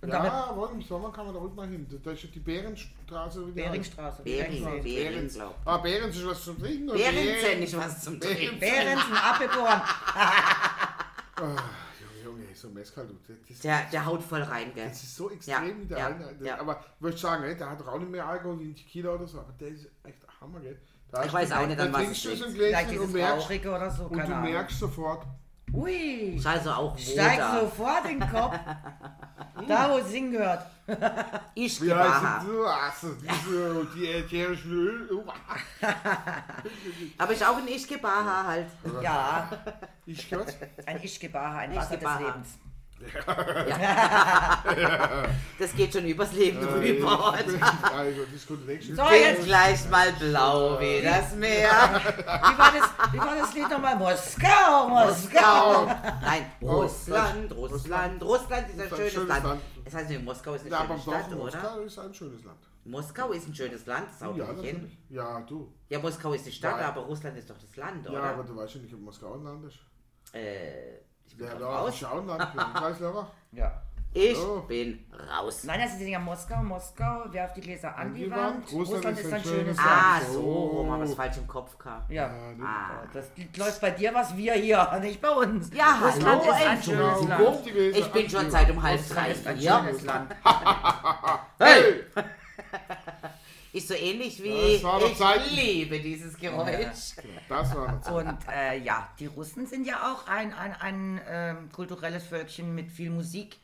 Und 0.00 0.10
Ja, 0.10 0.52
wohl, 0.54 0.70
im 0.72 0.80
Sommer 0.82 1.10
kann 1.12 1.24
man 1.26 1.34
da 1.34 1.40
ruhig 1.40 1.54
mal 1.54 1.66
hin. 1.68 1.86
Da 2.04 2.10
ist 2.10 2.22
die 2.34 2.38
Bärenstraße. 2.38 3.46
wie 3.48 3.52
die 3.52 3.60
heißt. 3.60 3.70
Beringstraße. 3.70 4.22
Bering, 4.22 4.46
Beringstraße. 4.64 4.82
Bering, 4.82 5.28
glaub 5.28 5.54
Ah, 5.64 5.76
Behrens 5.78 6.16
ist 6.16 6.26
was 6.26 6.44
zum 6.44 6.58
Trinken? 6.58 6.88
oder? 6.90 6.98
Behrensen 6.98 7.62
ist 7.62 7.76
was 7.76 8.02
zum 8.04 8.20
Trinken. 8.20 8.58
Behrensen, 8.60 9.12
Apfelkorn. 9.14 9.82
Junge, 12.56 12.74
so 12.74 12.80
Mescal, 12.80 13.06
du. 13.06 13.14
Das, 13.48 13.58
Der, 13.60 13.82
der 13.92 14.06
haut 14.06 14.22
voll 14.22 14.42
rein, 14.42 14.72
gell? 14.74 14.88
das 14.88 15.02
ist 15.02 15.16
so 15.16 15.30
extrem, 15.30 15.82
Ja, 15.82 15.88
der 15.88 15.98
ja, 15.98 16.06
eine. 16.06 16.34
Der, 16.34 16.46
ja. 16.46 16.60
Aber 16.60 16.84
würde 17.00 17.14
ich 17.14 17.20
sagen, 17.20 17.44
ey, 17.44 17.56
der 17.56 17.70
hat 17.70 17.86
auch 17.86 17.98
nicht 17.98 18.10
mehr 18.10 18.26
Alkohol 18.26 18.60
wie 18.60 18.70
ein 18.70 18.74
Tequila 18.74 19.14
oder 19.14 19.26
so, 19.26 19.40
aber 19.40 19.52
der 19.52 19.68
ist 19.68 19.88
echt 20.04 20.18
Hammer, 20.40 20.60
gell? 20.60 20.78
Da 21.10 21.24
Ich 21.24 21.32
weiß 21.32 21.52
auch 21.52 21.66
nicht, 21.66 21.78
an 21.78 21.92
da 21.92 21.92
was 21.92 22.02
trinkst 22.02 22.26
es 22.26 22.32
du 22.32 22.36
so 22.36 22.44
ein 22.46 22.54
Gläschen 22.54 22.98
und 22.98 23.12
merkst, 23.12 23.50
oder 23.66 23.90
so, 23.90 24.04
und 24.04 24.18
du 24.18 24.34
merkst 24.34 24.78
sofort, 24.78 25.26
Ui, 25.76 26.36
Ist 26.36 26.46
also 26.46 26.70
auch 26.70 26.98
steigt 26.98 27.38
Woda. 27.38 27.60
sofort 27.60 28.04
in 28.10 28.20
den 28.20 28.30
Kopf. 28.30 28.54
da, 29.68 29.90
wo 29.92 29.98
es 29.98 30.10
hingehört. 30.10 30.66
Ich 31.58 31.78
so, 31.78 33.08
diese, 33.14 33.86
die 33.96 34.06
ätherischen 34.06 34.70
Öl. 34.70 35.10
Oh, 35.12 35.24
Aber 37.18 37.32
ich 37.32 37.44
auch 37.44 37.56
ein 37.56 37.66
Ischgebaha 37.66 38.44
halt. 38.46 38.66
Ja, 39.02 39.48
Ich 40.04 40.28
gehört? 40.30 40.54
ein 40.86 41.02
Ischgebaha, 41.02 41.58
ein 41.58 41.74
Wasser 41.74 41.96
des 41.96 42.02
Ischgebaha. 42.08 42.18
Lebens. 42.20 42.58
Das 45.58 45.74
geht 45.74 45.92
schon 45.92 46.06
übers 46.06 46.32
Leben. 46.32 46.58
Also, 46.66 47.58
kommt 48.46 48.66
nächstes 48.66 48.96
So, 48.96 49.02
jetzt, 49.10 49.44
gleich 49.44 49.88
mal 49.90 50.12
blau 50.12 50.78
wie 50.80 51.02
das 51.02 51.34
Meer. 51.34 51.68
wie 51.70 52.58
war 52.58 52.72
das, 52.72 52.88
wie 53.12 53.18
war 53.18 53.36
das 53.36 53.52
Lied 53.54 53.68
nochmal? 53.70 53.96
Moskau, 53.96 54.88
Moskau. 54.88 55.86
Nein, 56.22 56.46
Russland, 56.62 57.52
Russland, 57.54 58.22
Russland 58.22 58.68
ist 58.70 58.80
ein 58.80 58.88
schönes 58.88 59.12
schönes 59.12 59.28
Land. 59.28 59.44
Land. 59.44 59.60
Das 59.84 59.94
heißt 59.94 60.08
nicht, 60.10 60.24
Moskau 60.24 60.54
ist 60.54 60.62
eine 60.62 60.70
Ja, 60.70 60.86
schöne 60.86 61.00
Stadt, 61.00 61.26
oder? 61.28 61.36
Moskau 61.36 61.78
ist 61.80 61.98
ein 61.98 62.14
schönes 62.14 62.44
Land. 62.44 62.58
Moskau 62.84 63.30
ist 63.32 63.48
ein 63.48 63.54
schönes 63.54 63.86
Land, 63.86 64.06
das 64.12 64.20
haut 64.28 64.36
Ja, 64.36 64.52
nicht 64.52 64.64
hin. 64.64 64.96
Ja, 65.10 65.40
du. 65.40 65.72
Ja, 65.88 65.98
Moskau 65.98 66.32
ist 66.34 66.46
die 66.46 66.52
Stadt, 66.52 66.80
Ja. 66.80 66.88
aber 66.88 67.00
Russland 67.02 67.36
ist 67.36 67.50
doch 67.50 67.58
das 67.58 67.74
Land, 67.76 68.06
Ja, 68.06 68.12
aber 68.20 68.40
oder? 68.40 68.48
du 68.48 68.56
weißt 68.56 68.74
ja 68.76 68.80
nicht, 68.80 68.94
ob 68.94 69.00
Moskau 69.00 69.34
ein 69.34 69.42
Land 69.44 69.64
ist. 69.64 69.78
Äh, 70.32 71.00
ich 71.26 71.36
bin 71.36 71.46
Ja, 71.46 71.54
raus. 71.66 72.00
Land. 72.00 72.74
Kreislauer. 72.74 73.30
Ja. 73.52 73.82
Ich 74.12 74.38
Oh. 74.38 74.60
bin 74.60 75.04
raus. 75.30 75.64
Nein, 75.64 75.80
das 75.82 75.92
ist 76.00 76.00
ja 76.08 76.18
Moskau, 76.18 76.62
Moskau, 76.62 77.24
werft 77.32 77.54
die 77.58 77.60
Gläser 77.60 77.94
an 77.98 78.14
die 78.14 78.24
die 78.24 78.30
Wand. 78.30 78.64
Wand. 78.66 78.72
Russland, 78.72 79.18
ist 79.18 79.30
ein 79.32 79.42
schönes 79.42 79.78
Ah, 79.78 80.16
Land. 80.18 80.28
so 80.32 80.40
rum, 80.40 80.90
aber 80.90 81.04
es 81.04 81.12
Oh. 81.12 81.16
falsch 81.16 81.36
im 81.36 81.46
Kopf 81.46 81.76
gehabt. 81.76 82.10
Ja. 82.10 82.26
Ja? 82.28 82.64
Ah. 82.64 82.90
Das 83.12 83.26
läuft 83.58 83.80
bei 83.82 83.90
dir 83.90 84.14
was, 84.14 84.34
wir 84.34 84.54
hier, 84.54 84.98
nicht 85.02 85.20
bei 85.20 85.28
uns. 85.30 85.70
Ja, 85.74 85.98
Russland 86.02 86.42
hallo, 86.46 86.50
ist 86.50 86.66
ein 86.66 86.82
schönes 86.82 87.28
Land. 87.28 87.66
Ich 87.96 88.12
bin 88.12 88.30
schon 88.30 88.50
seit 88.50 88.70
um 88.70 88.82
halb 88.82 89.06
drei 89.06 89.28
Russland 89.32 89.36
ist 89.36 89.46
ein 89.46 89.56
hier. 89.56 89.78
schönes 89.84 90.02
Land. 90.04 90.34
Hey! 91.58 92.04
Ist 93.76 93.88
so 93.88 93.94
ähnlich 93.94 94.42
wie 94.42 94.78
doch 94.80 95.06
ich 95.06 95.18
Zeiten. 95.18 95.54
liebe 95.54 96.00
dieses 96.00 96.34
Geräusch. 96.38 97.16
Noch 97.50 98.00
Zeit. 98.00 98.10
Und 98.10 98.38
äh, 98.50 98.78
ja, 98.78 99.06
die 99.20 99.26
Russen 99.26 99.66
sind 99.66 99.86
ja 99.86 99.96
auch 100.14 100.26
ein, 100.26 100.54
ein, 100.54 100.72
ein 100.80 101.20
ähm, 101.28 101.68
kulturelles 101.70 102.24
Völkchen 102.24 102.74
mit 102.74 102.90
viel 102.90 103.10
Musik. 103.10 103.58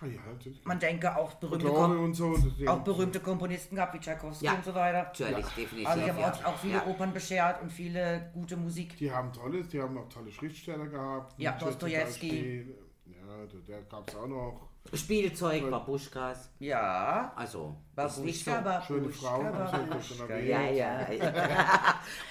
Ah, 0.00 0.06
ja. 0.06 0.20
Man 0.64 0.80
denke 0.80 1.14
auch 1.16 1.34
berühmte, 1.34 1.68
Kom 1.68 2.00
und 2.06 2.14
so. 2.14 2.36
auch 2.66 2.80
berühmte 2.80 3.20
Komponisten 3.20 3.76
gehabt, 3.76 3.94
wie 3.94 4.00
Tchaikovsky 4.00 4.46
Ja. 4.46 4.54
und 4.54 4.64
so 4.64 4.74
weiter. 4.74 5.04
Natürlich, 5.04 5.46
definitiv. 5.46 5.86
Also 5.86 6.02
die 6.02 6.10
haben 6.10 6.18
ja. 6.18 6.32
auch, 6.32 6.44
auch 6.44 6.58
viele 6.58 6.74
ja. 6.74 6.86
Opern 6.86 7.12
beschert 7.12 7.62
und 7.62 7.70
viele 7.70 8.30
gute 8.34 8.56
Musik. 8.56 8.96
Die 8.96 9.12
haben 9.12 9.32
tolles, 9.32 9.68
die 9.68 9.80
haben 9.80 9.96
auch 9.96 10.08
tolle 10.08 10.32
Schriftsteller 10.32 10.86
gehabt. 10.86 11.38
Ja, 11.38 11.52
Dostojewski. 11.52 12.28
Beispiel. 12.28 12.74
Ja, 13.06 13.46
der, 13.46 13.60
der 13.60 13.82
gab 13.82 14.08
es 14.08 14.16
auch 14.16 14.26
noch. 14.26 14.71
Spielzeug, 14.94 15.70
Babuschkas. 15.70 16.50
Ja, 16.58 17.32
Also, 17.36 17.76
nicht 18.22 18.44
so. 18.44 18.50
Babuschka, 18.50 18.82
Schöne 18.86 19.08
Frauen, 19.10 19.52
Babuschka, 19.52 19.78
Babuschka. 19.78 20.36
Ja, 20.36 20.62
ja. 20.62 21.06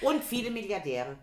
Und 0.02 0.22
viele 0.22 0.50
Milliardäre. 0.50 1.16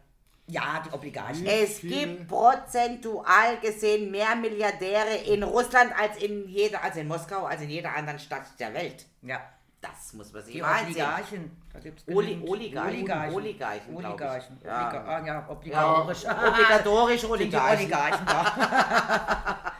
Ja, 0.47 0.81
die 0.83 0.91
Obligaten. 0.91 1.45
Es 1.45 1.77
Viele. 1.79 2.07
gibt 2.07 2.27
prozentual 2.27 3.59
gesehen 3.61 4.09
mehr 4.09 4.35
Milliardäre 4.35 5.15
in 5.27 5.43
Russland 5.43 5.91
als 5.97 6.17
in 6.17 6.47
jeder, 6.47 6.83
also 6.83 6.99
in 6.99 7.07
Moskau, 7.07 7.45
als 7.45 7.61
in 7.61 7.69
jeder 7.69 7.95
anderen 7.95 8.17
Stadt 8.17 8.45
der 8.59 8.73
Welt. 8.73 9.05
Ja, 9.21 9.39
Das 9.79 10.11
muss 10.13 10.33
man 10.33 10.43
sich 10.43 10.55
die 10.55 10.61
mal 10.61 10.71
ansehen. 10.71 10.87
Oligarchen. 10.87 11.61
Da 11.71 11.79
gibt's 11.79 12.03
Oli. 12.07 12.43
Oligarchen. 12.45 12.95
Oligarchen. 12.97 13.35
Oligarchen. 13.35 13.95
Oligarchen. 13.95 14.59
Ja. 14.65 14.87
Obliga 14.87 15.05
ah, 15.05 15.25
ja, 15.25 15.45
obligatorisch. 15.49 16.25
Obligatorisch 16.25 17.21
Sind 17.21 17.31
die 17.31 17.55
Oligarchen. 17.55 17.79
Oligarchen 17.85 18.25
da. 18.25 19.55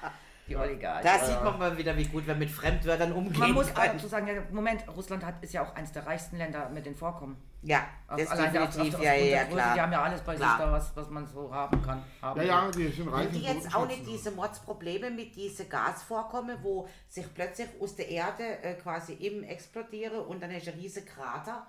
die 0.50 0.58
Oligarchen. 0.58 1.04
Da 1.04 1.26
sieht 1.26 1.44
man 1.44 1.58
mal 1.60 1.78
wieder, 1.78 1.96
wie 1.96 2.06
gut 2.06 2.26
wir 2.28 2.36
mit 2.36 2.50
Fremdwörtern 2.50 3.12
umgehen 3.12 3.40
Man 3.40 3.52
muss 3.54 3.70
auch 3.72 3.76
können. 3.76 3.94
dazu 3.94 4.08
sagen, 4.08 4.28
ja, 4.28 4.34
Moment, 4.52 4.84
Russland 4.96 5.24
hat, 5.26 5.36
ist 5.42 5.54
ja 5.54 5.64
auch 5.64 5.76
eines 5.76 5.92
der 5.92 6.06
reichsten 6.06 6.38
Länder 6.38 6.70
mit 6.70 6.86
den 6.86 6.96
Vorkommen. 6.96 7.38
Ja, 7.62 7.86
Auf- 8.08 8.18
das 8.18 8.30
allein 8.30 8.58
auf- 8.58 8.68
definitiv, 8.70 8.96
auf- 8.96 9.04
ja, 9.04 9.12
aufgrund 9.12 9.30
ja, 9.30 9.36
der 9.36 9.44
Größe, 9.46 9.56
klar. 9.56 9.74
Die 9.76 9.82
haben 9.82 9.92
ja 9.92 10.02
alles 10.02 10.22
bei 10.22 10.36
Klar. 10.36 10.50
sich 10.58 10.66
da, 10.66 10.72
was, 10.72 10.96
was 10.96 11.10
man 11.10 11.28
so 11.28 11.54
haben 11.54 11.82
kann. 11.84 12.04
Haben 12.22 12.40
Ja, 12.42 12.46
ja, 12.48 12.72
die 12.72 12.88
sind 12.88 13.08
reich. 13.10 13.26
Haben 13.26 13.34
die 13.34 13.44
jetzt 13.44 13.76
auch 13.76 13.88
nicht 13.88 14.08
diese 14.08 14.32
Mordsprobleme 14.32 15.12
mit 15.12 15.36
diesen 15.36 15.68
Gasvorkommen, 15.70 16.58
wo 16.62 16.88
sich 17.08 17.26
plötzlich 17.34 17.68
aus 17.82 17.96
der 17.96 18.08
Erde 18.10 18.44
äh, 18.64 18.76
quasi 18.76 19.14
eben 19.20 19.44
explodieren 19.44 20.20
und 20.26 20.42
dann 20.42 20.52
ist 20.52 20.68
ein 20.70 20.74
riesiger 20.76 21.06
Krater? 21.06 21.68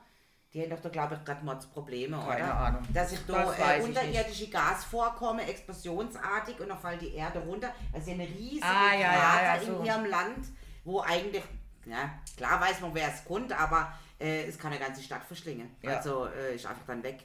Die 0.53 0.63
haben 0.63 0.71
doch 0.71 0.81
da, 0.81 0.89
glaube 0.89 1.15
ich, 1.15 1.25
gerade 1.25 1.45
Mordsprobleme, 1.45 2.17
Keine 2.19 2.45
oder? 2.45 2.55
Ahnung. 2.57 2.83
Dass 2.93 3.11
sich 3.11 3.21
da 3.27 3.45
Das 3.45 3.59
äh, 3.59 3.79
ich 3.79 3.85
unterirdische 3.85 4.49
Gasvorkommen 4.51 5.47
explosionsartig 5.47 6.59
und 6.61 6.69
dann 6.69 6.79
fällt 6.79 7.03
die 7.03 7.15
Erde 7.15 7.39
runter. 7.41 7.73
Also 7.93 8.11
eine 8.11 8.25
riesige 8.27 8.65
Ah, 8.67 8.93
ja, 8.95 9.01
ja, 9.01 9.13
Krater 9.13 9.45
ja, 9.45 9.61
so. 9.65 9.79
in 9.79 9.85
ihrem 9.85 10.05
Land, 10.07 10.47
wo 10.85 11.01
eigentlich, 11.03 11.45
ja, 11.87 12.19
klar 12.37 12.61
weiß 12.61 12.81
man, 12.81 12.93
wer 12.95 13.09
es 13.15 13.25
kommt, 13.25 13.53
aber 13.53 13.93
äh, 14.19 14.45
es 14.47 14.59
kann 14.59 14.73
eine 14.73 14.81
ganze 14.81 15.03
Stadt 15.03 15.25
verschlingen. 15.25 15.77
Ja. 15.83 15.99
Also 15.99 16.27
äh, 16.27 16.57
ist 16.57 16.67
einfach 16.67 16.85
dann 16.87 17.03
weg. 17.05 17.21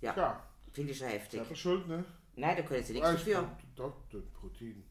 Ja, 0.00 0.14
Ja, 0.16 0.40
finde 0.72 0.92
ich 0.92 0.98
schon 0.98 1.08
heftig. 1.08 1.40
selber 1.40 1.54
schuld, 1.56 1.88
ne? 1.88 2.04
Nein, 2.36 2.56
da 2.56 2.62
können 2.62 2.84
sie 2.84 2.92
nichts 2.92 3.10
dafür. 3.10 3.48
Doch, 3.74 3.92
der 4.12 4.18
Putin. 4.40 4.84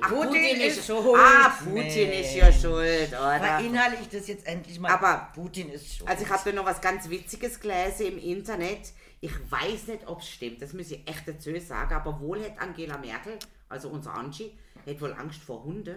Ach, 0.00 0.08
Putin 0.08 0.60
ist 0.60 0.86
schuld. 0.86 1.16
Ah, 1.18 1.48
Putin 1.62 1.74
Mensch. 1.74 2.26
ist 2.26 2.34
ja 2.36 2.52
schuld, 2.52 3.08
oder? 3.08 3.38
Verinnerlich 3.40 4.08
das 4.10 4.26
jetzt 4.28 4.46
endlich 4.46 4.78
mal. 4.80 4.90
Aber- 4.92 5.30
Putin 5.34 5.70
ist 5.70 5.96
schuld. 5.96 6.08
Also 6.10 6.24
ich 6.24 6.30
habe 6.30 6.52
noch 6.52 6.64
was 6.66 6.80
ganz 6.80 7.08
Witziges 7.08 7.60
gelesen 7.60 8.06
im 8.06 8.18
Internet. 8.18 8.92
Ich 9.20 9.32
weiß 9.50 9.86
nicht, 9.88 10.06
ob 10.06 10.20
es 10.20 10.28
stimmt, 10.28 10.60
das 10.60 10.72
muss 10.74 10.90
ich 10.90 11.08
echt 11.08 11.26
dazu 11.26 11.58
sagen, 11.60 11.94
aber 11.94 12.20
wohl 12.20 12.42
hat 12.44 12.58
Angela 12.58 12.98
Merkel, 12.98 13.38
also 13.68 13.88
unser 13.88 14.14
Angie, 14.14 14.52
hat 14.86 15.00
wohl 15.00 15.12
Angst 15.14 15.40
vor 15.42 15.64
Hunden. 15.64 15.96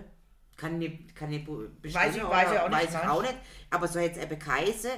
Kann 0.56 0.80
nicht, 0.80 1.16
kann 1.16 1.30
nicht 1.30 1.46
be- 1.46 1.70
bestimmen, 1.82 2.06
Weiß 2.06 2.16
ich- 2.16 2.24
weiß 2.24 2.52
ich 2.54 2.60
auch 2.60 2.70
nicht, 2.70 2.80
weiß 2.80 2.90
ich 3.04 3.08
auch 3.10 3.22
nicht, 3.22 3.36
aber 3.70 3.88
so 3.88 4.00
hat 4.00 4.12
es 4.16 4.18
eben 4.24 4.40
geheißen. 4.40 4.92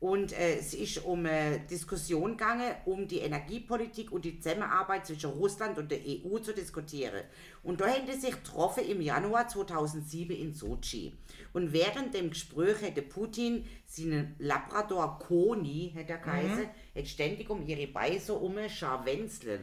Und 0.00 0.32
äh, 0.32 0.56
es 0.56 0.72
ist 0.72 1.04
um 1.04 1.26
eine 1.26 1.60
Diskussion 1.60 2.30
gegangen, 2.30 2.74
um 2.86 3.06
die 3.06 3.18
Energiepolitik 3.18 4.10
und 4.10 4.24
die 4.24 4.40
Zusammenarbeit 4.40 5.06
zwischen 5.06 5.28
Russland 5.28 5.76
und 5.76 5.90
der 5.90 5.98
EU 5.98 6.38
zu 6.38 6.54
diskutieren. 6.54 7.22
Und 7.62 7.82
da 7.82 7.86
haben 7.86 8.06
die 8.06 8.18
sich 8.18 8.30
getroffen 8.30 8.88
im 8.88 9.02
Januar 9.02 9.46
2007 9.46 10.34
in 10.34 10.54
Sochi. 10.54 11.12
Und 11.52 11.74
während 11.74 12.14
dem 12.14 12.30
Gespräch 12.30 12.80
hätte 12.80 13.02
Putin 13.02 13.66
seinen 13.84 14.34
Labrador 14.38 15.18
Koni, 15.18 15.92
hätte 15.94 16.12
er 16.12 16.18
geheißen, 16.18 16.68
hat 16.96 17.06
ständig 17.06 17.50
um 17.50 17.66
ihre 17.66 17.86
Beine 17.86 18.20
um 18.32 18.56
scharwenzle 18.70 19.60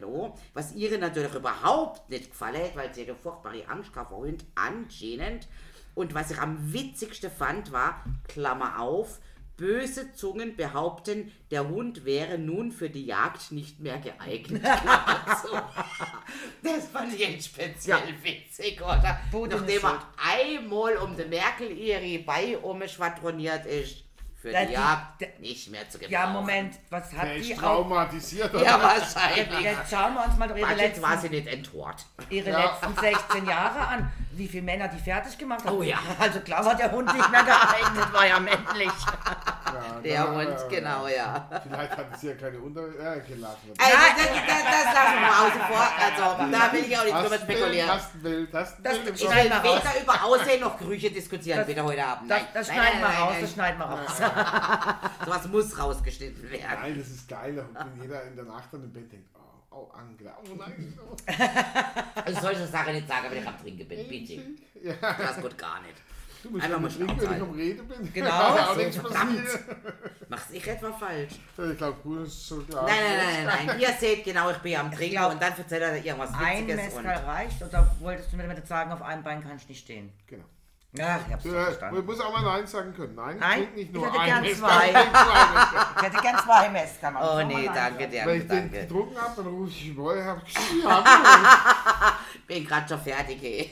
was 0.54 0.72
ihr 0.76 0.96
natürlich 0.98 1.34
überhaupt 1.34 2.08
nicht 2.10 2.30
gefallen 2.30 2.62
hat, 2.62 2.76
weil 2.76 2.94
sie 2.94 3.02
eine 3.02 3.16
furchtbare 3.16 3.66
Angst 3.66 3.92
gehabt 3.92 4.12
anscheinend. 4.54 5.48
Und 5.96 6.14
was 6.14 6.30
ich 6.30 6.38
am 6.38 6.72
witzigsten 6.72 7.28
fand, 7.28 7.72
war, 7.72 8.04
Klammer 8.28 8.80
auf, 8.80 9.18
böse 9.58 10.14
Zungen 10.14 10.56
behaupten, 10.56 11.30
der 11.50 11.68
Hund 11.68 12.06
wäre 12.06 12.38
nun 12.38 12.72
für 12.72 12.88
die 12.88 13.04
Jagd 13.04 13.52
nicht 13.52 13.80
mehr 13.80 13.98
geeignet. 13.98 14.62
Zu. 14.62 15.48
das 16.62 16.88
fand 16.88 17.12
ich 17.12 17.20
jetzt 17.20 17.48
speziell 17.48 18.14
witzig, 18.22 18.80
oder? 18.80 19.20
Nachdem 19.32 19.82
er 19.82 20.02
einmal 20.16 20.96
um 20.96 21.14
die 21.14 21.24
Merkel 21.24 21.70
ihre 21.76 22.22
Beine 22.24 22.60
umschwadroniert 22.60 23.66
ist, 23.66 24.07
für 24.48 24.52
Der- 24.56 24.66
die 24.66 24.72
Jagd 24.72 25.20
der- 25.20 25.28
nicht 25.40 25.70
mehr 25.70 25.88
zu 25.88 25.98
gebrauchen. 25.98 26.12
ja, 26.12 26.26
Moment, 26.26 26.74
was 26.90 27.12
hat 27.12 27.24
Der 27.24 27.34
die 27.36 27.52
ist 27.52 27.58
auch... 27.58 27.62
traumatisiert. 27.62 28.52
Ja, 28.54 28.76
oder? 28.76 28.82
wahrscheinlich. 28.82 29.60
Jetzt 29.60 29.90
schauen 29.90 30.14
wir 30.14 30.24
uns 30.24 30.36
mal 30.36 30.48
doch 30.48 30.56
ihre, 30.56 30.68
war 30.68 30.76
letzten, 30.76 31.18
sie 31.20 31.28
nicht 31.30 31.46
enthort. 31.46 32.06
ihre 32.30 32.50
Ja. 32.50 32.64
letzten 32.64 32.94
16 33.00 33.46
Jahre 33.46 33.80
an. 33.86 34.12
Wie 34.32 34.46
viele 34.48 34.62
Männer 34.62 34.86
die 34.88 34.98
fertig 34.98 35.36
gemacht 35.36 35.64
haben. 35.64 35.76
Oh 35.76 35.82
ja. 35.82 35.98
Also 36.18 36.40
klar 36.40 36.64
war 36.64 36.74
der 36.76 36.90
Hund 36.92 37.12
nicht 37.12 37.30
mehr 37.30 37.42
geeignet, 37.42 38.12
war 38.12 38.24
ja 38.26 38.38
männlich. 38.38 38.92
Ja, 39.78 40.00
Der 40.00 40.12
ja, 40.12 40.26
Hund, 40.32 40.42
ja, 40.48 40.50
ja. 40.58 40.68
genau, 40.68 41.06
ja. 41.08 41.48
Vielleicht 41.62 41.96
hat 41.96 42.20
sie 42.20 42.26
ja 42.28 42.34
keine 42.34 42.58
Unter... 42.58 42.82
Äh, 42.82 43.20
gelassen. 43.20 43.72
Also, 43.78 43.96
das, 44.16 44.26
das, 44.46 44.64
das 44.64 44.84
lassen 44.94 45.14
wir 45.14 45.20
mal 45.20 45.46
außen 45.46 45.60
vor. 45.60 45.88
Also, 46.00 46.52
da 46.52 46.72
will 46.72 46.84
ich 46.84 46.98
auch 46.98 47.04
nicht 47.04 47.16
drüber 47.16 47.38
spekulieren. 47.38 47.88
Tastenbild, 47.88 48.52
Tastenbild. 48.52 48.86
Das- 48.86 48.98
Ich 49.14 49.20
will 49.22 49.30
Schneiden 49.30 49.50
wir 49.62 49.70
raus. 49.70 49.80
weder 49.82 50.02
über 50.02 50.24
Aussehen 50.24 50.60
noch 50.60 50.78
Gerüche 50.78 51.10
diskutieren, 51.10 51.58
Das- 51.58 51.66
bitte 51.66 51.84
heute 51.84 52.04
Abend. 52.04 52.30
Das, 52.30 52.38
Nein, 52.40 52.48
das 52.54 52.68
nein, 52.68 52.76
schneiden 52.76 53.00
nein, 53.00 53.10
wir 53.12 53.18
raus, 53.18 53.30
nein, 53.32 53.40
das 53.42 53.52
schneiden 53.52 53.78
wir 53.78 53.84
raus. 53.86 54.18
Sowas 55.24 55.48
muss 55.48 55.78
rausgeschnitten 55.78 56.50
werden. 56.50 56.78
Nein, 56.82 56.98
das 56.98 57.08
ist 57.08 57.28
geil. 57.28 57.58
Und 57.58 57.74
wenn 57.74 58.02
jeder 58.02 58.22
in 58.24 58.36
der 58.36 58.44
Nacht 58.44 58.72
an 58.74 58.80
dem 58.82 58.92
Bett 58.92 59.10
denkt, 59.12 59.28
oh, 59.34 59.76
oh 59.76 59.90
Angela, 59.92 60.36
oh 60.44 60.54
nein. 60.56 60.98
Oh. 61.00 61.14
Also 62.24 62.40
solche 62.40 62.66
Sachen 62.66 62.94
nicht 62.94 63.08
sagen, 63.08 63.26
wenn 63.30 63.38
ich 63.42 63.46
am 63.48 63.58
Trinken 63.60 63.86
bin, 63.88 64.08
bitte. 64.08 64.42
Ja, 64.82 64.94
Das 65.00 65.36
geht 65.40 65.58
gar 65.58 65.80
nicht. 65.82 65.94
Du 66.42 66.50
musst 66.50 66.64
Einfach 66.64 66.80
mal 66.80 66.88
trinken, 66.90 67.20
wenn 67.20 67.36
ich 67.36 67.42
am 67.42 67.50
Reden 67.52 67.88
bin. 67.88 68.12
Genau. 68.12 68.28
Kann 68.38 68.56
ja 68.56 68.66
auch 68.66 68.74
So, 68.74 68.80
nichts 68.80 68.96
verdammt. 68.96 69.36
passieren. 69.44 69.76
Mach's 70.28 70.50
ich 70.52 70.66
etwa 70.68 70.92
falsch? 70.92 71.32
Ich 71.72 71.78
glaube, 71.78 71.98
gut 72.02 72.26
ist 72.26 72.46
so 72.48 72.60
klar. 72.62 72.84
Nein, 72.86 72.94
nein, 73.16 73.44
nein, 73.46 73.66
nein. 73.66 73.78
Ihr 73.80 73.92
seht 73.92 74.24
genau, 74.24 74.50
ich 74.50 74.58
bin 74.58 74.76
am 74.76 74.92
Trinken 74.92 75.24
und 75.24 75.40
dann 75.42 75.52
erzählt 75.56 75.82
er 75.82 75.96
irgendwas 76.04 76.32
Ein 76.34 76.66
Witziges. 76.68 76.94
Und 76.94 77.02
Mescal 77.04 77.24
reicht 77.24 77.62
oder 77.62 77.96
wolltest 78.00 78.32
du 78.32 78.36
mir 78.36 78.42
damit 78.44 78.66
sagen, 78.66 78.92
auf 78.92 79.02
einem 79.02 79.22
Bein 79.22 79.42
kann 79.42 79.56
ich 79.56 79.68
nicht 79.68 79.80
stehen? 79.84 80.12
Genau. 80.26 80.44
Ach, 81.02 81.18
ich 81.26 81.32
hab's 81.34 81.42
Du, 81.42 81.50
äh, 81.54 81.64
verstanden. 81.64 81.96
man 81.96 82.06
muss 82.06 82.18
auch 82.18 82.32
mal 82.32 82.42
Nein 82.42 82.66
sagen 82.66 82.94
können. 82.94 83.14
Nein, 83.14 83.34
ich 83.36 83.40
Nein, 83.40 83.58
trinke 83.58 83.74
nicht 83.74 83.88
ich 83.88 83.94
nur 83.94 84.06
hätte 84.06 84.20
ein 84.20 84.26
gern 84.42 84.56
zwei. 84.56 84.88
ich. 84.88 84.96
Ich 85.96 86.02
hätte 86.02 86.22
gern 86.22 86.38
zwei. 86.38 86.68
Mann. 87.10 87.22
oh 87.22 87.42
nee, 87.46 87.70
danke, 87.74 88.04
einfach- 88.04 88.10
Wenn 88.10 88.10
danke, 88.10 88.36
ich 88.36 88.46
den 88.48 88.48
danke. 88.48 88.80
getrunken 88.80 89.20
habe, 89.20 89.32
dann 89.36 89.46
rufe 89.48 89.70
ich 89.70 89.94
vorher, 89.94 90.24
habe 90.24 90.42
ich 90.46 90.54
ja, 90.82 91.04
Bin 92.48 92.64
gerade 92.66 92.88
schon 92.88 92.98
fertig, 93.00 93.42
ey. 93.44 93.70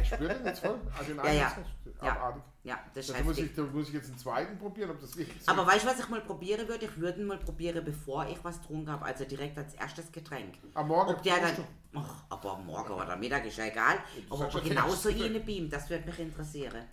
Ich 0.00 0.08
spüre 0.08 0.34
den 0.34 0.46
jetzt 0.46 0.60
voll. 0.60 0.80
Also 0.96 1.12
den 1.12 1.16
Ja, 1.16 1.22
einen 1.24 1.38
ja. 1.38 2.12
abartig. 2.12 2.42
ja, 2.62 2.78
das 2.94 3.08
ist 3.08 3.18
Da 3.18 3.22
muss, 3.24 3.38
ich, 3.38 3.54
da 3.54 3.62
muss 3.62 3.88
ich 3.88 3.94
jetzt 3.94 4.08
einen 4.08 4.18
zweiten 4.18 4.56
probieren, 4.56 4.90
ob 4.90 5.00
das 5.00 5.16
richtig 5.16 5.36
ist. 5.36 5.48
Aber 5.48 5.66
weißt 5.66 5.84
du, 5.84 5.88
was 5.88 5.98
ich 5.98 6.08
mal 6.08 6.20
probieren 6.20 6.68
würde? 6.68 6.84
Ich 6.84 6.96
würde 6.96 7.20
ihn 7.20 7.26
mal 7.26 7.38
probieren, 7.38 7.84
bevor 7.84 8.26
ich 8.28 8.38
was 8.44 8.60
getrunken 8.60 8.88
habe, 8.90 9.04
also 9.04 9.24
direkt 9.24 9.58
als 9.58 9.74
erstes 9.74 10.12
Getränk. 10.12 10.54
Am 10.74 10.86
Morgen 10.86 11.10
Ob 11.12 11.22
der 11.24 11.40
dann. 11.40 11.56
Ach, 11.96 12.24
aber 12.30 12.56
morgen 12.58 12.92
oder 12.92 13.16
Mittag 13.16 13.44
ist 13.46 13.58
ja 13.58 13.66
egal. 13.66 13.96
Ob 14.30 14.40
er 14.54 14.60
genauso 14.60 15.08
reinbeamt, 15.08 15.72
das 15.72 15.90
würde 15.90 16.06
mich 16.06 16.18
interessieren. 16.20 16.84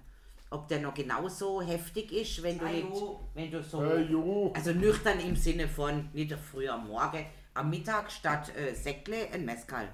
Ob 0.50 0.68
der 0.68 0.80
noch 0.80 0.94
genauso 0.94 1.62
heftig 1.62 2.12
ist, 2.12 2.42
wenn 2.44 2.58
du 2.58 2.66
Ah, 2.66 2.70
nicht, 2.70 2.88
wenn 3.36 3.52
du 3.52 3.64
so. 3.64 3.84
Jo. 3.84 4.52
Also 4.56 4.74
nüchtern 4.74 5.20
im 5.20 5.36
Sinne 5.36 5.68
von 5.68 6.10
nicht 6.14 6.34
früh 6.34 6.68
am 6.68 6.88
Morgen, 6.88 7.26
am 7.54 7.70
Mittag 7.70 8.12
statt 8.12 8.52
äh, 8.56 8.74
Säckle 8.74 9.30
ein 9.32 9.46
Mezcal. 9.46 9.88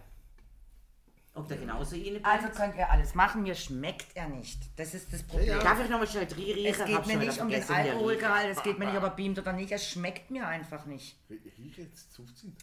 Ob 1.38 1.48
der 1.48 1.58
genauso 1.58 1.96
reinbeamt? 1.96 2.26
Also 2.26 2.50
könnt 2.50 2.76
ihr 2.76 2.90
alles 2.90 3.14
machen, 3.14 3.44
mir 3.44 3.54
schmeckt 3.54 4.16
er 4.16 4.28
nicht. 4.28 4.60
Das 4.76 4.94
ist 4.94 5.14
das 5.14 5.24
Problem. 5.24 5.60
Darf 5.60 5.84
ich 5.84 5.90
nochmal 5.90 6.08
schnell 6.08 6.26
drin 6.26 6.44
riechen? 6.44 6.66
Es 6.66 6.86
geht 6.86 6.96
Hab 6.96 7.06
mir 7.06 7.14
schon 7.14 7.20
nicht 7.20 7.34
wieder 7.34 7.44
um 7.44 7.50
den 7.50 7.62
vergessen. 7.62 7.92
Alkoholgehalt, 7.92 8.58
es 8.58 8.64
geht 8.64 8.80
mir 8.80 8.86
nicht, 8.86 8.98
ob 8.98 9.04
er 9.04 9.10
beamt 9.12 9.40
oder 9.40 9.54
nicht. 9.54 9.72
Es 9.72 9.88
schmeckt 9.88 10.32
mir 10.32 10.48
einfach 10.48 10.86
nicht. 10.86 11.16
Hier 11.28 11.84
jetzt 11.84 12.16
15. 12.16 12.56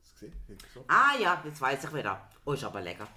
Hast 0.00 0.22
du 0.22 0.26
gesehen? 0.26 0.42
Hätte 0.46 0.66
ich 0.66 0.72
so. 0.72 0.84
Ah 0.88 1.14
ja, 1.20 1.42
jetzt 1.44 1.60
weiß 1.60 1.84
ich 1.84 1.94
wieder. 1.94 2.28
Oh, 2.44 2.52
ist 2.52 2.64
aber 2.64 2.82
lecker. 2.82 3.08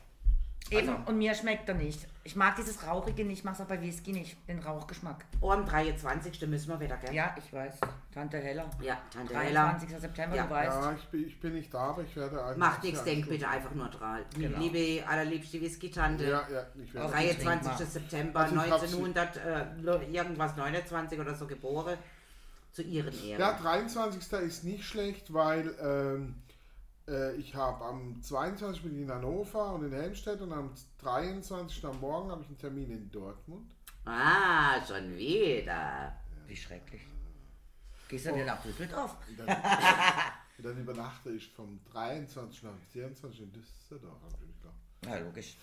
Eben, 0.71 0.89
Also- 0.89 1.01
und 1.12 1.17
mir 1.19 1.36
schmeckt 1.36 1.69
er 1.69 1.75
nicht. 1.75 2.08
Ich 2.23 2.36
mag 2.36 2.56
dieses 2.56 2.88
Rauchige 2.88 3.23
nicht, 3.23 3.39
ich 3.39 3.43
mag 3.43 3.54
es 3.54 3.62
auch 3.62 3.65
bei 3.67 3.80
Whisky 3.80 4.12
nicht, 4.12 4.36
den 4.47 4.58
Rauchgeschmack. 4.58 5.23
Oh, 5.39 5.51
am 5.51 5.63
23. 5.63 6.47
müssen 6.47 6.69
wir 6.69 6.80
wieder, 6.80 6.97
gell? 6.97 7.13
Ja, 7.13 7.36
ich 7.38 7.54
weiß. 7.54 7.75
Tante 8.12 8.39
Hella. 8.39 8.65
Ja, 8.82 8.97
Tante 9.13 9.38
Hella. 9.38 9.65
23. 9.73 9.99
September, 9.99 10.36
Ja. 10.36 10.43
du 10.45 10.49
weißt. 10.49 10.82
Ja, 10.82 10.93
ich 10.93 11.06
bin, 11.10 11.28
ich 11.28 11.39
bin 11.39 11.54
nicht 11.54 11.71
da, 11.71 11.80
aber 11.89 12.01
ich 12.01 12.15
werde 12.15 12.43
einen. 12.43 12.58
Macht 12.58 12.84
nichts, 12.84 13.04
denk 13.04 13.30
bitte 13.30 13.47
einfach 13.47 13.75
nur 13.75 13.89
dran. 13.89 14.21
Genau. 14.36 14.58
Liebe, 14.58 15.08
allerliebste 15.08 15.62
Whisky-Tante. 15.62 16.23
Ja, 16.23 16.47
ja, 16.51 16.65
ich 16.84 16.91
werde. 16.95 17.06
Auf 17.06 17.12
23. 17.12 17.45
Trink 17.45 17.63
mal. 17.63 17.86
September 17.86 18.39
Also 18.39 18.56
ich 18.56 18.62
hab's- 18.71 18.82
1900, 18.95 19.38
äh, 19.38 20.06
irgendwas 20.12 20.56
29 20.56 21.19
oder 21.19 21.36
so 21.36 21.45
geboren. 21.45 21.97
Zu 22.71 22.82
ihren 22.82 23.13
Ehren. 23.23 23.39
Ja, 23.39 23.54
23. 23.54 24.41
ist 24.41 24.63
nicht 24.63 24.84
schlecht, 24.84 25.32
weil 25.32 25.73
ähm, 25.80 26.36
äh, 27.08 27.36
ich 27.36 27.54
habe 27.56 27.84
am 27.86 28.22
22. 28.22 28.84
bin 28.84 28.96
ich 28.96 29.02
in 29.02 29.12
Hannover 29.12 29.74
und 29.74 29.86
in 29.86 29.91
Helmstedt 29.91 30.41
und 30.41 30.52
am 30.52 30.72
23. 31.00 31.86
am 31.86 32.00
Morgen 32.00 32.32
habe 32.32 32.41
ich 32.41 32.48
einen 32.48 32.58
Termin 32.58 32.91
in 32.91 33.12
Dortmund. 33.12 33.72
Ah, 34.06 34.84
schon 34.86 35.15
wieder. 35.15 36.15
Wie 36.48 36.56
schrecklich. 36.56 37.02
Gehst 38.08 38.26
du 38.28 38.36
wieder 38.36 38.46
nach 38.46 38.62
Düsseldorf? 38.62 39.15
Und 39.28 39.39
dann, 39.39 39.48
und 40.58 40.65
dann 40.65 40.78
übernachte 40.80 41.32
ich 41.32 41.52
vom 41.52 41.80
23. 41.91 42.65
am 42.65 42.80
24. 42.91 43.41
in 43.41 43.52
Düsseldorf. 43.52 44.18
natürlich 44.30 44.62
klar. 44.62 44.74
Ja, 45.06 45.24
logisch. 45.24 45.58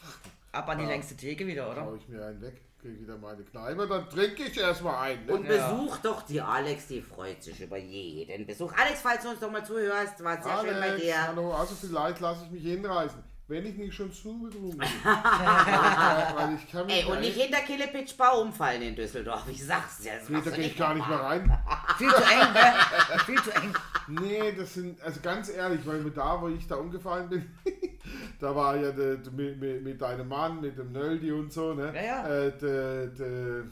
Ab 0.50 0.68
an 0.68 0.78
die 0.78 0.85
längste 0.85 1.16
Theke 1.16 1.46
wieder, 1.46 1.70
oder? 1.70 1.94
ich 1.94 2.09
mir 2.09 2.26
einen 2.26 2.40
weg, 2.40 2.61
kriege 2.83 3.01
wieder 3.01 3.16
meine 3.16 3.45
Kneipe, 3.45 3.87
dann 3.87 4.09
trinke 4.11 4.42
ich 4.42 4.59
erstmal 4.59 5.11
einen. 5.11 5.27
Ne? 5.27 5.33
Und 5.35 5.47
besuch 5.47 5.99
doch 5.99 6.23
die 6.23 6.40
Alex, 6.40 6.88
die 6.88 7.01
freut 7.01 7.40
sich 7.40 7.61
über 7.61 7.79
jeden 7.79 8.45
Besuch. 8.45 8.73
Alex, 8.77 9.01
falls 9.01 9.23
du 9.23 9.31
uns 9.31 9.38
doch 9.38 9.51
mal 9.51 9.64
zuhörst, 9.64 10.23
war 10.23 10.42
sehr 10.42 10.59
schön 10.61 10.81
bei 10.81 10.90
Alex, 10.90 11.03
dir. 11.03 11.27
hallo, 11.29 11.55
also 11.55 11.75
vielleicht 11.81 12.21
lasse 12.21 12.45
ich 12.47 12.51
mich 12.51 12.62
hinreißen. 12.64 13.23
Wenn 13.49 13.66
ich 13.66 13.77
nicht 13.77 13.95
schon 13.95 14.11
zu 14.12 14.40
betrunken 14.40 14.79
bin. 14.79 14.88
weil, 15.05 15.14
weil 16.37 16.55
ich 16.55 16.71
kann 16.73 16.87
mich 16.87 17.05
Ey, 17.05 17.05
und 17.05 17.21
nicht 17.21 17.37
hinter 17.37 17.59
Killepitch 17.59 18.16
Bau 18.16 18.40
umfallen 18.40 18.83
in 18.83 18.97
Düsseldorf. 18.97 19.45
Ich 19.49 19.64
sag's 19.64 19.99
dir. 19.99 20.12
Das 20.18 20.29
Nee, 20.29 20.40
da 20.45 20.51
gehe 20.51 20.66
ich 20.66 20.77
gar 20.77 20.95
nicht 20.95 21.07
mehr 21.07 21.21
rein. 21.21 21.59
Viel 21.99 22.11
zu 22.11 22.23
eng, 22.23 22.53
ne? 22.53 23.18
Viel 23.27 23.42
zu 23.42 23.51
eng. 23.55 23.75
Nee, 24.09 24.53
das 24.53 24.75
sind, 24.75 25.01
also 25.03 25.21
ganz 25.21 25.51
ehrlich, 25.51 25.81
weil 25.85 26.03
da, 26.11 26.40
wo 26.40 26.49
ich 26.49 26.66
da 26.66 26.77
umgefallen 26.77 27.29
bin, 27.29 27.55
da 28.42 28.55
war 28.57 28.76
ja 28.76 28.90
der, 28.90 29.16
der, 29.16 29.33
mit, 29.33 29.61
mit, 29.61 29.83
mit 29.85 30.00
deinem 30.02 30.26
Mann, 30.28 30.61
mit 30.61 30.76
dem 30.76 30.90
Nöldi 30.92 31.31
und 31.31 31.52
so, 31.52 31.74
ne? 31.74 31.92
Ja, 31.94 32.02
ja. 32.05 32.28
Äh, 32.28 32.59
der, 32.59 33.07
der, 33.07 33.64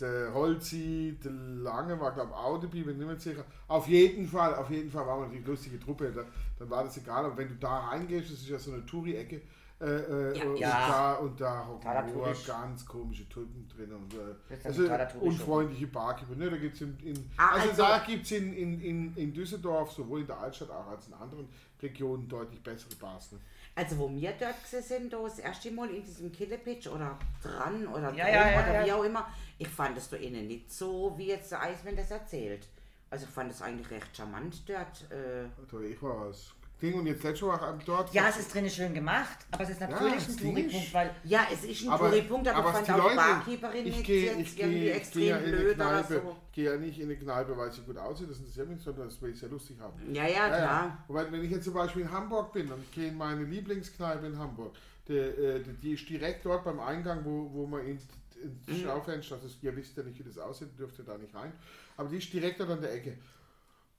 der 0.00 0.32
Holzi, 0.34 1.18
der 1.22 1.32
Lange 1.32 1.98
war, 2.00 2.12
glaube 2.12 2.30
ich, 2.30 2.36
auch 2.36 2.58
dabei, 2.58 2.82
bin 2.82 2.96
nicht 2.98 3.06
mehr 3.06 3.18
sicher. 3.18 3.44
Auf 3.66 3.88
jeden 3.88 4.26
Fall, 4.28 4.54
auf 4.54 4.70
jeden 4.70 4.90
Fall 4.90 5.04
war 5.06 5.18
man 5.18 5.30
eine 5.30 5.40
lustige 5.40 5.80
Truppe, 5.80 6.12
da, 6.12 6.22
dann 6.58 6.70
war 6.70 6.84
das 6.84 6.96
egal, 6.96 7.24
aber 7.24 7.36
wenn 7.36 7.48
du 7.48 7.54
da 7.56 7.78
reingehst, 7.88 8.30
das 8.32 8.38
ist 8.38 8.48
ja 8.48 8.58
so 8.58 8.72
eine 8.72 8.86
Touri-Ecke, 8.86 9.40
äh, 9.80 9.84
äh, 9.84 10.38
Ja, 10.38 10.44
und, 10.44 10.58
ja. 10.60 10.88
da, 10.88 11.12
und 11.14 11.40
da 11.40 11.66
hocken 11.66 12.14
nur 12.14 12.32
ganz 12.46 12.86
komische 12.86 13.28
Typen 13.28 13.68
drin 13.68 13.90
und 13.92 14.14
äh, 14.14 14.56
also 14.62 14.84
unfreundliche 15.20 15.88
Barkeeper. 15.88 16.36
Ne, 16.36 16.50
da 16.50 16.56
gibt's 16.56 16.80
in, 16.82 16.96
in, 17.02 17.30
Ah, 17.36 17.54
also, 17.54 17.70
also- 17.70 17.82
da 17.82 17.98
gibt 18.06 18.24
es 18.26 18.30
in, 18.30 18.52
in, 18.52 18.80
in, 18.80 19.16
in 19.16 19.32
Düsseldorf, 19.34 19.90
sowohl 19.90 20.20
in 20.20 20.26
der 20.28 20.38
Altstadt 20.38 20.70
auch 20.70 20.86
als 20.86 21.08
in 21.08 21.14
anderen 21.14 21.48
Regionen 21.82 22.28
deutlich 22.28 22.62
bessere 22.62 22.94
Bars. 22.94 23.32
Ne? 23.32 23.38
Also 23.74 23.98
wo 23.98 24.10
wir 24.10 24.32
dort 24.32 24.54
sind, 24.66 25.12
da 25.12 25.22
das 25.22 25.38
erste 25.38 25.70
Mal 25.70 25.88
in 25.90 26.04
diesem 26.04 26.30
Killepitch 26.30 26.86
oder 26.88 27.18
dran 27.42 27.86
oder 27.86 28.12
Ja, 28.12 28.24
drum 28.26 28.34
ja, 28.34 28.50
ja, 28.50 28.60
oder 28.62 28.80
ja. 28.80 28.86
wie 28.86 28.92
auch 28.92 29.04
immer, 29.04 29.28
ich 29.58 29.68
fand 29.68 29.96
es 29.96 30.10
da 30.10 30.16
innen 30.16 30.46
nicht 30.46 30.70
so, 30.70 31.14
wie 31.16 31.28
jetzt 31.28 31.52
der 31.52 31.62
Eismann 31.62 31.96
das 31.96 32.10
erzählt. 32.10 32.66
Also 33.08 33.24
ich 33.26 33.30
fand 33.30 33.50
es 33.50 33.62
eigentlich 33.62 33.90
recht 33.90 34.14
charmant 34.16 34.62
dort. 34.68 35.10
Äh, 35.10 35.46
Also 35.62 35.80
ich 35.80 36.00
war 36.02 36.26
als 36.26 36.52
Ding 36.82 36.94
und 36.94 37.06
jetzt 37.06 37.22
Mal 37.22 37.78
dort. 37.86 38.12
Ja, 38.12 38.28
es 38.28 38.38
ist 38.38 38.52
drinnen 38.52 38.68
schön 38.68 38.92
gemacht, 38.92 39.38
aber 39.52 39.62
es 39.62 39.70
ist 39.70 39.80
natürlich 39.80 40.14
das 40.14 40.28
ein 40.28 40.36
Touri-Punkt, 40.36 40.74
ist- 40.74 40.94
weil 40.94 41.10
Ja, 41.22 41.46
es 41.52 41.62
ist 41.64 41.82
ein 41.84 41.88
Aber- 41.90 42.10
Touri-Punkt, 42.10 42.48
aber, 42.48 42.58
aber 42.58 42.68
ich 42.68 42.74
fand 42.74 42.86
die 42.88 42.90
auch 42.92 42.96
die 42.96 43.02
Leute- 43.02 43.16
Barkeeperin 43.16 43.86
ich 43.86 43.96
nicht 43.96 44.04
gehe 44.06 44.26
jetzt 44.26 44.38
ich 44.40 44.56
gehe 44.56 44.64
irgendwie 44.66 44.80
gehe 44.80 44.92
extrem 44.94 45.22
ja 45.28 45.38
blöd 45.38 45.76
oder 45.76 46.04
so. 46.04 46.14
ich 46.48 46.52
gehe 46.52 46.64
ja 46.72 46.76
nicht 46.76 46.98
in 46.98 47.04
eine 47.04 47.16
Kneipe, 47.16 47.56
weil 47.56 47.72
sie 47.72 47.82
gut 47.82 47.96
aussieht, 47.98 48.30
das 48.30 48.38
interessiert 48.38 48.68
mich, 48.68 48.82
sondern 48.82 49.08
das 49.08 49.22
will 49.22 49.30
ich 49.30 49.38
sehr 49.38 49.48
lustig 49.48 49.76
haben. 49.80 50.14
Ja, 50.14 50.26
ja, 50.26 50.48
klar. 50.48 51.04
Wobei, 51.06 51.30
wenn 51.30 51.44
ich 51.44 51.50
jetzt 51.52 51.64
zum 51.64 51.74
Beispiel 51.74 52.02
in 52.02 52.10
Hamburg 52.10 52.52
bin 52.52 52.70
und 52.72 52.82
ich 52.82 52.90
gehe 52.90 53.08
in 53.08 53.16
meine 53.16 53.44
Lieblingskneipe 53.44 54.26
in 54.26 54.36
Hamburg, 54.36 54.74
der, 55.08 55.38
äh, 55.38 55.60
die- 55.62 55.72
die 55.74 55.92
ist 55.92 56.08
direkt 56.08 56.44
dort 56.44 56.64
beim 56.64 56.80
Eingang, 56.80 57.24
wo, 57.24 57.48
wo 57.52 57.66
man 57.66 57.86
in, 57.86 57.98
ins 58.42 58.66
Mhm. 58.66 58.82
Schaufenster, 58.84 59.38
ist, 59.44 59.62
ihr 59.62 59.76
wisst 59.76 59.96
ja 59.96 60.02
nicht, 60.02 60.18
wie 60.18 60.24
das 60.24 60.38
aussieht, 60.38 60.76
dürft 60.76 60.98
ihr 60.98 61.04
da 61.04 61.16
nicht 61.16 61.32
rein, 61.32 61.52
aber 61.96 62.08
die 62.08 62.18
ist 62.18 62.32
direkt 62.32 62.58
dort 62.58 62.70
an 62.70 62.80
der 62.80 62.92
Ecke. 62.92 63.16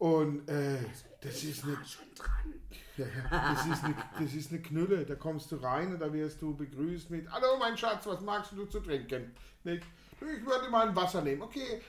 Und 0.03 0.49
äh, 0.49 0.79
das 1.21 1.45
ist 1.45 1.63
eine 1.63 1.77
ja, 2.97 3.05
ja. 3.05 3.53
Das, 3.53 3.65
ist 3.65 3.83
eine, 3.85 3.95
das 4.19 4.33
ist 4.33 4.51
eine 4.51 4.61
Knülle. 4.61 5.05
Da 5.05 5.15
kommst 5.15 5.49
du 5.49 5.55
rein 5.55 5.93
und 5.93 5.99
da 6.01 6.11
wirst 6.11 6.41
du 6.41 6.53
begrüßt 6.53 7.09
mit 7.09 7.31
Hallo 7.31 7.57
mein 7.57 7.77
Schatz, 7.77 8.05
was 8.05 8.19
magst 8.19 8.51
du 8.51 8.65
zu 8.65 8.81
trinken? 8.81 9.33
Nicht? 9.63 9.83
Ich 10.19 10.45
würde 10.45 10.69
mal 10.69 10.89
ein 10.89 10.95
Wasser 10.95 11.21
nehmen. 11.21 11.43
Okay. 11.43 11.81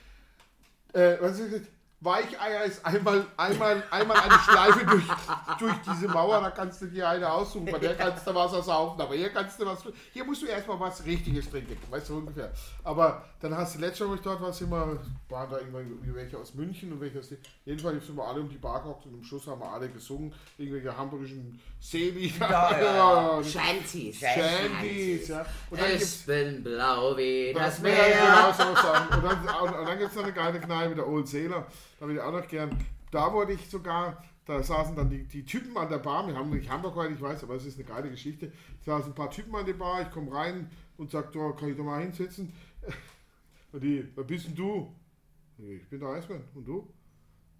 Äh, 0.93 1.17
was 1.19 1.39
ist 1.39 1.55
das? 1.55 1.61
Weicheier 2.05 2.63
ist 2.65 2.85
einmal, 2.85 3.25
einmal, 3.35 3.83
einmal 3.91 4.17
eine 4.17 4.39
Schleife 4.39 4.85
durch, 4.85 5.03
durch 5.59 5.75
diese 5.89 6.07
Mauer, 6.07 6.41
da 6.41 6.51
kannst 6.51 6.81
du 6.81 6.87
dir 6.87 7.09
eine 7.09 7.31
aussuchen, 7.31 7.65
bei 7.65 7.79
der 7.79 7.95
kannst 7.95 8.25
du 8.25 8.35
Wasser 8.35 8.61
saufen, 8.61 9.01
aber 9.01 9.15
hier 9.15 9.29
kannst 9.29 9.59
du 9.59 9.65
was, 9.65 9.79
hier 10.13 10.23
musst 10.23 10.41
du 10.41 10.45
erstmal 10.45 10.79
was 10.79 11.03
Richtiges 11.05 11.49
trinken, 11.49 11.77
weißt 11.89 12.09
du 12.09 12.17
ungefähr. 12.17 12.51
Aber 12.83 13.23
dann 13.41 13.55
hast 13.57 13.75
du 13.75 13.79
letztes 13.79 14.01
Mal, 14.01 14.11
wo 14.11 14.15
ich 14.15 14.21
dort 14.21 14.41
war, 14.41 14.61
immer, 14.61 14.99
waren 15.29 15.49
da 15.49 15.57
irgendwelche 15.59 16.15
welche 16.15 16.37
aus 16.37 16.53
München 16.53 16.91
und 16.93 17.01
welche 17.01 17.19
aus, 17.19 17.29
jedenfalls 17.65 18.05
sind 18.05 18.15
wir 18.15 18.23
alle 18.23 18.39
um 18.39 18.49
die 18.49 18.57
Bar 18.57 18.81
gehockt 18.81 19.05
und 19.05 19.15
am 19.15 19.23
Schluss 19.23 19.47
haben 19.47 19.59
wir 19.59 19.71
alle 19.71 19.89
gesungen, 19.89 20.33
irgendwelche 20.57 20.95
hamburgischen 20.95 21.59
Seelieder. 21.79 22.49
Ja, 22.49 22.81
ja, 22.81 23.43
Shanties. 23.43 24.19
Shanties, 24.19 25.27
ja. 25.27 25.45
Und 25.69 25.79
dann 25.79 25.91
Ich 25.95 26.25
bin 26.25 26.63
blau 26.63 27.15
wie 27.17 27.53
das 27.53 27.75
das 27.75 27.81
Meer. 27.81 27.95
Genau 27.95 28.51
so. 28.51 29.15
Und 29.15 29.23
dann, 29.23 29.61
und, 29.61 29.79
und 29.79 29.87
dann 29.87 29.99
gibt 29.99 30.09
es 30.09 30.15
noch 30.15 30.23
eine 30.23 30.33
geile 30.33 30.59
Kneipe, 30.59 30.95
der 30.95 31.07
Old 31.07 31.27
Sailor. 31.27 31.67
Da 31.99 32.07
will 32.07 32.15
ich 32.15 32.21
auch 32.21 32.31
noch 32.31 32.47
gern. 32.47 32.77
Da 33.11 33.31
wurde 33.31 33.53
ich 33.53 33.69
sogar, 33.69 34.23
da 34.45 34.61
saßen 34.61 34.95
dann 34.95 35.09
die, 35.09 35.23
die 35.23 35.45
Typen 35.45 35.77
an 35.77 35.89
der 35.89 35.99
Bar. 35.99 36.27
Wir 36.27 36.35
haben 36.35 36.49
nicht 36.49 36.69
Hamburg 36.69 36.95
heute, 36.95 37.13
ich 37.13 37.21
weiß, 37.21 37.43
aber 37.43 37.55
es 37.55 37.65
ist 37.65 37.77
eine 37.77 37.87
geile 37.87 38.09
Geschichte. 38.09 38.51
Da 38.85 38.97
saßen 38.97 39.11
ein 39.11 39.15
paar 39.15 39.31
Typen 39.31 39.55
an 39.55 39.65
der 39.65 39.73
Bar. 39.73 40.01
Ich 40.01 40.11
komme 40.11 40.33
rein 40.33 40.69
und 40.97 41.11
sage, 41.11 41.37
oh, 41.39 41.53
kann 41.53 41.69
ich 41.69 41.77
da 41.77 41.83
mal 41.83 42.01
hinsitzen? 42.01 42.53
Und 43.71 43.83
die, 43.83 44.07
wer 44.15 44.23
bist 44.23 44.47
denn 44.47 44.55
du? 44.55 44.95
Ich 45.57 45.89
bin 45.89 45.99
der 45.99 46.09
Eismann. 46.09 46.45
Und 46.53 46.65
du? 46.65 46.87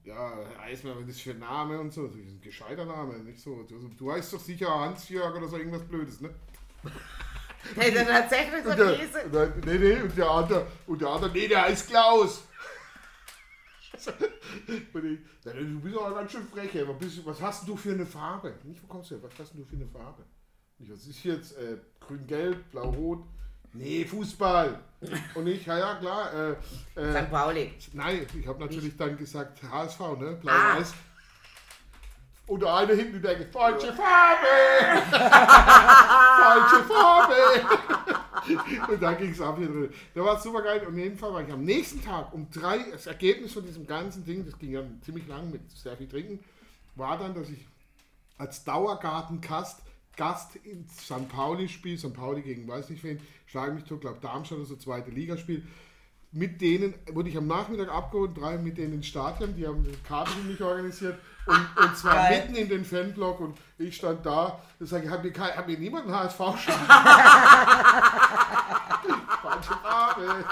Ja, 0.06 0.34
Eismann, 0.62 0.94
was 1.02 1.10
ist 1.10 1.22
für 1.22 1.32
ein 1.32 1.40
Name 1.40 1.80
und 1.80 1.92
so. 1.92 2.08
Das 2.08 2.16
ist 2.16 2.28
ein 2.28 2.40
gescheiter 2.40 2.86
Name, 2.86 3.18
nicht 3.20 3.40
so. 3.40 3.56
Also, 3.56 3.76
du 3.98 4.12
heißt 4.12 4.32
doch 4.34 4.40
sicher 4.40 4.70
Hans-Jörg 4.70 5.36
oder 5.36 5.48
so 5.48 5.58
irgendwas 5.58 5.84
Blödes, 5.84 6.22
ne? 6.22 6.30
Hey, 7.76 7.92
ist 7.92 8.08
tatsächlich 8.08 8.64
so 8.64 8.70
und 8.70 8.78
der, 8.78 9.54
nee, 9.66 9.78
nee, 9.80 10.02
und 10.02 10.16
der 10.16 10.30
andere, 10.30 10.68
und 10.86 11.02
der 11.02 11.10
andere, 11.10 11.32
nee, 11.32 11.48
der 11.48 11.64
heißt 11.64 11.90
Klaus. 11.90 12.44
Ich, 13.96 14.94
du 15.44 15.80
bist 15.80 15.98
aber 15.98 16.16
ganz 16.16 16.32
schön 16.32 16.48
frech, 16.48 16.76
ey. 16.76 16.86
Was, 17.26 17.42
hast 17.42 17.68
du 17.68 17.76
für 17.76 17.92
eine 17.92 18.06
Farbe? 18.06 18.54
Nicht, 18.64 18.82
wo 18.84 18.88
kommst 18.88 19.12
du 19.12 19.16
her? 19.16 19.24
Was 19.24 19.40
hast 19.40 19.54
du 19.54 19.64
für 19.64 19.76
eine 19.76 19.88
Farbe? 19.88 20.24
Ich, 20.80 20.92
was 20.92 21.06
ist 21.08 21.24
jetzt? 21.24 21.58
Äh, 21.58 21.78
Grün-Gelb, 22.00 22.72
Blau-Rot? 22.72 23.24
Nee, 23.74 24.06
Fußball. 24.06 24.80
Und 25.36 25.48
ich, 25.48 25.66
ja, 25.66 25.78
ja, 25.78 25.96
klar. 25.96 26.34
Äh, 26.34 26.52
äh, 27.00 27.24
St. 27.24 27.32
Pauli. 27.32 27.74
nein, 27.94 28.26
ich 28.40 28.48
habe 28.48 28.60
natürlich 28.60 28.96
dann 28.96 29.18
gesagt 29.18 29.62
HSV, 29.64 30.00
ne? 30.00 30.38
Ah. 30.46 30.76
Blau-Weiß. 30.76 30.94
Und 32.48 32.62
der 32.62 32.74
eine 32.74 32.94
hinten 32.94 33.22
denkt, 33.22 33.46
falsche 33.54 33.94
Farbe! 33.94 34.46
falsche 36.38 36.84
Farbe! 36.84 38.25
und 38.90 39.02
da 39.02 39.14
ging 39.14 39.32
es 39.32 39.42
ab 39.42 39.58
hier 39.58 39.68
drin. 39.68 39.90
Der 40.14 40.24
war 40.24 40.40
super 40.40 40.62
geil. 40.62 40.86
Und 40.88 40.98
jeden 40.98 41.18
Fall 41.18 41.34
war 41.34 41.42
ich 41.42 41.52
am 41.52 41.64
nächsten 41.64 42.02
Tag 42.04 42.34
um 42.34 42.50
drei, 42.52 42.80
das 42.92 43.08
Ergebnis 43.08 43.54
von 43.54 43.66
diesem 43.66 43.86
ganzen 43.88 44.26
Ding, 44.26 44.46
das 44.46 44.58
ging 44.58 44.72
ja 44.72 44.82
ziemlich 45.02 45.28
lang 45.28 45.52
mit 45.52 45.70
sehr 45.72 45.98
viel 45.98 46.08
Trinken, 46.08 46.40
war 46.96 47.18
dann, 47.18 47.34
dass 47.34 47.50
ich 47.50 47.66
als 48.38 48.64
Dauergartenkast 48.64 49.82
Gast 50.18 50.56
in 50.58 50.88
St. 50.88 51.28
Pauli-Spiel, 51.28 51.98
St. 51.98 52.14
Pauli 52.14 52.42
gegen 52.42 52.68
weiß 52.68 52.90
nicht 52.90 53.04
wen, 53.04 53.20
schlage 53.48 53.74
mich 53.74 53.84
tot, 53.84 54.02
glaube 54.02 54.20
Darmstadt 54.22 54.60
oder 54.60 54.68
so, 54.68 54.78
zweite 54.78 55.12
Ligaspiel. 55.12 55.66
Mit 56.32 56.62
denen 56.62 56.94
wurde 57.12 57.30
ich 57.30 57.38
am 57.38 57.48
Nachmittag 57.48 57.90
abgeholt, 57.90 58.32
drei 58.38 58.58
mit 58.58 58.78
denen 58.78 58.94
ins 58.94 59.08
Stadion, 59.08 59.56
die 59.56 59.68
haben 59.68 59.84
die 59.84 59.92
Karte 60.08 60.32
für 60.32 60.48
mich 60.48 60.62
organisiert 60.62 61.20
und, 61.48 61.78
und 61.78 61.98
zwar 61.98 62.16
Geil. 62.16 62.40
mitten 62.42 62.56
in 62.56 62.70
den 62.70 62.86
Fanblock 62.86 63.40
und 63.40 63.58
ich 63.78 63.96
stand 63.96 64.26
da 64.26 64.60
und 64.80 64.86
sage, 64.88 65.10
hat 65.10 65.24
mir, 65.24 65.32
kein- 65.32 65.56
hat 65.56 65.68
mir 65.68 65.78
niemand 65.78 66.06
einen 66.08 66.16
HSV-Schein? 66.16 66.74
Falsche 69.42 69.74
Farbe. 69.82 70.46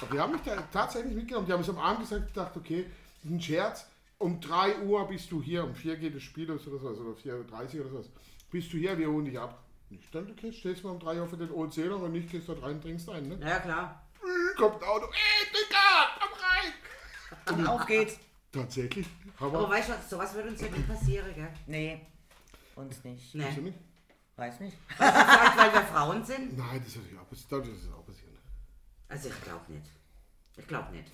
Aber 0.00 0.06
die 0.12 0.18
haben 0.20 0.32
mich 0.32 0.42
da 0.42 0.56
tatsächlich 0.72 1.14
mitgenommen. 1.14 1.46
Die 1.46 1.52
haben 1.52 1.60
es 1.60 1.68
am 1.70 1.78
Abend 1.78 2.00
gesagt, 2.00 2.24
ich 2.28 2.32
dachte, 2.34 2.58
okay, 2.58 2.86
das 3.22 3.24
ist 3.24 3.30
ein 3.36 3.40
Scherz. 3.40 3.86
Um 4.18 4.40
3 4.40 4.78
Uhr 4.80 5.06
bist 5.08 5.30
du 5.30 5.42
hier, 5.42 5.62
um 5.64 5.74
4 5.74 5.96
geht 5.96 6.14
das 6.16 6.22
Spiel 6.22 6.50
oder 6.50 6.58
sowas, 6.58 6.98
oder 6.98 7.10
4.30 7.10 7.74
Uhr 7.76 7.80
oder 7.82 7.90
sowas. 7.90 8.06
Bist 8.50 8.72
du 8.72 8.78
hier, 8.78 8.96
wir 8.96 9.08
holen 9.08 9.26
dich 9.26 9.38
ab. 9.38 9.62
Nicht 9.90 10.12
dann, 10.14 10.30
okay, 10.30 10.52
stehst 10.52 10.82
mal 10.84 10.90
um 10.90 10.98
3 10.98 11.20
Uhr 11.20 11.28
für 11.28 11.36
den 11.36 11.50
Old 11.52 11.72
Sailor 11.72 12.02
und 12.02 12.12
nicht 12.12 12.30
gehst 12.30 12.48
dort 12.48 12.62
rein, 12.62 12.80
trinkst 12.80 13.08
einen, 13.10 13.28
ne? 13.38 13.38
Ja, 13.46 13.58
klar. 13.60 14.02
Kommt 14.56 14.82
ein 14.82 14.88
Auto, 14.88 15.06
ey, 15.06 15.46
Digga, 15.52 16.08
komm 16.18 16.30
rein! 16.40 17.58
Und 17.58 17.66
auf 17.68 17.86
geht's. 17.86 18.18
Tatsächlich, 18.52 19.06
Aber 19.38 19.58
aber, 19.58 19.70
weißt 19.70 19.88
du 19.88 19.92
was, 19.92 20.10
sowas 20.10 20.34
wird 20.34 20.48
uns 20.48 20.60
ja 20.60 20.68
nie 20.68 20.82
passieren, 20.82 21.34
gell? 21.34 21.48
Nee, 21.66 22.06
uns 22.74 23.04
nicht. 23.04 23.34
Nee. 23.34 23.50
nicht? 23.60 23.78
Weiß 24.36 24.60
nicht. 24.60 24.76
Vielleicht, 24.96 25.56
weil 25.56 25.72
wir 25.72 25.82
Frauen 25.82 26.24
sind? 26.24 26.56
Nein, 26.56 26.78
das 26.78 26.88
ist 26.88 26.96
ja 26.96 27.20
auch 27.20 27.28
passiert. 27.28 27.52
Das 27.52 27.68
ist 27.68 27.92
auch 27.92 28.04
passiert. 28.04 28.32
Also 29.08 29.28
ich 29.28 29.42
glaube 29.42 29.72
nicht. 29.72 29.86
Ich 30.56 30.66
glaube 30.66 30.92
nicht. 30.92 31.10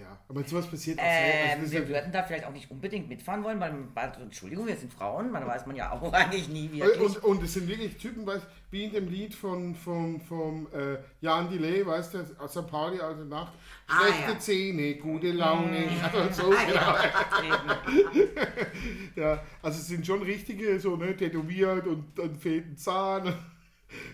Ja, 0.00 0.18
aber 0.28 0.42
sowas 0.44 0.66
passiert 0.66 0.98
auch 0.98 1.02
Ähm, 1.06 1.60
also 1.60 1.72
wir 1.72 1.88
würden 1.88 2.10
da 2.10 2.22
vielleicht 2.22 2.46
auch 2.46 2.52
nicht 2.52 2.70
unbedingt 2.70 3.08
mitfahren 3.08 3.44
wollen, 3.44 3.60
weil, 3.60 3.74
also, 3.94 4.22
Entschuldigung, 4.22 4.66
wir 4.66 4.76
sind 4.76 4.90
Frauen, 4.90 5.30
man 5.30 5.46
weiß 5.46 5.66
man 5.66 5.76
ja 5.76 5.92
auch 5.92 6.10
eigentlich 6.12 6.48
nie 6.48 6.68
Und, 6.68 6.78
wirklich. 6.80 7.00
und, 7.16 7.24
und 7.24 7.42
es 7.42 7.52
sind 7.52 7.68
wirklich 7.68 7.96
Typen, 7.98 8.26
weißt, 8.26 8.46
wie 8.70 8.84
in 8.84 8.92
dem 8.92 9.10
Lied 9.10 9.34
von, 9.34 9.74
von, 9.74 10.18
vom 10.22 10.68
äh, 10.72 10.96
Jan 11.20 11.50
Delay, 11.50 11.84
weißt 11.84 12.14
du, 12.14 12.18
aus 12.38 12.52
St. 12.52 12.66
Pauli, 12.66 12.98
also 12.98 13.24
Nacht. 13.24 13.52
Ah, 13.88 14.00
Schlechte 14.00 14.32
ja. 14.32 14.38
Zähne, 14.38 14.94
gute 14.94 15.32
Laune. 15.32 15.88
Also 16.12 16.44
so, 16.44 16.52
Ah, 16.54 16.64
genau. 16.66 17.54
ja. 17.54 18.36
Ja, 19.16 19.42
also 19.62 19.78
es 19.78 19.88
sind 19.88 20.06
schon 20.06 20.22
richtige, 20.22 20.80
so, 20.80 20.96
ne, 20.96 21.14
tätowiert 21.14 21.86
und, 21.86 22.18
und 22.18 22.36
fehlt 22.40 22.66
ein 22.68 22.76
Zahn. 22.76 23.34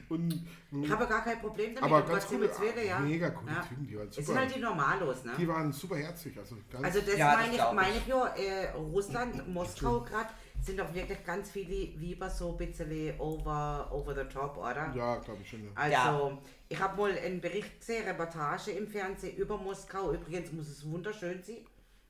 Und, 0.08 0.46
Ich 0.82 0.90
habe 0.90 1.06
gar 1.06 1.22
kein 1.24 1.40
Problem 1.40 1.74
damit. 1.74 1.82
aber 1.90 2.02
ganz 2.02 2.26
coole, 2.26 2.48
Willen, 2.60 2.86
ja. 2.86 2.98
mega 3.00 3.30
coole 3.30 3.52
ja. 3.52 3.60
Typen, 3.62 3.86
die 3.86 3.96
waren 3.98 4.08
Es 4.08 4.14
super. 4.16 4.26
sind 4.26 4.38
halt 4.38 4.54
die 4.56 4.60
Normalos, 4.60 5.24
ne? 5.24 5.32
die 5.38 5.48
waren 5.48 5.72
super 5.72 5.96
herzig, 5.96 6.36
also 6.38 6.56
ganz, 6.70 6.84
Also 6.84 7.00
das 7.00 7.16
Ja, 7.16 7.32
das 7.32 7.40
meine 7.40 7.50
ich, 7.52 7.56
glaub 7.58 7.70
ich. 7.70 7.76
meine 7.76 7.96
ich 7.96 8.06
ja, 8.06 8.26
äh, 8.36 8.70
Russland, 8.76 9.48
Moskau 9.48 10.00
gerade, 10.02 10.30
sind 10.62 10.80
doch 10.80 10.92
wirklich 10.94 11.24
ganz 11.24 11.50
viele 11.50 12.00
Weiber 12.00 12.30
so 12.30 12.52
ein 12.52 12.56
bisschen 12.56 13.20
over, 13.20 13.88
over 13.92 14.14
the 14.14 14.24
top, 14.32 14.56
oder? 14.56 14.92
ja, 14.96 15.16
glaube 15.18 15.40
ich 15.42 15.50
schon. 15.50 15.64
Ja. 15.64 15.70
Also, 15.74 15.92
Ja. 16.30 16.38
ich 16.68 16.80
habe 16.80 16.96
mal 17.00 17.10
einen 17.18 17.40
Bericht 17.40 17.78
gesehen, 17.78 18.04
Reportage 18.06 18.70
im 18.72 18.88
Fernsehen 18.88 19.36
über 19.36 19.56
Moskau. 19.58 20.12
Übrigens 20.12 20.52
muss 20.52 20.68
es 20.68 20.88
wunderschön 20.90 21.42
sein. 21.42 21.58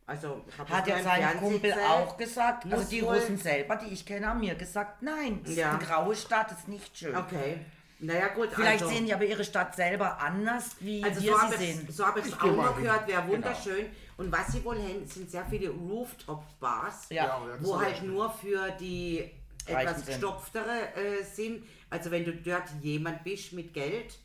Also, 0.09 0.45
habe 0.57 0.71
Hat 0.71 0.87
ja 0.87 1.03
sein 1.03 1.21
Fernsehen 1.23 1.41
Kumpel 1.41 1.73
auch 1.73 2.17
gesagt. 2.17 2.65
Muss 2.65 2.75
Also 2.79 2.91
die 2.91 3.03
wohl- 3.03 3.17
Russen 3.17 3.37
selber, 3.39 3.75
die 3.77 3.93
ich 3.93 4.07
kenne, 4.07 4.27
haben 4.29 4.39
mir 4.41 4.55
gesagt, 4.55 5.03
nein, 5.03 5.41
das 5.45 5.57
Ja. 5.57 5.73
ist 5.73 5.79
eine 5.81 5.85
graue 5.85 6.15
Stadt, 6.17 6.53
ist 6.53 6.69
nicht 6.69 6.97
schön. 6.97 7.17
Okay. 7.17 7.59
Naja, 7.99 8.29
gut. 8.29 8.51
Vielleicht 8.53 8.83
also, 8.83 8.95
sehen 8.95 9.07
die 9.07 9.15
aber 9.15 9.25
ihre 9.25 9.43
Stadt 9.43 9.75
selber 9.75 10.21
anders, 10.21 10.77
wie 10.81 11.03
Also 11.03 11.23
wir 11.23 11.33
so 11.33 11.39
sie 11.39 11.45
habe 11.45 11.57
sehen. 11.57 11.87
ich 11.89 11.97
so 11.97 12.07
hab 12.07 12.17
ich's 12.19 12.29
Ich 12.29 12.35
auch 12.35 12.43
geh 12.43 12.51
mal 12.51 12.67
noch 12.67 12.77
gehört, 12.77 13.09
wäre 13.09 13.27
wunderschön. 13.27 13.87
Und 14.19 14.31
was 14.31 14.49
sie 14.53 14.65
wohl 14.65 14.77
haben, 14.79 15.07
sind 15.07 15.31
sehr 15.31 15.45
viele 15.47 15.71
Rooftop-Bars, 15.71 17.07
Ja. 17.11 17.41
Wo 17.61 17.81
halt 17.81 18.03
nur 18.03 18.31
für 18.31 18.71
die 18.79 19.31
Reichen 19.69 19.89
etwas 19.89 20.07
gestopftere 20.07 20.95
äh, 20.95 21.25
sind. 21.25 21.65
Also 21.91 22.11
wenn 22.11 22.25
du 22.25 22.33
dort 22.35 22.65
jemand 22.83 23.25
bist 23.25 23.53
mit 23.55 23.73
Geld, 23.75 24.19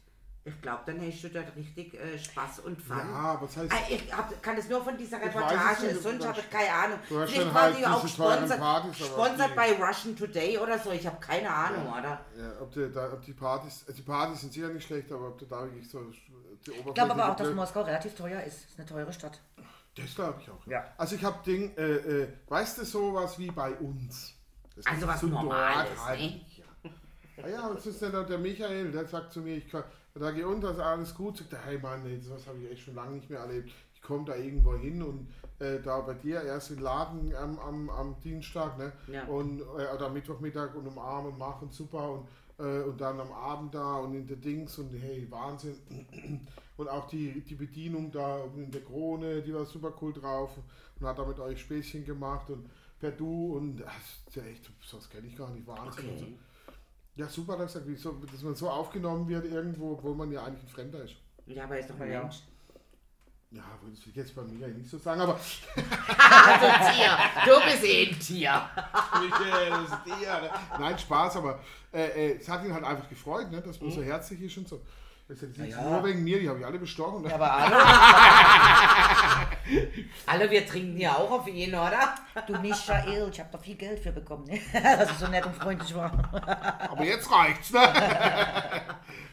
ich 0.44 0.60
glaube, 0.62 0.82
dann 0.88 1.00
hast 1.06 1.24
du 1.24 1.30
dort 1.30 1.56
richtig 1.56 1.94
äh, 1.94 2.18
Spaß 2.18 2.60
und 2.62 2.82
Fun. 2.82 2.98
Ja, 2.98 3.38
was 3.40 3.56
heißt- 3.58 3.70
Ah, 3.72 3.78
Ich 3.90 4.12
hab, 4.12 4.42
kann 4.42 4.58
es 4.58 4.68
nur 4.68 4.84
von 4.84 4.98
dieser 4.98 5.22
Reportage, 5.22 5.86
nicht, 5.88 6.02
sonst 6.02 6.26
habe 6.28 6.40
ich 6.40 6.50
keine 6.50 6.74
Ahnung. 6.74 7.00
du 7.08 7.20
hast 7.20 7.32
Vielleicht 7.32 7.54
war 7.54 7.62
halt 7.62 7.78
die 7.78 7.86
auch 7.86 8.08
sponsert, 8.08 8.60
Partys, 8.60 9.06
sponsert 9.06 9.56
bei 9.56 9.74
Russian 9.74 10.16
Today 10.16 10.58
oder 10.58 10.80
so. 10.80 10.92
Ich 10.92 11.06
habe 11.06 11.20
keine 11.20 11.50
Ahnung, 11.54 11.88
oder? 11.92 12.26
Ja, 12.38 12.52
ob, 12.62 12.72
die, 12.72 12.92
da, 12.92 13.14
ob 13.14 13.22
die 13.24 13.34
Partys, 13.34 13.84
also 13.88 13.94
die 13.94 14.02
Partys 14.02 14.42
sind 14.42 14.54
sicher 14.54 14.70
nicht 14.70 14.86
schlecht, 14.88 15.12
aber 15.12 15.28
ob 15.28 15.38
du 15.38 15.46
da 15.46 15.62
wirklich 15.64 15.88
so 15.90 16.00
die 16.02 16.72
Ich 16.72 16.94
glaube 16.94 17.12
aber 17.12 17.32
auch, 17.32 17.36
dass 17.36 17.48
Oberfläche- 17.48 17.56
Moskau 17.56 17.82
relativ 17.84 18.16
teuer 18.16 18.42
ist. 18.44 18.66
Ist 18.70 18.80
eine 18.80 18.88
teure 18.88 19.14
Stadt. 19.14 19.40
Das 19.96 20.16
glaube 20.16 20.40
ich 20.42 20.50
auch. 20.50 20.66
Ja. 20.68 20.86
Also 20.98 21.16
ich 21.18 21.24
habe 21.24 21.38
Ding, 21.46 21.76
äh, 21.78 21.82
äh, 22.24 22.28
weißt 22.48 22.80
du, 22.80 22.86
sowas 22.86 23.38
wie 23.38 23.52
bei 23.52 23.74
uns. 23.74 24.34
Das 24.76 24.86
Also 24.88 25.06
was 25.06 25.22
Normales, 25.24 25.90
halt. 26.04 26.20
ne? 26.20 26.42
Ja, 27.38 27.48
ja, 27.48 27.70
das 27.74 27.86
ist 27.88 28.02
der, 28.02 28.24
der 28.24 28.38
Michael, 28.38 28.92
der 28.92 29.06
sagt 29.08 29.34
zu 29.34 29.42
mir, 29.42 29.58
ich 29.58 29.70
kann, 29.70 29.84
da 30.16 30.32
geh 30.32 30.44
unter, 30.44 30.72
ist 30.72 30.80
alles 30.80 31.16
gut. 31.16 31.38
Sagt 31.38 31.54
er, 31.54 31.66
hey 31.66 31.80
Mann, 31.80 32.04
nee, 32.04 32.20
sowas 32.20 32.46
habe 32.48 32.60
ich 32.60 32.72
echt 32.72 32.84
schon 32.84 32.96
lange 32.96 33.16
nicht 33.16 33.30
mehr 33.30 33.40
erlebt. 33.40 33.72
Ich 33.94 34.02
komme 34.02 34.26
da 34.26 34.36
irgendwo 34.36 34.76
hin 34.76 35.02
und 35.02 35.28
äh, 35.60 35.80
da 35.80 36.02
bei 36.02 36.14
dir 36.16 36.42
erst 36.42 36.72
den 36.72 36.80
Laden 36.80 37.34
am, 37.36 37.60
am, 37.60 37.90
am 37.90 38.16
Dienstag 38.24 38.78
ne? 38.78 38.92
Ja. 39.08 39.26
und, 39.26 39.62
äh, 39.62 39.96
oder 39.96 40.10
Mittwochmittag 40.10 40.76
und 40.76 40.88
umarmen 40.88 41.34
und 41.34 41.38
machen 41.38 41.70
super 41.70 42.12
und, 42.12 42.28
äh, 42.66 42.82
und 42.82 43.00
dann 43.00 43.20
am 43.20 43.32
Abend 43.32 43.74
da 43.76 43.98
und 43.98 44.16
in 44.16 44.28
der 44.28 44.38
Dings 44.38 44.78
und 44.80 44.92
hey, 44.94 45.28
Wahnsinn. 45.30 45.76
Und 46.78 46.90
auch 46.90 47.06
die, 47.06 47.42
die 47.42 47.54
Bedienung 47.54 48.12
da 48.12 48.44
in 48.56 48.72
der 48.72 48.82
Krone, 48.82 49.44
die 49.44 49.54
war 49.54 49.66
super 49.66 49.94
cool 50.02 50.14
drauf 50.14 50.50
und 51.00 51.06
hat 51.06 51.20
da 51.20 51.26
mit 51.26 51.40
euch 51.40 51.62
Späßchen 51.62 52.06
gemacht 52.06 52.50
und 52.50 52.68
per 53.00 53.12
Du 53.12 53.56
und 53.56 53.78
das 53.78 53.94
ist 54.28 54.36
ja 54.36 54.44
echt, 54.44 54.68
das 54.92 55.08
kenne 55.08 55.28
ich 55.28 55.36
gar 55.36 55.52
nicht, 55.52 55.68
Wahnsinn. 55.68 56.10
Okay. 56.10 56.38
Ja, 57.16 57.28
super, 57.28 57.58
dass, 57.58 57.74
so, 57.74 58.12
dass 58.32 58.42
man 58.42 58.56
so 58.56 58.70
aufgenommen 58.70 59.28
wird 59.28 59.46
irgendwo, 59.46 59.94
obwohl 59.94 60.16
man 60.16 60.32
ja 60.32 60.44
eigentlich 60.44 60.64
ein 60.64 60.70
Fremder 60.70 61.04
ist. 61.04 61.16
Ja, 61.46 61.66
aber 61.66 61.76
er 61.76 61.80
ist 61.82 61.90
doch 61.90 62.00
ein 62.00 62.12
Ja. 62.12 62.22
Mensch. 62.22 62.44
Ja, 63.54 63.64
das 63.82 64.06
will 64.06 64.12
ich 64.12 64.16
jetzt 64.16 64.34
bei 64.34 64.44
mir 64.44 64.66
nicht 64.70 64.90
so 64.90 64.98
sagen, 64.98 65.20
aber 65.20 65.34
Also 65.78 66.94
Tier. 66.94 67.18
Du 67.46 67.62
bist 67.70 67.84
eh 67.84 68.08
ein 68.10 68.18
Tier. 68.20 68.70
Michael, 69.22 69.70
das 69.72 69.82
ist 69.82 70.22
der, 70.22 70.42
ne? 70.42 70.50
Nein, 70.80 70.98
Spaß, 70.98 71.36
aber 71.36 71.60
äh, 71.94 72.06
äh, 72.30 72.38
es 72.38 72.48
hat 72.48 72.64
ihn 72.64 72.74
halt 72.74 72.86
einfach 72.86 73.10
gefreut, 73.10 73.52
ne, 73.52 73.62
dass 73.62 73.82
man 73.82 73.92
so 73.92 74.02
herzlich 74.02 74.42
ist 74.42 74.58
und 74.58 74.70
so. 74.70 74.82
Das 75.32 75.42
ist 75.44 75.58
jetzt 75.58 75.72
Ja. 75.78 75.82
nur 75.90 76.04
wegen 76.04 76.26
mir, 76.26 76.42
die 76.42 76.50
habe 76.50 76.60
ich 76.60 76.66
alle 76.66 76.78
bestochen. 76.78 77.24
Ja, 77.24 77.36
aber 77.36 77.58
hallo, 77.58 77.78
Alle, 80.26 80.52
wir 80.52 80.68
trinken 80.68 80.98
ja 80.98 81.16
auch 81.16 81.32
auf 81.32 81.48
ihn, 81.48 81.70
oder? 81.70 82.16
du 82.48 82.60
Michael, 82.60 83.30
ich 83.32 83.40
habe 83.40 83.50
da 83.50 83.58
viel 83.58 83.76
Geld 83.76 84.02
für 84.02 84.12
bekommen, 84.12 84.44
ne? 84.46 84.60
dass 84.74 85.10
ich 85.10 85.18
so 85.18 85.28
nett 85.30 85.46
und 85.46 85.56
freundlich 85.56 85.96
war. 85.96 86.12
Aber 86.92 87.04
jetzt 87.06 87.32
reicht's, 87.32 87.72
ne? 87.72 87.80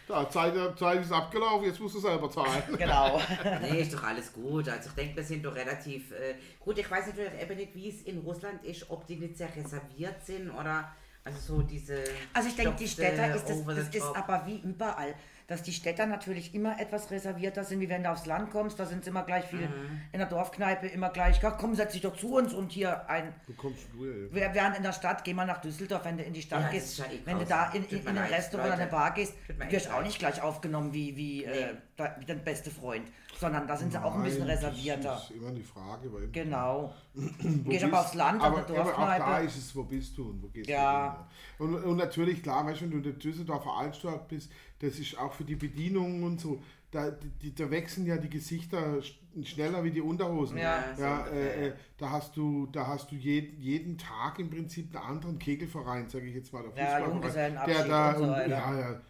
Da, 0.06 0.30
Zeit, 0.30 0.54
Zeit 0.78 1.02
ist 1.02 1.12
abgelaufen, 1.12 1.66
jetzt 1.66 1.80
musst 1.80 1.96
du 1.96 2.00
selber 2.00 2.30
zahlen. 2.30 2.62
Genau. 2.78 3.20
Nee, 3.60 3.82
ist 3.82 3.92
doch 3.92 4.04
alles 4.04 4.32
gut. 4.32 4.66
Also 4.66 4.88
ich 4.88 4.94
denke, 4.94 5.16
wir 5.16 5.22
sind 5.22 5.44
doch 5.44 5.54
relativ 5.54 6.12
äh, 6.12 6.36
gut. 6.60 6.78
Ich 6.78 6.90
weiß 6.90 7.08
natürlich 7.08 7.42
eben 7.42 7.56
nicht, 7.56 7.74
wie 7.74 7.90
es 7.90 8.00
in 8.02 8.20
Russland 8.20 8.64
ist, 8.64 8.88
ob 8.88 9.06
die 9.06 9.16
nicht 9.16 9.36
sehr 9.36 9.54
reserviert 9.54 10.24
sind 10.24 10.50
oder 10.50 10.90
also 11.24 11.56
so 11.56 11.62
diese. 11.62 12.02
Also 12.32 12.48
ich 12.48 12.56
denke, 12.56 12.74
die 12.78 12.88
Stopfte 12.88 13.12
Städter 13.12 13.34
ist 13.34 13.48
das, 13.50 13.64
das 13.66 13.94
ist 13.94 14.16
aber 14.16 14.46
wie 14.46 14.60
überall, 14.60 15.14
dass 15.48 15.62
die 15.62 15.72
Städter 15.72 16.04
natürlich 16.06 16.54
immer 16.54 16.78
etwas 16.78 17.10
reservierter 17.10 17.64
sind, 17.64 17.80
wie 17.80 17.88
wenn 17.88 18.02
du 18.04 18.10
aufs 18.10 18.26
Land 18.26 18.50
kommst, 18.50 18.78
da 18.78 18.84
sind 18.84 19.02
sie 19.02 19.08
immer 19.10 19.22
gleich 19.24 19.46
viel 19.46 19.66
Mhm. 19.66 20.00
in 20.12 20.18
der 20.18 20.28
Dorfkneipe 20.28 20.86
immer 20.88 21.08
gleich, 21.08 21.40
ja, 21.42 21.50
komm, 21.50 21.74
setz 21.74 21.92
dich 21.94 22.02
doch 22.02 22.14
zu 22.16 22.34
uns 22.36 22.52
und 22.52 22.70
hier 22.70 23.08
ein 23.08 23.32
Du 23.46 23.54
kommst 23.54 23.86
du, 23.94 24.04
ey. 24.04 24.28
Wir 24.30 24.54
wären 24.54 24.74
in 24.74 24.82
der 24.82 24.92
Stadt, 24.92 25.24
geh 25.24 25.32
mal 25.32 25.46
nach 25.46 25.60
Düsseldorf, 25.62 26.04
wenn 26.04 26.18
du 26.18 26.22
in 26.22 26.34
die 26.34 26.42
Stadt 26.42 26.64
Ja, 26.64 26.68
gehst. 26.68 26.98
ja 26.98 27.06
eh 27.06 27.20
wenn 27.24 27.38
du 27.38 27.46
da 27.46 27.70
in, 27.72 27.82
in, 27.88 27.98
in 28.06 28.08
ein 28.18 28.30
Restaurant 28.30 28.68
oder 28.74 28.82
eine. 28.82 28.90
Bar 28.90 29.12
gehst, 29.14 29.32
echt 29.58 29.72
wirst 29.72 29.86
du 29.86 29.90
auch 29.96 30.02
nicht 30.02 30.18
gleich 30.18 30.40
aufgenommen 30.42 30.92
wie, 30.92 31.16
wie, 31.16 31.44
äh, 31.44 31.74
da, 31.96 32.14
wie 32.18 32.26
dein 32.26 32.44
beste 32.44 32.70
Freund. 32.70 33.10
Sondern 33.38 33.66
da 33.68 33.76
sind 33.76 33.92
sie 33.92 34.02
auch 34.02 34.16
ein 34.16 34.24
bisschen 34.24 34.40
Nein, 34.46 34.56
reservierter. 34.56 35.10
Das 35.10 35.30
ist 35.30 35.30
immer 35.30 35.52
die 35.52 35.62
Frage. 35.62 36.12
Weil 36.12 36.26
Genau. 36.28 36.92
wo 37.14 37.70
Gehst 37.70 37.84
aber 37.84 38.00
aufs 38.00 38.14
Land, 38.14 38.42
aber, 38.42 38.58
aber 38.68 38.98
auch 38.98 39.16
da 39.16 39.38
ist 39.38 39.56
es, 39.56 39.74
wo 39.76 39.84
bist 39.84 40.18
du 40.18 40.28
und 40.30 40.42
wo 40.42 40.48
gehst 40.48 40.68
Ja. 40.68 41.26
du 41.58 41.64
hin. 41.66 41.74
Und, 41.76 41.84
und 41.84 41.96
natürlich, 41.96 42.42
klar, 42.42 42.66
weißt 42.66 42.80
du, 42.80 42.84
wenn 42.84 42.90
du 42.90 42.96
in 42.98 43.02
der 43.04 43.12
Düsseldorfer 43.12 43.70
Altstadt 43.72 44.26
bist, 44.28 44.50
das 44.80 44.98
ist 44.98 45.18
auch 45.18 45.32
für 45.32 45.44
die 45.44 45.56
Bedienungen 45.56 46.22
und 46.22 46.40
so, 46.40 46.60
da, 46.90 47.10
die, 47.10 47.54
da 47.54 47.70
wechseln 47.70 48.06
ja 48.06 48.16
die 48.16 48.30
Gesichter 48.30 48.78
sch- 49.00 49.44
schneller 49.44 49.84
wie 49.84 49.90
die 49.90 50.00
Unterhosen. 50.00 50.56
Ja. 50.56 50.82
ja 50.98 51.26
so 51.28 51.34
äh, 51.34 51.66
äh, 51.68 51.72
da 51.98 52.10
hast 52.10 52.36
du, 52.36 52.66
da 52.72 52.86
hast 52.86 53.10
du 53.10 53.16
jeden, 53.16 53.60
jeden 53.60 53.98
Tag 53.98 54.38
im 54.38 54.48
Prinzip 54.48 54.96
einen 54.96 55.04
anderen 55.04 55.38
Kegelverein, 55.38 56.08
sage 56.08 56.26
ich 56.26 56.34
jetzt 56.34 56.52
mal. 56.52 56.62
der 56.62 56.70
Ja, 56.82 56.96
Fußballverein, 57.04 57.12
Junggesellenabschied 57.12 57.76
der 57.78 57.88
da, 57.88 58.10
und 58.12 58.18
so 58.18 58.28
weiter. 58.30 58.48
ja, 58.48 58.78
ja, 58.80 59.00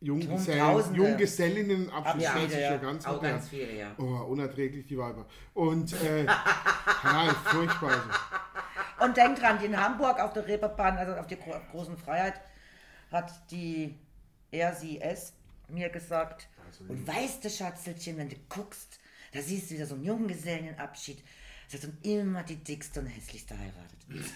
Junggesellen, 0.00 0.60
hört 2.34 2.50
sich 2.50 2.58
ja 2.60 2.72
ja. 2.72 2.76
ganz 2.76 3.06
Auch 3.06 3.14
modern. 3.14 3.30
ganz 3.32 3.48
viele, 3.48 3.78
ja. 3.78 3.94
Oh, 3.98 4.24
unerträglich, 4.28 4.86
die 4.86 4.98
Weiber. 4.98 5.26
Und, 5.54 5.92
äh, 6.02 6.24
nein, 7.04 7.30
furchtbar. 7.44 7.90
Also. 7.90 9.06
Und 9.06 9.16
denk 9.16 9.38
dran, 9.38 9.58
die 9.60 9.66
in 9.66 9.76
Hamburg 9.80 10.20
auf 10.20 10.32
der 10.32 10.46
Reeperbahn, 10.46 10.96
also 10.98 11.14
auf 11.14 11.26
der 11.28 11.38
gro 11.38 11.52
großen 11.70 11.96
Freiheit, 11.96 12.34
hat 13.10 13.32
die 13.50 13.94
RCS 14.52 15.32
mir 15.68 15.88
gesagt, 15.88 16.48
Also, 16.66 16.84
und 16.92 17.06
weißt 17.06 17.44
du, 17.44 17.50
Schatzelchen, 17.50 18.16
wenn 18.18 18.28
du 18.28 18.36
guckst, 18.48 18.98
da 19.32 19.40
siehst 19.40 19.70
du 19.70 19.74
wieder 19.74 19.86
so 19.86 19.94
einen 19.94 20.04
Junggesellenabschied, 20.04 21.22
das 21.70 21.82
hat 21.82 21.88
dann 21.88 21.98
immer 22.02 22.42
die 22.42 22.56
dickste 22.56 23.00
und 23.00 23.06
hässlichste 23.06 23.56
heiratet. 23.58 24.32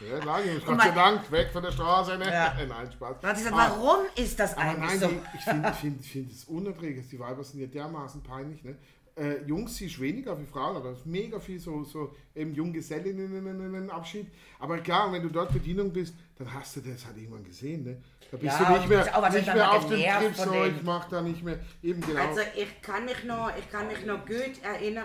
Ja, 0.00 0.40
Jungs, 0.40 0.64
Und 0.64 0.76
Gott 0.76 0.82
sei 0.82 0.90
Dank, 0.90 1.30
weg 1.30 1.50
von 1.52 1.62
der 1.62 1.70
Straße. 1.70 2.18
Ne? 2.18 2.26
Ja. 2.26 2.56
Nein, 2.68 2.90
Spaß. 2.90 3.16
Sie 3.20 3.44
gesagt, 3.44 3.54
Ah, 3.56 3.70
warum 3.78 4.06
ist 4.16 4.38
das 4.40 4.56
eigentlich 4.56 5.00
nein, 5.00 5.10
so? 5.10 5.10
ich 5.38 5.44
finde 5.44 5.72
find, 5.72 6.04
find 6.04 6.32
es 6.32 6.44
unerträglich. 6.46 7.06
Die 7.08 7.18
Weiber 7.20 7.44
sind 7.44 7.60
ja 7.60 7.68
dermaßen 7.68 8.20
peinlich. 8.22 8.64
Ne? 8.64 8.76
Äh, 9.16 9.42
Jungs 9.46 9.76
siehst 9.76 10.00
weniger 10.00 10.36
wie 10.40 10.44
Frauen, 10.46 10.74
aber 10.76 10.90
es 10.90 11.04
mega 11.06 11.38
viel 11.38 11.60
so, 11.60 11.84
so 11.84 12.12
eben 12.34 12.52
Junggesellinnen-Abschied. 12.54 14.26
Aber 14.58 14.78
klar, 14.78 15.12
wenn 15.12 15.22
du 15.22 15.28
dort 15.28 15.52
Bedienung 15.52 15.92
bist, 15.92 16.14
dann 16.36 16.52
hast 16.52 16.74
du 16.74 16.80
das 16.80 17.06
halt 17.06 17.16
irgendwann 17.16 17.44
gesehen. 17.44 17.84
Ne? 17.84 18.02
Da 18.30 18.36
bist 18.36 18.60
Ja, 18.60 18.64
du 18.64 18.72
nicht 18.72 18.88
mehr, 18.88 19.18
auch 19.18 19.30
nicht 19.30 19.54
mehr 19.54 19.72
auf 19.72 19.88
dem 19.88 20.02
Trip, 20.02 20.36
so, 20.36 20.64
ich 20.64 20.82
mach 20.82 21.08
da 21.08 21.22
nicht 21.22 21.42
mehr. 21.42 21.58
Eben 21.82 22.00
genau. 22.00 22.20
Also 22.20 22.40
ich 22.56 22.82
kann 22.82 23.04
mich 23.04 23.24
noch, 23.24 23.50
ich 23.56 23.70
kann 23.70 23.86
mich 23.86 24.04
noch 24.04 24.24
gut 24.26 24.62
erinnern, 24.62 25.04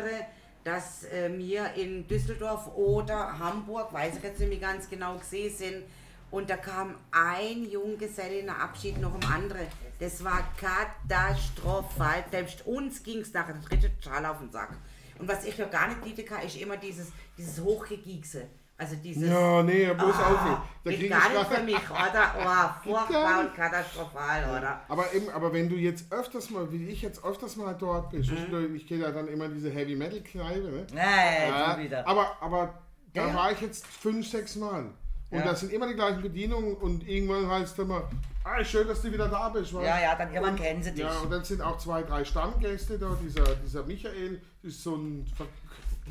dass 0.63 1.05
äh, 1.05 1.29
wir 1.37 1.73
in 1.75 2.07
Düsseldorf 2.07 2.67
oder 2.75 3.39
Hamburg, 3.39 3.93
weiß 3.93 4.17
ich 4.17 4.23
jetzt 4.23 4.39
nicht 4.39 4.49
mehr 4.49 4.59
ganz 4.59 4.89
genau, 4.89 5.17
gesehen 5.17 5.55
sind. 5.55 5.83
Und 6.31 6.49
da 6.49 6.57
kam 6.57 6.95
ein 7.11 7.69
Junggesellenabschied 7.69 8.99
nach 8.99 9.11
dem 9.11 9.29
anderen. 9.31 9.65
Das 9.99 10.23
war 10.23 10.43
katastrophal. 10.57 12.23
Selbst 12.29 12.65
uns 12.67 13.01
ging 13.01 13.19
es 13.19 13.33
nachher 13.33 13.55
dritte 13.55 13.89
Schal 13.99 14.25
auf 14.25 14.37
den 14.37 14.51
Sack. 14.51 14.77
Und 15.17 15.27
was 15.27 15.43
ich 15.43 15.57
noch 15.57 15.71
gar 15.71 15.87
nicht 15.87 16.03
bieten 16.03 16.25
kann, 16.25 16.43
ist 16.43 16.55
immer 16.55 16.77
dieses, 16.77 17.11
dieses 17.37 17.59
Hochgegiegse. 17.61 18.47
Also 18.81 18.95
dieses... 18.95 19.29
ja, 19.29 19.61
nee, 19.61 19.85
bloß 19.93 20.15
Ah, 20.15 20.31
auf. 20.31 20.61
Da 20.85 20.91
geht 20.91 21.09
gar 21.09 21.19
ich 21.29 21.37
nicht 21.37 21.51
für 21.53 21.63
mich, 21.63 21.89
oder? 21.91 22.33
Oh, 22.39 22.83
furchtbar 22.89 23.41
und 23.41 23.53
katastrophal, 23.53 24.43
oder? 24.57 24.79
Aber 24.87 25.13
eben, 25.13 25.29
aber 25.31 25.51
wenn 25.51 25.67
du 25.67 25.75
jetzt 25.75 26.11
öfters 26.13 26.49
mal, 26.49 26.71
wie 26.71 26.87
ich 26.87 27.01
jetzt 27.01 27.23
öfters 27.25 27.57
mal 27.57 27.75
dort 27.77 28.09
bist, 28.11 28.31
Mhm. 28.31 28.73
ich, 28.75 28.81
ich 28.83 28.87
gehe 28.87 28.99
ja 28.99 29.11
dann 29.11 29.27
immer 29.27 29.45
in 29.45 29.53
diese 29.53 29.69
Heavy 29.69 29.95
Metal 29.97 30.21
Kneipe, 30.21 30.59
ne? 30.69 30.87
Nee, 30.93 31.49
Ja, 31.49 31.73
schon 31.73 31.83
wieder. 31.83 32.07
aber, 32.07 32.37
aber 32.39 32.73
da 33.13 33.27
Ja. 33.27 33.33
war 33.35 33.51
ich 33.51 33.59
jetzt 33.59 33.85
fünf, 33.85 34.25
sechs 34.29 34.55
Mal. 34.55 34.85
Und 35.31 35.39
Ja. 35.39 35.45
das 35.45 35.59
sind 35.59 35.73
immer 35.73 35.87
die 35.87 35.93
gleichen 35.95 36.21
Bedienungen 36.21 36.75
und 36.77 37.07
irgendwann 37.07 37.47
heißt 37.51 37.73
es 37.73 37.79
immer, 37.83 38.09
ah, 38.45 38.63
schön, 38.63 38.87
dass 38.87 39.01
du 39.01 39.11
wieder 39.11 39.27
da 39.27 39.49
bist. 39.49 39.73
weißt 39.73 39.85
Ja, 39.85 39.99
ja, 39.99 40.15
dann 40.15 40.33
irgendwann 40.33 40.55
kennen 40.55 40.81
sie 40.81 40.91
dich. 40.91 41.01
Ja, 41.03 41.19
und 41.19 41.29
dann 41.31 41.43
sind 41.43 41.61
auch 41.61 41.77
zwei, 41.77 42.01
drei 42.01 42.23
Stammgäste 42.23 42.97
da. 42.97 43.15
Dieser, 43.21 43.43
dieser 43.57 43.83
Michael 43.83 44.41
ist 44.63 44.81
so 44.81 44.95
ein, 44.95 45.25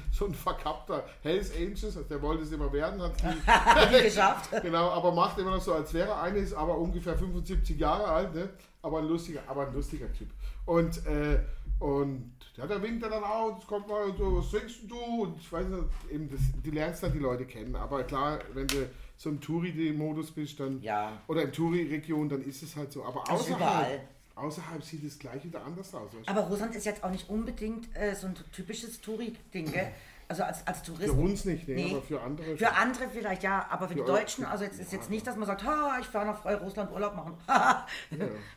so 0.12 0.26
ein 0.26 0.34
verkappter 0.34 1.05
Hells 1.22 1.55
Angels, 1.55 1.84
also 1.84 2.03
der 2.03 2.20
wollte 2.22 2.42
es 2.44 2.53
immer 2.53 2.72
werden, 2.72 3.01
hat 3.03 3.12
die, 3.20 3.96
Nie 3.96 4.03
geschafft. 4.05 4.51
genau, 4.62 4.90
aber 4.90 5.12
macht 5.12 5.38
immer 5.38 5.53
noch 5.53 5.61
so, 5.61 5.74
als 5.74 5.92
wäre 5.94 6.18
eine, 6.20 6.38
ist 6.38 6.55
aber 6.55 6.76
ungefähr 6.78 7.16
75 7.16 7.78
Jahre 7.78 8.07
alt, 8.07 8.34
ne? 8.34 8.49
aber, 8.82 8.99
ein 8.99 9.07
lustiger, 9.09 9.40
aber 9.46 9.66
ein 9.66 9.74
lustiger 9.74 10.12
Typ. 10.12 10.28
Und, 10.66 11.05
äh, 11.07 11.40
und 11.80 12.32
ja, 12.57 12.66
da 12.66 12.82
winkt 12.82 13.05
dann 13.05 13.12
auch, 13.22 13.59
es 13.59 13.66
kommt 13.66 13.88
mal 13.88 14.12
so, 14.16 14.38
was 14.38 14.51
trinkst 14.51 14.90
du? 14.90 15.22
Und 15.22 15.38
ich 15.38 15.51
weiß 15.53 15.66
nicht, 15.68 15.84
eben 16.11 16.28
das, 16.28 16.40
du 16.62 16.70
lernst 16.70 17.03
dann 17.03 17.12
die 17.12 17.18
Leute 17.20 17.44
kennen, 17.46 17.76
aber 17.76 18.03
klar, 18.05 18.40
wenn 18.53 18.66
du 18.66 18.88
so 19.16 19.30
im 19.30 19.40
Touri-Modus 19.40 20.30
bist, 20.32 20.59
dann, 20.61 20.80
Ja. 20.82 21.20
oder 21.28 21.42
im 21.42 21.53
Touri-Region, 21.53 22.28
dann 22.28 22.42
ist 22.42 22.62
es 22.62 22.76
halt 22.76 22.92
so. 22.92 23.05
Aber 23.05 23.28
außerhalb, 23.30 24.01
außerhalb 24.39 24.82
sieht 24.82 25.05
es 25.05 25.18
gleich 25.18 25.45
wieder 25.45 25.64
anders 25.64 25.95
aus. 25.95 26.11
Aber 26.26 26.41
Russland 26.43 26.74
ist 26.74 26.86
jetzt 26.86 27.03
auch 27.05 27.11
nicht 27.11 27.28
unbedingt 27.28 27.95
äh, 27.97 28.14
so 28.14 28.26
ein 28.28 28.34
typisches 28.53 29.01
Touri-Ding, 29.01 29.70
gell? 29.72 29.93
Also 30.30 30.43
als, 30.43 30.66
als 30.66 30.82
Tourist. 30.82 31.07
Für 31.07 31.12
uns 31.18 31.47
nicht, 31.47 31.66
nee, 31.68 31.74
Nee. 31.74 31.91
aber 31.93 32.03
für 32.03 32.20
andere. 32.20 32.55
Für 32.59 32.70
andere 32.74 33.09
vielleicht 33.11 33.43
ja, 33.43 33.66
aber 33.70 33.89
für 33.89 33.95
die 33.95 34.01
Ja, 34.01 34.07
Deutschen, 34.07 34.45
für- 34.45 34.51
also 34.51 34.64
jetzt 34.64 34.78
ist 34.78 34.93
ja, 34.93 34.99
jetzt 34.99 35.09
nicht, 35.09 35.26
dass 35.26 35.36
man 35.36 35.47
sagt, 35.47 35.64
ha, 35.64 35.97
ich 36.01 36.07
fahre 36.07 36.26
nach 36.26 36.45
Russland 36.61 36.93
Urlaub 36.93 37.16
machen. 37.16 37.32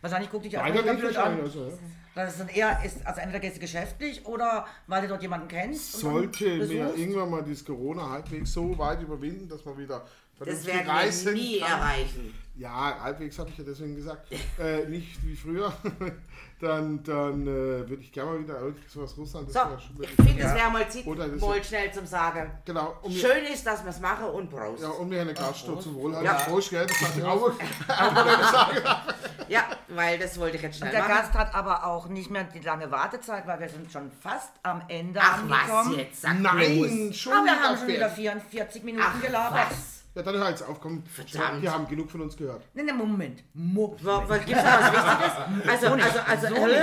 Wahrscheinlich 0.01 0.29
guckt 0.29 0.45
dich 0.45 0.57
einfach 0.57 0.83
nicht 0.83 0.99
blöd 0.99 1.15
an. 1.17 1.39
also, 1.41 1.67
ja. 1.69 1.73
Das 2.13 2.31
ist 2.33 2.39
dann 2.41 2.49
eher, 2.49 2.83
ist, 2.83 3.05
also 3.07 3.21
entweder 3.21 3.39
gehst 3.39 3.55
du 3.55 3.61
geschäftlich 3.61 4.25
oder 4.25 4.65
weil 4.87 5.01
du 5.03 5.07
dort 5.07 5.21
jemanden 5.21 5.47
kennst. 5.47 5.93
Sollte 5.93 6.43
mir 6.43 6.93
irgendwann 6.93 7.29
mal 7.29 7.41
das 7.41 7.63
Corona 7.63 8.09
halbwegs 8.09 8.51
so 8.51 8.77
weit 8.77 9.01
überwinden, 9.01 9.47
dass 9.47 9.63
man 9.63 9.77
wieder 9.77 10.05
Das 10.39 10.65
werden 10.65 10.85
wir 10.85 10.91
reisen 10.91 11.33
nie 11.35 11.59
kann. 11.59 11.71
erreichen. 11.79 12.33
Ja, 12.53 12.99
halbwegs 13.01 13.39
habe 13.39 13.49
ich 13.49 13.57
ja 13.57 13.63
deswegen 13.65 13.95
gesagt. 13.95 14.27
äh, 14.59 14.85
nicht 14.85 15.25
wie 15.25 15.35
früher. 15.35 15.71
dann 16.59 17.01
dann 17.03 17.41
äh, 17.47 17.47
würde 17.89 17.97
ich 18.01 18.11
gerne 18.11 18.31
mal 18.31 18.39
wieder 18.41 18.59
irgendwas 18.59 19.17
Russland. 19.17 19.47
das 19.47 19.53
So, 19.53 20.01
ich 20.03 20.09
finde, 20.09 20.43
es 20.43 20.53
wäre 20.53 20.69
mal 20.69 20.87
Zeit, 20.89 21.07
Oder 21.07 21.27
das- 21.29 21.41
mal 21.41 21.63
schnell 21.63 21.91
zum 21.91 22.05
Sagen. 22.05 22.51
Genau. 22.65 22.95
Mir, 23.07 23.17
Schön 23.17 23.45
ist, 23.45 23.65
dass 23.65 23.83
wir 23.83 23.89
es 23.89 23.99
machen 23.99 24.25
und 24.25 24.49
Prost. 24.49 24.83
ja, 24.83 24.89
und 24.89 25.09
mir 25.09 25.21
eine 25.21 25.33
Gastro 25.33 25.77
zum 25.77 25.95
Wohlhalten. 25.95 26.25
Ja. 26.25 26.33
Prost, 26.35 26.69
gell? 26.69 26.85
Das 26.85 27.01
hat 27.01 27.17
ich 27.17 27.23
auch. 27.23 27.51
Ja, 29.47 29.65
weil 29.89 30.17
das 30.17 30.39
wollte 30.39 30.55
ich 30.55 30.63
jetzt 30.63 30.77
schnell 30.77 30.89
Und 30.91 30.93
der 30.95 31.01
machen. 31.03 31.13
Gast 31.23 31.33
hat 31.33 31.53
aber 31.55 31.85
auch 31.85 32.07
nicht 32.07 32.29
mehr 32.29 32.45
die 32.45 32.59
lange 32.59 32.89
Wartezeit, 32.89 33.45
weil 33.47 33.59
wir 33.59 33.67
sind 33.67 33.91
schon 33.91 34.09
fast 34.11 34.49
am 34.63 34.81
Ende 34.87 35.19
Ach 35.21 35.39
angekommen. 35.39 35.89
was 35.91 35.97
jetzt, 35.97 36.21
sag 36.21 36.37
bloß. 36.39 36.53
Nein, 36.53 37.13
schon 37.13 37.33
Aber 37.33 37.45
wir 37.45 37.51
haben 37.61 37.77
schon 37.77 37.87
wieder 37.87 38.09
fertig. 38.09 38.15
44 38.43 38.83
Minuten 38.83 39.05
Ach 39.05 39.21
gelabert. 39.21 39.67
was. 39.71 40.00
Ja, 40.13 40.21
dann 40.23 40.35
hör 40.35 40.49
jetzt 40.49 40.61
auf, 40.63 40.81
komm. 40.81 41.03
Verdammt. 41.05 41.63
Die 41.63 41.69
haben 41.69 41.87
genug 41.87 42.11
von 42.11 42.19
uns 42.21 42.35
gehört. 42.35 42.63
Nein, 42.73 42.85
nein, 42.85 42.97
Moment. 42.97 43.43
Mo 43.53 43.87
Gibt 43.87 44.01
es 44.01 44.05
noch 44.05 44.27
was 44.29 44.39
Wichtiges? 44.39 44.61
Also, 45.69 45.87
also, 45.87 46.19
also, 46.27 46.47
So 46.47 46.65
nicht. 46.67 46.77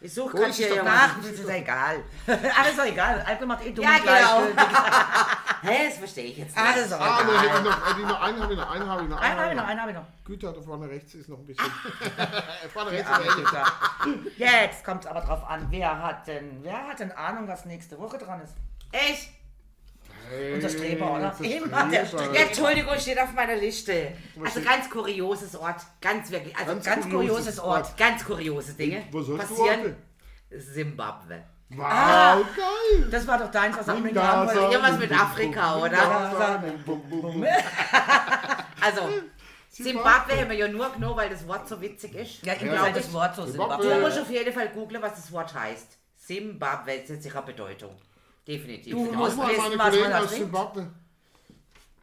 ich 0.00 0.14
suche 0.14 0.36
gerade 0.36 0.50
ist 0.50 0.56
hier 0.56 0.68
es 0.70 0.76
ja 0.76 0.82
doch 0.84 0.90
Ach, 0.94 1.16
das 1.20 1.30
ist 1.32 1.48
egal. 1.48 2.04
Alles 2.28 2.70
ist 2.70 2.78
doch 2.78 2.84
egal. 2.84 3.24
Alkohol 3.26 3.46
macht 3.48 3.66
eh 3.66 3.72
dumm 3.72 3.84
Ja, 3.84 3.98
genau. 3.98 4.06
gleichgültig. 4.54 4.78
Hä, 5.62 5.88
das 5.88 5.98
verstehe 5.98 6.24
ich 6.26 6.38
jetzt 6.38 6.56
Ah, 6.56 6.62
nicht. 6.62 6.76
das 6.76 6.84
ist 6.84 6.92
doch 6.92 7.00
Ah, 7.00 7.20
egal. 7.22 7.40
hätte 7.40 7.46
ich 7.58 7.64
noch, 7.64 7.88
ich 7.88 8.22
einen 8.22 8.40
habe 8.40 8.52
ich 8.52 8.58
noch, 8.58 8.70
einen 8.70 8.88
habe 8.88 9.02
ich 9.02 9.08
noch. 9.08 9.20
Einen 9.20 9.38
habe 9.40 9.50
ich 9.50 9.56
noch, 9.56 9.66
einen 9.66 9.80
habe 9.80 9.90
ich 9.90 9.96
noch. 9.96 10.04
Güter, 10.24 10.52
da 10.52 10.62
vorne 10.62 10.88
rechts 10.88 11.14
ist 11.14 11.28
noch 11.28 11.38
ein 11.38 11.46
bisschen. 11.46 11.66
Ah. 12.16 12.26
vorne 12.72 12.90
rechts 12.92 13.10
Ah, 13.10 13.16
ist. 13.18 13.34
Güter. 13.36 13.64
Jetzt 14.36 14.84
kommt 14.84 15.04
es 15.04 15.10
aber 15.10 15.20
drauf 15.22 15.42
an, 15.48 15.66
wer 15.70 16.00
hat 16.00 16.28
denn, 16.28 16.62
wer 16.62 16.86
hat 16.86 17.00
denn 17.00 17.10
Ahnung, 17.10 17.48
was 17.48 17.64
nächste 17.64 17.98
Woche 17.98 18.16
dran 18.18 18.40
ist? 18.42 18.54
Echt? 20.30 20.54
Unser 20.54 20.68
Streber, 20.68 21.14
oder? 21.14 21.34
Immer 21.40 21.88
der 21.90 22.06
Streber. 22.06 22.34
Ja, 22.34 22.40
Entschuldigung, 22.42 22.94
steht 22.98 23.18
auf 23.20 23.32
meiner 23.32 23.56
Liste. 23.56 24.12
Also 24.44 24.60
ganz 24.60 24.88
kurioses 24.90 25.54
Ort. 25.56 25.80
Ganz 26.00 26.30
wirklich. 26.30 26.56
Also 26.56 26.72
Ganz 26.72 26.84
ganz, 26.84 27.08
kurioses 27.08 27.58
Ort. 27.60 27.96
ganz 27.96 28.24
kuriose 28.24 28.74
Dinge 28.74 29.04
Wo 29.10 29.22
sollst 29.22 29.50
du 29.50 29.54
passieren. 29.56 29.80
Orte? 30.50 30.62
Zimbabwe. 30.74 31.42
Wow, 31.70 31.84
Ah. 31.86 32.36
geil! 32.56 33.08
Das 33.10 33.26
war 33.26 33.38
doch 33.38 33.50
deins, 33.50 33.76
was 33.76 33.86
auch 33.90 33.98
mit 33.98 34.16
haben 34.16 34.46
wollte. 34.48 34.60
Irgendwas 34.74 34.98
mit 34.98 35.12
Afrika, 35.12 35.76
oder? 35.76 35.98
Also, 38.80 39.02
Zimbabwe 39.70 40.40
haben 40.40 40.48
wir 40.50 40.56
ja 40.56 40.68
nur 40.68 40.90
genommen, 40.92 41.16
weil 41.16 41.28
das 41.30 41.46
Wort 41.46 41.68
so 41.68 41.80
witzig 41.80 42.14
ist. 42.14 42.44
Ja, 42.46 42.54
ihm 42.54 42.68
Ja, 42.68 42.72
gefällt 42.74 42.96
das- 42.96 43.04
das 43.06 43.12
Wort 43.12 43.36
so 43.36 43.44
Zimbabwe. 43.44 43.86
Du 43.86 44.00
musst 44.00 44.18
auf 44.18 44.30
jeden 44.30 44.52
Fall 44.52 44.68
googeln, 44.68 45.02
was 45.02 45.14
das 45.16 45.30
Wort 45.32 45.52
heißt. 45.54 45.98
Zimbabwe, 46.16 47.00
das 47.06 47.16
hat 47.16 47.22
sicher 47.22 47.42
Bedeutung. 47.42 47.94
Definitiv. 48.48 48.92
Du 48.94 49.12
musst- 49.12 49.36
meine 49.36 49.58
was 49.58 49.76
man 49.76 49.90
Kollegen 49.90 50.10
da 50.10 50.18
aus. 50.20 50.30
Zimbabwe. 50.32 50.90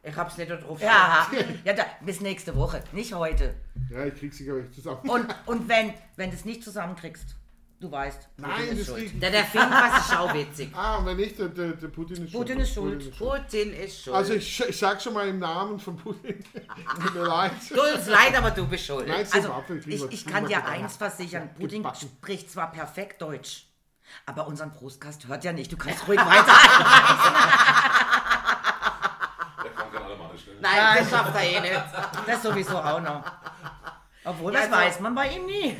Ich 0.02 0.14
hab's 0.16 0.36
nicht 0.38 0.48
drauf. 0.48 0.80
Ja, 0.80 1.26
ja 1.64 1.72
da, 1.72 1.84
bis 2.00 2.20
nächste 2.20 2.54
Woche, 2.54 2.80
nicht 2.92 3.12
heute. 3.12 3.54
Ja, 3.90 4.04
ich 4.06 4.14
krieg 4.14 4.32
sie, 4.32 4.44
glaube 4.44 4.60
ich, 4.60 4.72
zusammen. 4.72 5.00
Und, 5.10 5.34
und 5.46 5.68
wenn, 5.68 5.92
wenn 6.14 6.30
du 6.30 6.36
es 6.36 6.44
nicht 6.44 6.62
zusammenkriegst, 6.62 7.34
du 7.80 7.90
weißt, 7.90 8.28
Nein, 8.36 8.50
Putin 8.52 8.78
ist 8.78 8.88
das 8.88 8.96
schuld. 8.96 9.22
Der, 9.22 9.30
der 9.32 9.44
was 9.44 9.98
ist 10.06 10.12
schauwitzig. 10.14 10.68
Ah, 10.72 10.98
und 10.98 11.06
wenn 11.06 11.16
nicht, 11.16 11.36
der, 11.40 11.48
der, 11.48 11.72
der 11.72 11.88
Putin 11.88 12.24
ist 12.24 12.32
Putin 12.32 12.60
ist 12.60 12.72
schuld. 12.74 13.18
Putin 13.18 13.72
ist 13.72 14.04
schuld. 14.04 14.14
Also 14.14 14.34
ich, 14.34 14.60
ich 14.68 14.78
sag 14.78 15.02
schon 15.02 15.12
mal 15.14 15.26
im 15.26 15.40
Namen 15.40 15.80
von 15.80 15.96
Putin. 15.96 16.44
Tut 17.02 17.14
mir 17.14 17.24
leid. 17.24 17.52
du 17.68 17.80
uns 17.82 18.06
leid, 18.06 18.36
aber 18.36 18.52
du 18.52 18.64
bist 18.68 18.86
schuld. 18.86 19.08
Nein, 19.08 19.26
Also, 19.32 19.40
Zimbabwe 19.40 19.78
ich, 19.88 20.04
ich 20.12 20.24
kann 20.24 20.46
dir 20.46 20.64
eins 20.64 20.96
versichern, 20.96 21.50
Putin 21.54 21.82
Gebacken. 21.82 22.08
spricht 22.08 22.48
zwar 22.52 22.70
perfekt 22.70 23.20
Deutsch, 23.20 23.66
aber 24.26 24.46
unseren 24.46 24.72
Brustgast 24.72 25.26
hört 25.28 25.44
ja 25.44 25.52
nicht. 25.52 25.70
Du 25.72 25.76
kannst 25.76 26.06
ruhig 26.08 26.18
weiter. 26.20 26.52
Der 29.64 29.70
kann 29.72 29.92
kein 29.92 30.02
Alemannisch, 30.02 30.46
ne? 30.46 30.52
Nein, 30.60 30.96
das 30.98 31.10
schafft 31.10 31.34
er 31.34 31.42
eh 31.42 31.60
nicht. 31.60 31.82
Das 32.26 32.42
sowieso 32.42 32.78
auch 32.78 33.00
noch. 33.00 33.22
Obwohl, 34.24 34.52
Ja, 34.54 34.60
das 34.60 34.68
so- 34.70 34.76
weiß 34.76 35.00
man 35.00 35.14
bei 35.14 35.28
ihm 35.28 35.46
nie. 35.46 35.76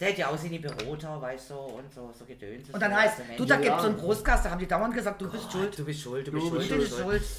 Der 0.00 0.08
hat 0.10 0.18
ja 0.18 0.28
auch 0.28 0.36
seine 0.38 0.58
Büroter, 0.58 1.20
weißt 1.22 1.50
du, 1.50 1.54
und 1.54 1.92
so, 1.94 2.12
so 2.18 2.24
Gedöns. 2.24 2.68
Und 2.70 2.80
dann 2.80 2.94
heißt, 2.94 3.18
du, 3.36 3.44
da 3.44 3.54
Ja. 3.54 3.60
gibt 3.60 3.76
es 3.76 3.82
so 3.82 3.88
einen 3.88 3.96
Brustgast, 3.98 4.44
da 4.46 4.50
haben 4.50 4.58
die 4.58 4.66
dauernd 4.66 4.94
gesagt, 4.94 5.20
du 5.20 5.30
bist 5.30 5.52
schuld. 5.52 5.78
Du 5.78 5.84
bist 5.84 6.00
schuld, 6.00 6.26
du 6.26 6.30
Du 6.32 6.38
bist 6.38 6.48
schuld, 6.48 6.62
du 6.70 6.74
Du 6.74 6.80
bist 6.80 6.90
bist 6.90 7.02
schuld. 7.02 7.22
schuld. 7.22 7.30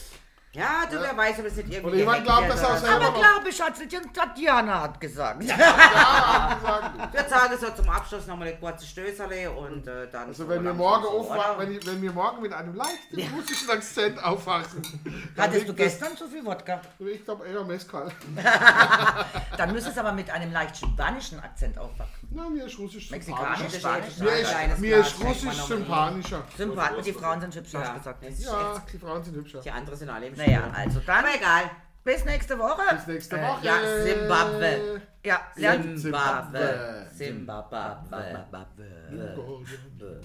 Ja, 0.55 0.85
du, 0.89 1.01
wer 1.01 1.17
weiß, 1.17 1.39
ob 1.39 1.45
es 1.47 1.55
nicht 1.55 1.71
irgendwie... 1.71 1.87
Und 1.93 1.97
jemand 1.97 2.23
glaubt, 2.25 2.47
er 2.47 2.53
aus 2.53 2.79
so. 2.81 2.85
der- 2.85 2.95
Aber 2.95 3.11
glaube 3.19 3.49
ich, 3.49 3.59
hat 3.59 3.73
Tatjana 4.13 4.81
hat 4.81 5.01
gesagt. 5.01 5.43
Ja, 5.43 5.57
hat 5.57 6.61
gesagt. 6.61 7.13
Würde 7.13 7.29
sagen, 7.29 7.57
so 7.59 7.69
zum 7.71 7.89
Abschluss 7.89 8.27
nochmal 8.27 8.49
eine 8.49 8.57
kurze 8.57 8.85
Stößerle 8.85 9.49
und 9.49 9.87
äh, 9.87 10.07
dann... 10.11 10.27
Also 10.27 10.43
so 10.43 10.49
wenn 10.49 10.63
wir 10.63 10.73
morgen 10.75 11.03
so, 11.05 11.09
aufwachen, 11.09 11.57
wenn, 11.57 11.75
ich- 11.75 11.85
wenn 11.87 11.99
wir 12.03 12.11
morgen 12.11 12.43
mit 12.43 12.53
einem 12.53 12.75
leichten 12.75 13.35
russischen 13.35 13.69
Akzent 13.71 14.23
aufwachen. 14.23 14.81
dann 15.35 15.45
Hattest 15.47 15.67
du 15.67 15.73
das- 15.73 15.75
gestern 15.75 16.15
zu 16.15 16.27
viel 16.27 16.45
Wodka? 16.45 16.81
Ich 16.99 17.25
glaube 17.25 17.47
eher 17.47 17.63
Mezcal. 17.63 18.11
Dann 19.57 19.71
müsstest 19.71 19.97
du 19.97 20.01
aber 20.01 20.11
mit 20.11 20.29
einem 20.29 20.51
leicht 20.51 20.77
spanischen 20.77 21.39
Akzent 21.39 21.77
aufwachen. 21.79 22.22
Na, 22.35 22.49
mir 22.49 22.65
ist 22.65 22.79
russisch 22.79 23.11
Mexikanisch, 23.11 23.59
sympathischer. 23.59 23.79
Spanisch. 23.79 24.17
Mir 24.19 24.31
Ein 24.31 24.41
ist, 24.41 24.49
kleines 24.49 24.79
mir 24.79 24.95
Glas 24.95 25.07
ist 25.07 25.11
schenkt 25.17 25.29
russisch 25.29 25.45
man 25.45 25.57
noch 25.57 25.69
mal 25.69 25.77
sympathischer. 25.77 26.43
Sympath, 26.57 27.05
die 27.05 27.13
Frauen 27.13 27.41
sind 27.41 27.55
hübsch, 27.55 27.73
hast 27.75 27.83
Ja, 27.83 27.91
du 27.93 27.97
gesagt. 27.99 28.23
das 28.23 28.33
ist 28.33 28.45
Ja, 28.45 28.75
echt, 28.75 28.93
die 28.93 28.97
Frauen 28.97 29.23
sind 29.23 29.35
hübscher. 29.35 29.59
die 29.61 29.71
anderen 29.71 29.99
sind 29.99 30.09
alle 30.09 30.27
im 30.27 30.35
Naja, 30.35 30.71
also 30.75 30.99
dann 31.05 31.25
Aber 31.25 31.35
egal. 31.35 31.63
bis 32.03 32.25
nächste 32.25 32.57
Woche. 32.57 32.81
Bis 32.95 33.07
nächste 33.07 33.37
Äh, 33.37 33.43
Woche. 33.47 33.65
ja, 33.65 33.77
Zimbabwe. 34.03 35.01
Ja, 35.23 35.41
lernt 35.55 35.99
Zimbabwe. 35.99 37.07
Zimbabwe. 37.15 37.97
Zimbabwe. 38.07 38.87
Zimbabwe. 39.09 40.21